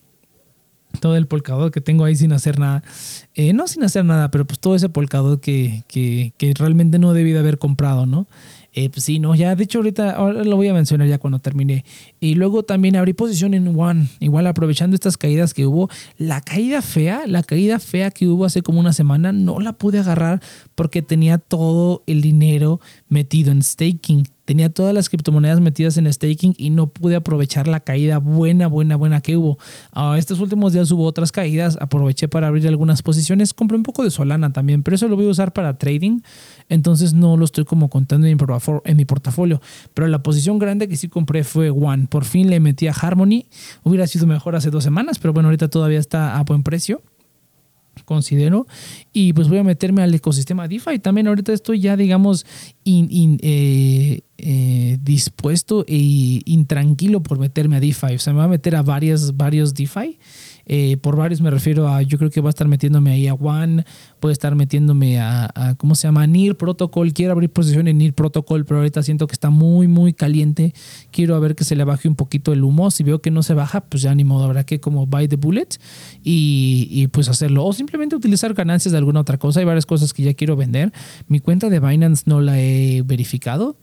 Todo 1.00 1.16
el 1.16 1.28
polkadot 1.28 1.74
que 1.74 1.82
tengo 1.82 2.06
ahí 2.06 2.16
sin 2.16 2.34
hacer 2.34 2.60
nada. 2.60 2.84
Eh, 3.36 3.54
no 3.54 3.68
sin 3.68 3.84
hacer 3.84 4.06
nada, 4.06 4.32
pero 4.32 4.46
pues 4.46 4.60
todo 4.60 4.76
ese 4.76 4.90
polkadot 4.90 5.42
que, 5.42 5.84
que, 5.88 6.34
que 6.38 6.54
realmente 6.54 7.00
no 7.00 7.14
debí 7.14 7.32
de 7.32 7.40
haber 7.40 7.58
comprado, 7.58 8.06
¿no? 8.06 8.28
Eh, 8.76 8.90
pues 8.90 9.06
sí, 9.06 9.20
no, 9.20 9.36
ya 9.36 9.56
de 9.56 9.64
hecho 9.64 9.80
ahorita 9.80 10.12
ahora 10.12 10.44
lo 10.44 10.56
voy 10.56 10.68
a 10.68 10.74
mencionar 10.74 11.08
ya 11.08 11.20
cuando 11.20 11.40
termine. 11.40 11.86
Y 12.20 12.36
luego 12.36 12.64
también 12.64 12.96
abrí 12.96 13.14
posición 13.14 13.54
en 13.54 13.80
One, 13.80 14.08
igual 14.20 14.48
aprovechando 14.48 14.96
estas 14.96 15.18
caídas 15.18 15.54
que 15.54 15.68
hubo. 15.68 15.90
La 16.18 16.42
caída 16.42 16.82
fea, 16.82 17.24
la 17.28 17.44
caída 17.44 17.80
fea 17.80 18.10
que 18.10 18.28
hubo 18.28 18.46
hace 18.46 18.64
como 18.64 18.80
una 18.80 18.94
semana, 18.94 19.32
no 19.32 19.60
la 19.60 19.74
pude 19.74 20.00
agarrar 20.00 20.42
porque 20.76 21.02
tenía 21.02 21.38
todo 21.38 22.04
el 22.08 22.22
dinero 22.22 22.80
metido 23.10 23.52
en 23.52 23.62
staking. 23.62 24.28
Tenía 24.46 24.70
todas 24.70 24.94
las 24.94 25.08
criptomonedas 25.08 25.62
metidas 25.62 25.96
en 25.98 26.12
staking 26.12 26.54
y 26.58 26.70
no 26.70 26.88
pude 26.88 27.16
aprovechar 27.16 27.68
la 27.70 27.80
caída 27.80 28.18
buena, 28.18 28.68
buena, 28.68 28.98
buena 28.98 29.22
que 29.22 29.38
hubo. 29.38 29.58
Ah, 29.94 30.16
estos 30.18 30.42
últimos 30.42 30.74
días 30.74 30.92
hubo 30.92 31.06
otras 31.06 31.32
caídas, 31.32 31.78
aproveché 31.80 32.28
para 32.28 32.48
abrir 32.48 32.68
algunas 32.68 33.02
posiciones, 33.04 33.54
compré 33.54 33.78
un 33.78 33.84
poco 33.84 34.04
de 34.04 34.12
Solana 34.12 34.52
también, 34.52 34.84
pero 34.84 34.96
eso 34.96 35.08
lo 35.08 35.16
voy 35.16 35.28
a 35.28 35.30
usar 35.30 35.54
para 35.54 35.78
trading, 35.78 36.20
entonces 36.74 37.14
no 37.14 37.38
lo 37.38 37.46
estoy 37.46 37.66
como 37.66 37.90
contando 37.90 38.28
en 38.28 38.98
mi 38.98 39.06
portafolio. 39.06 39.62
Pero 39.94 40.08
la 40.08 40.24
posición 40.24 40.60
grande 40.60 40.88
que 40.88 40.98
sí 40.98 41.08
compré 41.08 41.44
fue 41.44 41.70
One. 41.70 42.08
Por 42.08 42.26
fin 42.26 42.50
le 42.50 42.60
metí 42.60 42.88
a 42.88 42.92
Harmony, 42.92 43.46
hubiera 43.84 44.08
sido 44.08 44.28
mejor 44.28 44.56
hace 44.56 44.70
dos 44.70 44.84
semanas, 44.84 45.20
pero 45.20 45.34
bueno, 45.34 45.50
ahorita 45.50 45.70
todavía 45.70 46.00
está 46.00 46.38
a 46.38 46.44
buen 46.44 46.64
precio 46.64 47.02
considero. 48.06 48.68
Y 49.12 49.34
pues 49.34 49.48
voy 49.48 49.60
a 49.60 49.64
meterme 49.64 50.02
al 50.02 50.14
ecosistema 50.14 50.68
DeFi. 50.68 51.00
También 51.00 51.28
ahorita 51.28 51.54
estoy 51.54 51.80
ya, 51.80 51.96
digamos, 51.96 52.46
eh, 52.86 54.22
eh, 54.38 54.98
dispuesto 55.02 55.86
e 55.88 56.42
intranquilo 56.46 57.22
por 57.22 57.40
meterme 57.40 57.78
a 57.78 57.80
DeFi. 57.80 58.16
O 58.16 58.20
sea, 58.20 58.34
me 58.34 58.40
voy 58.40 58.46
a 58.46 58.50
meter 58.50 58.76
a 58.76 58.82
varias, 58.82 59.38
varios 59.38 59.74
DeFi. 59.74 60.18
Eh, 60.66 60.98
por 60.98 61.16
varios 61.16 61.42
me 61.42 61.52
refiero 61.52 61.88
a, 61.88 62.02
yo 62.02 62.18
creo 62.18 62.30
que 62.30 62.42
va 62.42 62.50
a 62.50 62.52
estar 62.52 62.68
metiéndome 62.68 63.12
ahí 63.12 63.28
a 63.28 63.34
One, 63.34 63.86
puede 64.20 64.34
estar 64.34 64.56
metiéndome 64.56 65.20
a, 65.20 65.76
¿cómo 65.78 65.96
se 65.96 66.08
llama? 66.08 66.26
NIR 66.28 66.56
Protocol. 66.56 67.14
Quiero 67.14 67.34
abrir 67.34 67.50
posición 67.50 67.88
en 67.88 67.98
NIR 67.98 68.14
Protocol, 68.14 68.66
pero 68.66 68.80
ahorita 68.80 69.04
siento 69.04 69.28
que 69.28 69.34
está 69.34 69.50
muy, 69.50 69.88
muy 69.88 70.14
caliente. 70.14 70.74
Quiero 71.12 71.36
a 71.36 71.40
ver 71.40 71.56
que 71.56 71.64
se 71.64 71.76
le 71.76 71.84
baje 71.84 72.08
un 72.08 72.16
poquito 72.16 72.54
el 72.54 72.64
humo. 72.64 72.92
Si 72.92 73.04
veo 73.04 73.22
que 73.22 73.32
no 73.32 73.44
se 73.44 73.54
baja, 73.54 73.82
pues 73.82 74.04
ya 74.04 74.16
ni 74.16 74.24
modo, 74.24 74.46
habrá 74.46 74.66
que 74.66 74.80
como 74.80 75.06
buy 75.06 75.28
the 75.28 75.36
bullet 75.36 75.68
y, 76.24 76.88
y 76.90 77.08
pues 77.08 77.30
hacerlo. 77.30 77.66
O 77.66 77.74
simplemente 77.74 78.16
utilizar 78.16 78.54
ganancias 78.54 78.92
de 78.92 78.98
alguna 78.98 79.22
otra 79.22 79.38
cosa. 79.38 79.60
Hay 79.60 79.66
varias 79.66 79.86
cosas 79.86 80.14
que 80.14 80.24
ya 80.24 80.34
quiero 80.34 80.56
vender. 80.56 80.94
Mi 81.28 81.40
cuenta 81.40 81.70
de 81.70 81.80
Binance 81.80 82.24
no 82.26 82.42
la 82.42 82.60
he 82.60 83.02
verificado. 83.04 83.78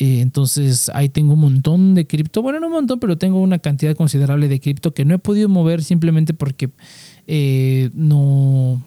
Eh, 0.00 0.22
entonces 0.22 0.90
ahí 0.94 1.10
tengo 1.10 1.34
un 1.34 1.40
montón 1.40 1.94
de 1.94 2.06
cripto. 2.06 2.40
Bueno, 2.40 2.58
no 2.58 2.68
un 2.68 2.72
montón, 2.72 2.98
pero 3.00 3.18
tengo 3.18 3.40
una 3.40 3.58
cantidad 3.58 3.94
considerable 3.94 4.48
de 4.48 4.58
cripto 4.58 4.94
que 4.94 5.04
no 5.04 5.14
he 5.14 5.18
podido 5.18 5.48
mover 5.48 5.84
simplemente 5.84 6.32
porque 6.34 6.70
eh, 7.26 7.90
no... 7.92 8.82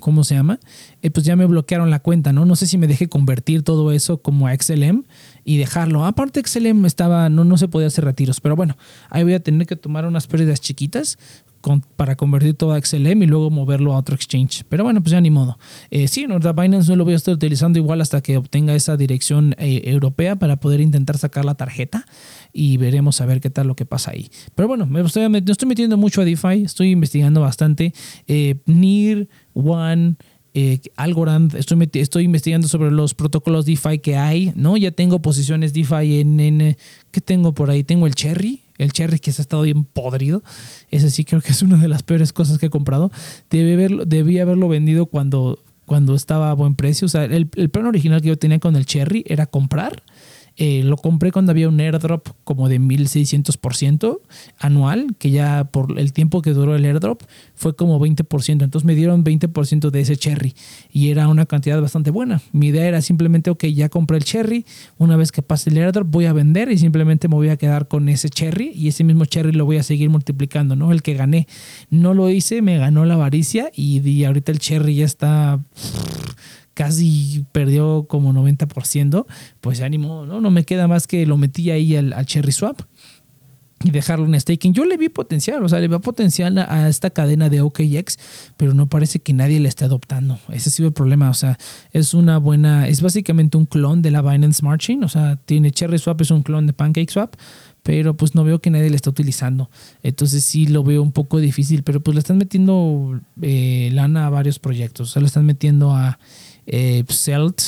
¿Cómo 0.00 0.24
se 0.24 0.34
llama? 0.34 0.58
Eh, 1.02 1.10
pues 1.10 1.24
ya 1.24 1.36
me 1.36 1.46
bloquearon 1.46 1.88
la 1.88 2.00
cuenta, 2.00 2.32
¿no? 2.32 2.44
No 2.44 2.56
sé 2.56 2.66
si 2.66 2.78
me 2.78 2.88
deje 2.88 3.08
convertir 3.08 3.62
todo 3.62 3.92
eso 3.92 4.18
como 4.18 4.48
a 4.48 4.56
XLM 4.56 5.04
y 5.44 5.58
dejarlo. 5.58 6.04
Aparte 6.04 6.42
XLM 6.44 6.84
estaba, 6.86 7.28
no, 7.28 7.44
no 7.44 7.58
se 7.58 7.68
podía 7.68 7.86
hacer 7.86 8.04
retiros, 8.04 8.40
pero 8.40 8.56
bueno, 8.56 8.76
ahí 9.10 9.22
voy 9.22 9.34
a 9.34 9.40
tener 9.40 9.68
que 9.68 9.76
tomar 9.76 10.06
unas 10.06 10.26
pérdidas 10.26 10.60
chiquitas 10.60 11.18
para 11.96 12.16
convertir 12.16 12.54
todo 12.54 12.72
a 12.72 12.80
XLM 12.80 13.22
y 13.22 13.26
luego 13.26 13.50
moverlo 13.50 13.94
a 13.94 13.98
otro 13.98 14.14
exchange. 14.14 14.64
Pero 14.68 14.84
bueno, 14.84 15.02
pues 15.02 15.12
ya 15.12 15.20
ni 15.20 15.30
modo. 15.30 15.58
Eh, 15.90 16.08
sí, 16.08 16.26
no, 16.26 16.38
Binance 16.38 16.88
no 16.90 16.96
lo 16.96 17.04
voy 17.04 17.14
a 17.14 17.16
estar 17.16 17.34
utilizando 17.34 17.78
igual 17.78 18.00
hasta 18.00 18.20
que 18.20 18.36
obtenga 18.36 18.74
esa 18.74 18.96
dirección 18.96 19.54
eh, 19.58 19.82
europea 19.84 20.36
para 20.36 20.56
poder 20.56 20.80
intentar 20.80 21.18
sacar 21.18 21.44
la 21.44 21.54
tarjeta 21.54 22.06
y 22.52 22.76
veremos 22.76 23.20
a 23.20 23.26
ver 23.26 23.40
qué 23.40 23.50
tal 23.50 23.66
lo 23.66 23.76
que 23.76 23.86
pasa 23.86 24.12
ahí. 24.12 24.30
Pero 24.54 24.68
bueno, 24.68 24.86
me 24.86 25.00
estoy, 25.00 25.28
me 25.28 25.42
metiendo 25.66 25.96
mucho 25.96 26.20
a 26.20 26.24
DeFi, 26.24 26.64
estoy 26.64 26.90
investigando 26.90 27.40
bastante. 27.40 27.94
Eh, 28.26 28.56
NIR, 28.66 29.28
One, 29.54 30.16
eh, 30.54 30.80
Algorand, 30.96 31.54
estoy, 31.56 31.90
estoy 31.94 32.24
investigando 32.24 32.68
sobre 32.68 32.90
los 32.90 33.14
protocolos 33.14 33.66
DeFi 33.66 33.98
que 33.98 34.16
hay, 34.16 34.52
¿no? 34.54 34.76
Ya 34.76 34.92
tengo 34.92 35.20
posiciones 35.20 35.72
DeFi 35.72 36.20
en, 36.20 36.38
en 36.38 36.76
¿qué 37.10 37.20
tengo 37.20 37.54
por 37.54 37.70
ahí? 37.70 37.82
Tengo 37.82 38.06
el 38.06 38.14
Cherry, 38.14 38.63
el 38.78 38.92
cherry 38.92 39.18
que 39.18 39.32
se 39.32 39.42
ha 39.42 39.44
estado 39.44 39.62
bien 39.62 39.84
podrido. 39.84 40.42
Ese 40.90 41.10
sí 41.10 41.24
creo 41.24 41.40
que 41.40 41.52
es 41.52 41.62
una 41.62 41.76
de 41.76 41.88
las 41.88 42.02
peores 42.02 42.32
cosas 42.32 42.58
que 42.58 42.66
he 42.66 42.70
comprado. 42.70 43.10
Debí 43.50 43.72
haberlo, 43.72 44.04
debí 44.04 44.38
haberlo 44.38 44.68
vendido 44.68 45.06
cuando, 45.06 45.58
cuando 45.86 46.14
estaba 46.14 46.50
a 46.50 46.54
buen 46.54 46.74
precio. 46.74 47.06
O 47.06 47.08
sea, 47.08 47.24
el, 47.24 47.48
el 47.54 47.70
plan 47.70 47.86
original 47.86 48.20
que 48.20 48.28
yo 48.28 48.38
tenía 48.38 48.58
con 48.58 48.76
el 48.76 48.86
cherry 48.86 49.24
era 49.26 49.46
comprar 49.46 50.02
eh, 50.56 50.82
lo 50.84 50.96
compré 50.96 51.32
cuando 51.32 51.50
había 51.50 51.68
un 51.68 51.80
airdrop 51.80 52.28
como 52.44 52.68
de 52.68 52.80
1600% 52.80 54.20
anual, 54.58 55.16
que 55.18 55.30
ya 55.30 55.64
por 55.64 55.98
el 55.98 56.12
tiempo 56.12 56.42
que 56.42 56.52
duró 56.52 56.76
el 56.76 56.84
airdrop 56.84 57.22
fue 57.54 57.74
como 57.74 57.98
20%. 57.98 58.62
Entonces 58.62 58.84
me 58.84 58.94
dieron 58.94 59.24
20% 59.24 59.90
de 59.90 60.00
ese 60.00 60.16
cherry 60.16 60.54
y 60.92 61.10
era 61.10 61.26
una 61.28 61.46
cantidad 61.46 61.80
bastante 61.80 62.10
buena. 62.10 62.40
Mi 62.52 62.68
idea 62.68 62.86
era 62.86 63.02
simplemente, 63.02 63.50
ok, 63.50 63.64
ya 63.66 63.88
compré 63.88 64.16
el 64.16 64.24
cherry, 64.24 64.64
una 64.96 65.16
vez 65.16 65.32
que 65.32 65.42
pase 65.42 65.70
el 65.70 65.78
airdrop 65.78 66.08
voy 66.08 66.26
a 66.26 66.32
vender 66.32 66.70
y 66.70 66.78
simplemente 66.78 67.26
me 67.28 67.34
voy 67.34 67.48
a 67.48 67.56
quedar 67.56 67.88
con 67.88 68.08
ese 68.08 68.28
cherry 68.28 68.70
y 68.74 68.88
ese 68.88 69.02
mismo 69.02 69.24
cherry 69.24 69.52
lo 69.52 69.64
voy 69.64 69.78
a 69.78 69.82
seguir 69.82 70.08
multiplicando, 70.10 70.76
¿no? 70.76 70.92
El 70.92 71.02
que 71.02 71.14
gané. 71.14 71.48
No 71.90 72.14
lo 72.14 72.30
hice, 72.30 72.62
me 72.62 72.78
ganó 72.78 73.04
la 73.04 73.14
avaricia 73.14 73.70
y, 73.74 74.08
y 74.08 74.24
ahorita 74.24 74.52
el 74.52 74.60
cherry 74.60 74.94
ya 74.94 75.04
está 75.04 75.60
casi 76.74 77.46
perdió 77.52 78.06
como 78.08 78.32
90%, 78.32 79.26
pues 79.60 79.80
ánimo, 79.80 80.26
¿no? 80.26 80.40
No 80.40 80.50
me 80.50 80.64
queda 80.64 80.88
más 80.88 81.06
que 81.06 81.24
lo 81.24 81.36
metí 81.36 81.70
ahí 81.70 81.96
al, 81.96 82.14
Cherry 82.26 82.52
Swap 82.52 82.82
y 83.82 83.90
dejarlo 83.90 84.26
en 84.26 84.38
staking. 84.38 84.72
Yo 84.72 84.84
le 84.84 84.96
vi 84.96 85.08
potencial, 85.08 85.62
o 85.62 85.68
sea, 85.68 85.78
le 85.78 85.88
veo 85.88 86.00
potencial 86.00 86.58
a, 86.58 86.88
esta 86.88 87.10
cadena 87.10 87.48
de 87.48 87.60
OKX, 87.60 88.18
pero 88.56 88.74
no 88.74 88.88
parece 88.88 89.20
que 89.20 89.32
nadie 89.32 89.60
la 89.60 89.68
esté 89.68 89.84
adoptando. 89.84 90.38
Ese 90.48 90.70
ha 90.70 90.72
sido 90.72 90.88
el 90.88 90.94
problema, 90.94 91.30
o 91.30 91.34
sea, 91.34 91.58
es 91.92 92.14
una 92.14 92.38
buena, 92.38 92.88
es 92.88 93.02
básicamente 93.02 93.56
un 93.56 93.66
clon 93.66 94.02
de 94.02 94.10
la 94.10 94.22
Binance 94.22 94.60
Smart 94.60 94.80
Chain, 94.80 95.04
o 95.04 95.08
sea, 95.08 95.36
tiene 95.36 95.70
Cherry 95.70 95.98
Swap, 95.98 96.20
es 96.22 96.30
un 96.30 96.42
clon 96.42 96.66
de 96.66 96.72
Pancake 96.72 97.10
Swap, 97.10 97.34
pero 97.82 98.16
pues 98.16 98.34
no 98.34 98.42
veo 98.42 98.60
que 98.60 98.70
nadie 98.70 98.88
la 98.88 98.96
esté 98.96 99.10
utilizando. 99.10 99.70
Entonces 100.02 100.42
sí 100.42 100.66
lo 100.66 100.82
veo 100.82 101.02
un 101.02 101.12
poco 101.12 101.38
difícil, 101.38 101.82
pero 101.82 102.00
pues 102.00 102.14
le 102.14 102.20
están 102.20 102.38
metiendo 102.38 103.20
eh, 103.42 103.90
lana 103.92 104.26
a 104.26 104.30
varios 104.30 104.58
proyectos, 104.58 105.10
o 105.10 105.12
sea, 105.12 105.20
le 105.20 105.26
están 105.26 105.44
metiendo 105.44 105.94
a 105.94 106.18
eh, 106.66 107.04
Celt, 107.08 107.60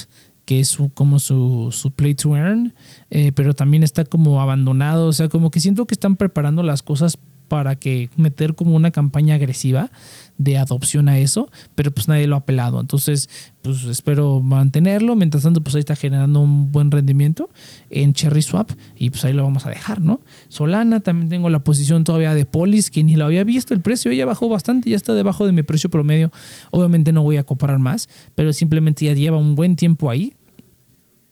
que 0.45 0.61
es 0.61 0.79
como 0.95 1.19
su, 1.19 1.71
su 1.73 1.91
play 1.91 2.15
to 2.15 2.37
earn, 2.37 2.75
eh, 3.11 3.33
pero 3.35 3.55
también 3.55 3.83
está 3.83 4.05
como 4.05 4.41
abandonado, 4.41 5.09
o 5.09 5.13
sea, 5.13 5.29
como 5.29 5.51
que 5.51 5.61
siento 5.61 5.87
que 5.87 5.95
están 5.95 6.17
preparando 6.17 6.63
las 6.63 6.83
cosas 6.83 7.19
para 7.49 7.77
que 7.77 8.11
meter 8.17 8.55
como 8.55 8.75
una 8.75 8.91
campaña 8.91 9.35
agresiva 9.35 9.91
de 10.39 10.59
adopción 10.59 11.09
a 11.09 11.19
eso, 11.19 11.51
pero 11.75 11.91
pues 11.91 12.09
nadie 12.09 12.27
lo 12.27 12.37
ha 12.37 12.45
pelado. 12.45 12.81
Entonces, 12.81 13.29
pues 13.63 13.85
espero 13.85 14.41
mantenerlo. 14.41 15.17
Mientras 15.17 15.43
tanto, 15.43 15.61
pues 15.63 15.75
ahí 15.75 15.81
está 15.81 15.97
generando 15.97 16.41
un 16.41 16.71
buen 16.73 16.91
rendimiento 16.91 17.51
en 17.91 18.13
Cherry 18.13 18.43
Swap 18.43 18.71
y 18.97 19.11
pues 19.11 19.25
ahí 19.25 19.33
lo 19.33 19.43
vamos 19.43 19.67
a 19.67 19.71
dejar, 19.71 20.01
¿no? 20.01 20.21
Solana, 20.49 21.01
también 21.01 21.29
tengo 21.29 21.51
la 21.51 21.61
posición 21.61 22.05
todavía 22.05 22.35
de 22.35 22.45
Polis, 22.45 22.91
que 22.91 23.03
ni 23.03 23.17
lo 23.17 23.25
había 23.25 23.45
visto. 23.45 23.75
El 23.75 23.81
precio 23.81 24.13
ya 24.13 24.27
bajó 24.27 24.49
bastante, 24.49 24.91
ya 24.91 24.97
está 24.97 25.15
debajo 25.15 25.47
de 25.47 25.53
mi 25.53 25.63
precio 25.63 25.91
promedio. 25.91 26.31
Obviamente 26.71 27.13
no 27.13 27.23
voy 27.23 27.39
a 27.39 27.45
comprar 27.45 27.79
más, 27.79 28.09
pero 28.35 28.53
simplemente 28.53 29.05
ya 29.05 29.15
lleva 29.15 29.37
un 29.37 29.55
buen 29.55 29.77
tiempo 29.77 30.11
ahí 30.11 30.35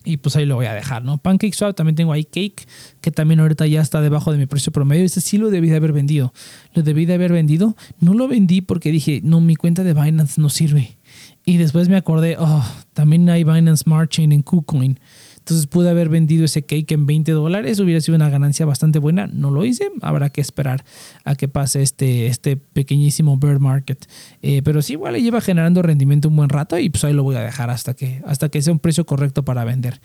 y 0.04 0.18
pues 0.18 0.36
ahí 0.36 0.44
lo 0.44 0.56
voy 0.56 0.66
a 0.66 0.74
dejar, 0.74 1.02
¿no? 1.02 1.18
Pancake 1.18 1.54
Swap 1.54 1.74
también 1.74 1.96
tengo 1.96 2.12
ahí 2.12 2.24
Cake, 2.24 2.66
que 3.00 3.10
también 3.10 3.40
ahorita 3.40 3.66
ya 3.66 3.80
está 3.80 4.02
debajo 4.02 4.32
de 4.32 4.38
mi 4.38 4.46
precio 4.46 4.70
promedio. 4.70 5.04
Ese 5.04 5.20
sí 5.20 5.38
lo 5.38 5.50
debí 5.50 5.70
de 5.70 5.76
haber 5.76 5.92
vendido. 5.92 6.34
Lo 6.74 6.82
debí 6.82 7.06
de 7.06 7.14
haber 7.14 7.32
vendido. 7.32 7.74
No 8.00 8.12
lo 8.12 8.28
vendí 8.28 8.60
porque 8.60 8.92
dije, 8.92 9.20
no, 9.24 9.40
mi 9.40 9.56
cuenta 9.56 9.82
de 9.82 9.94
Binance 9.94 10.40
no 10.40 10.50
sirve. 10.50 10.98
Y 11.46 11.56
después 11.56 11.88
me 11.88 11.96
acordé, 11.96 12.36
oh, 12.38 12.64
también 12.92 13.28
hay 13.30 13.44
Binance 13.44 13.84
Smart 13.84 14.10
Chain 14.10 14.32
en 14.32 14.42
KuCoin. 14.42 15.00
Entonces 15.44 15.66
pude 15.66 15.90
haber 15.90 16.08
vendido 16.08 16.46
ese 16.46 16.62
cake 16.62 16.92
en 16.92 17.04
20 17.04 17.32
dólares, 17.32 17.78
hubiera 17.78 18.00
sido 18.00 18.16
una 18.16 18.30
ganancia 18.30 18.64
bastante 18.64 18.98
buena. 18.98 19.26
No 19.26 19.50
lo 19.50 19.66
hice, 19.66 19.90
habrá 20.00 20.30
que 20.30 20.40
esperar 20.40 20.86
a 21.22 21.34
que 21.34 21.48
pase 21.48 21.82
este, 21.82 22.28
este 22.28 22.56
pequeñísimo 22.56 23.36
bear 23.36 23.60
market. 23.60 24.06
Eh, 24.40 24.62
pero 24.64 24.80
sí, 24.80 24.94
igual 24.94 25.12
le 25.12 25.20
lleva 25.20 25.42
generando 25.42 25.82
rendimiento 25.82 26.30
un 26.30 26.36
buen 26.36 26.48
rato 26.48 26.78
y 26.78 26.88
pues 26.88 27.04
ahí 27.04 27.12
lo 27.12 27.24
voy 27.24 27.36
a 27.36 27.40
dejar 27.40 27.68
hasta 27.68 27.92
que, 27.92 28.22
hasta 28.26 28.48
que 28.48 28.62
sea 28.62 28.72
un 28.72 28.78
precio 28.78 29.04
correcto 29.04 29.44
para 29.44 29.64
vender. 29.64 30.00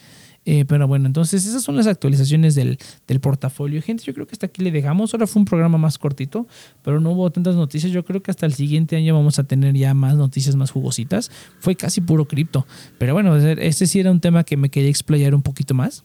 Eh, 0.51 0.65
pero 0.65 0.87
bueno, 0.87 1.05
entonces 1.05 1.45
esas 1.45 1.61
son 1.61 1.75
las 1.75 1.85
actualizaciones 1.85 2.55
del, 2.55 2.79
portafolio. 3.21 3.83
Gente, 3.83 4.03
yo 4.03 4.15
creo 4.15 4.25
que 4.25 4.31
hasta 4.31 4.47
aquí 4.47 4.63
le 4.63 4.71
dejamos. 4.71 5.13
Ahora 5.13 5.27
fue 5.27 5.41
un 5.41 5.45
programa 5.45 5.77
más 5.77 5.99
cortito, 5.99 6.47
pero 6.81 6.99
no 6.99 7.11
hubo 7.11 7.29
tantas 7.29 7.55
noticias. 7.55 7.91
Yo 7.91 8.03
creo 8.03 8.23
que 8.23 8.31
hasta 8.31 8.47
el 8.47 8.55
siguiente 8.55 8.95
año 8.95 9.13
vamos 9.13 9.37
a 9.37 9.43
tener 9.43 9.75
ya 9.75 9.93
más 9.93 10.15
noticias 10.15 10.55
más 10.55 10.71
jugositas. 10.71 11.29
Fue 11.59 11.75
casi 11.75 12.01
puro 12.01 12.27
cripto. 12.27 12.65
Pero 12.97 13.13
bueno, 13.13 13.35
este 13.37 13.85
sí 13.85 13.99
era 13.99 14.09
un 14.09 14.21
tema 14.21 14.43
que 14.43 14.57
me 14.57 14.69
quería 14.69 14.89
explayar 14.89 15.35
un 15.35 15.43
poquito 15.43 15.75
más. 15.75 16.03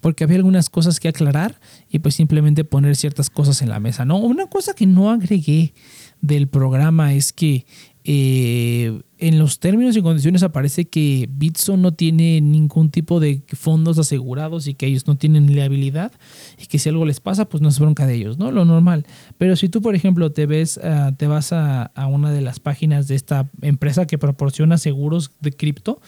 Porque 0.00 0.22
había 0.22 0.36
algunas 0.36 0.70
cosas 0.70 1.00
que 1.00 1.08
aclarar 1.08 1.58
y 1.90 1.98
pues 1.98 2.14
simplemente 2.14 2.62
poner 2.62 2.94
ciertas 2.94 3.30
cosas 3.30 3.62
en 3.62 3.68
la 3.68 3.80
mesa. 3.80 4.04
No, 4.04 4.18
una 4.18 4.46
cosa 4.46 4.74
que 4.74 4.86
no 4.86 5.10
agregué 5.10 5.74
del 6.20 6.46
programa 6.46 7.14
es 7.14 7.32
que 7.32 7.66
eh, 8.10 9.02
en 9.18 9.38
los 9.38 9.60
términos 9.60 9.94
y 9.94 10.00
condiciones 10.00 10.42
aparece 10.42 10.86
que 10.86 11.28
Bitso 11.30 11.76
no 11.76 11.92
tiene 11.92 12.40
ningún 12.40 12.88
tipo 12.88 13.20
de 13.20 13.42
fondos 13.52 13.98
asegurados 13.98 14.66
y 14.66 14.72
que 14.72 14.86
ellos 14.86 15.06
no 15.06 15.18
tienen 15.18 15.52
liabilidad 15.52 16.12
y 16.58 16.68
que 16.68 16.78
si 16.78 16.88
algo 16.88 17.04
les 17.04 17.20
pasa, 17.20 17.50
pues 17.50 17.60
no 17.60 17.68
es 17.68 17.78
bronca 17.78 18.06
de 18.06 18.14
ellos, 18.14 18.38
¿no? 18.38 18.50
Lo 18.50 18.64
normal. 18.64 19.04
Pero 19.36 19.56
si 19.56 19.68
tú, 19.68 19.82
por 19.82 19.94
ejemplo, 19.94 20.32
te 20.32 20.46
ves, 20.46 20.80
ah, 20.82 21.12
te 21.18 21.26
vas 21.26 21.52
a, 21.52 21.92
una 22.08 22.32
de 22.32 22.40
las 22.40 22.60
páginas 22.60 23.08
de 23.08 23.14
esta 23.14 23.50
empresa 23.60 24.06
que 24.06 24.16
proporciona 24.16 24.78
seguros 24.78 25.32
de 25.40 25.52
cripto, 25.52 26.00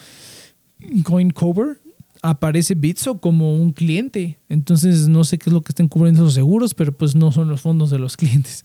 CoinCover, 1.05 1.83
aparece 2.23 2.75
Bitso 2.75 3.19
como 3.21 3.55
un 3.55 3.73
cliente. 3.73 4.39
Entonces 4.49 5.09
no 5.09 5.25
sé 5.25 5.39
qué 5.39 5.49
es 5.49 5.55
lo 5.55 5.63
que 5.63 5.71
están 5.71 5.89
cubriendo 5.89 6.23
esos 6.23 6.35
seguros, 6.35 6.75
pero 6.75 6.93
pues 6.93 7.15
no 7.15 7.33
son 7.33 7.49
los 7.49 7.61
fondos 7.61 7.91
de 7.91 7.99
los 7.99 8.17
clientes. 8.19 8.65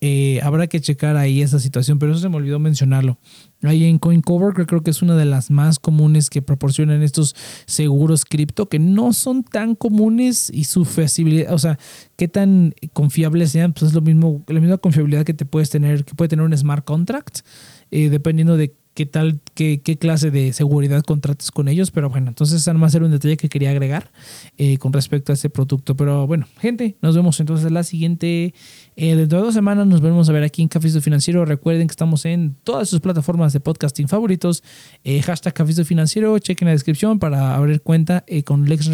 Eh, 0.00 0.40
habrá 0.42 0.66
que 0.66 0.80
checar 0.80 1.16
ahí 1.16 1.42
esa 1.42 1.58
situación, 1.58 1.98
pero 1.98 2.12
eso 2.12 2.20
se 2.20 2.28
me 2.28 2.36
olvidó 2.36 2.58
mencionarlo. 2.58 3.18
Ahí 3.62 3.84
en 3.84 3.98
CoinCover 3.98 4.66
creo 4.66 4.82
que 4.82 4.90
es 4.90 5.02
una 5.02 5.16
de 5.16 5.24
las 5.24 5.50
más 5.50 5.78
comunes 5.78 6.30
que 6.30 6.42
proporcionan 6.42 7.02
estos 7.02 7.34
seguros 7.66 8.24
cripto 8.24 8.68
que 8.68 8.78
no 8.78 9.12
son 9.12 9.42
tan 9.42 9.74
comunes 9.74 10.50
y 10.50 10.64
su 10.64 10.84
facilidad, 10.84 11.52
o 11.52 11.58
sea, 11.58 11.78
qué 12.16 12.28
tan 12.28 12.74
confiables 12.92 13.50
sean, 13.50 13.72
pues 13.72 13.90
es 13.90 13.94
lo 13.94 14.02
mismo, 14.02 14.44
la 14.46 14.60
misma 14.60 14.78
confiabilidad 14.78 15.24
que 15.24 15.34
te 15.34 15.46
puedes 15.46 15.70
tener, 15.70 16.04
que 16.04 16.14
puede 16.14 16.28
tener 16.28 16.44
un 16.44 16.56
smart 16.56 16.84
contract, 16.84 17.40
eh, 17.90 18.10
dependiendo 18.10 18.56
de 18.56 18.74
qué 18.96 19.04
tal, 19.04 19.40
qué, 19.52 19.82
qué, 19.84 19.98
clase 19.98 20.30
de 20.30 20.54
seguridad 20.54 21.02
contrates 21.02 21.50
con 21.50 21.68
ellos. 21.68 21.90
Pero 21.90 22.08
bueno, 22.08 22.28
entonces 22.28 22.66
nada 22.66 22.78
más 22.78 22.94
era 22.94 23.04
un 23.04 23.10
detalle 23.10 23.36
que 23.36 23.50
quería 23.50 23.70
agregar 23.70 24.10
eh, 24.56 24.78
con 24.78 24.92
respecto 24.92 25.32
a 25.32 25.34
ese 25.34 25.50
producto. 25.50 25.94
Pero 25.94 26.26
bueno, 26.26 26.48
gente, 26.58 26.96
nos 27.02 27.14
vemos 27.14 27.38
entonces 27.38 27.70
la 27.70 27.84
siguiente. 27.84 28.54
Eh, 28.96 29.14
dentro 29.14 29.38
de 29.38 29.44
dos 29.44 29.54
semanas 29.54 29.86
nos 29.86 30.00
vemos 30.00 30.30
a 30.30 30.32
ver 30.32 30.42
aquí 30.42 30.62
en 30.62 30.68
Café 30.68 30.88
Financiero. 31.00 31.44
Recuerden 31.44 31.86
que 31.86 31.92
estamos 31.92 32.24
en 32.24 32.56
todas 32.64 32.88
sus 32.88 33.00
plataformas 33.00 33.52
de 33.52 33.60
podcasting 33.60 34.08
favoritos. 34.08 34.64
Eh, 35.04 35.20
hashtag 35.20 35.52
Café 35.52 35.84
Financiero. 35.84 36.38
Chequen 36.38 36.66
la 36.66 36.72
descripción 36.72 37.18
para 37.18 37.54
abrir 37.54 37.82
cuenta 37.82 38.24
eh, 38.26 38.44
con 38.44 38.64
Lex 38.64 38.90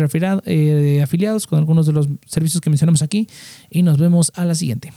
eh, 0.46 1.00
afiliados 1.00 1.46
con 1.46 1.60
algunos 1.60 1.86
de 1.86 1.92
los 1.92 2.08
servicios 2.26 2.60
que 2.60 2.70
mencionamos 2.70 3.02
aquí. 3.02 3.28
Y 3.70 3.82
nos 3.82 3.98
vemos 3.98 4.32
a 4.34 4.44
la 4.44 4.56
siguiente. 4.56 4.92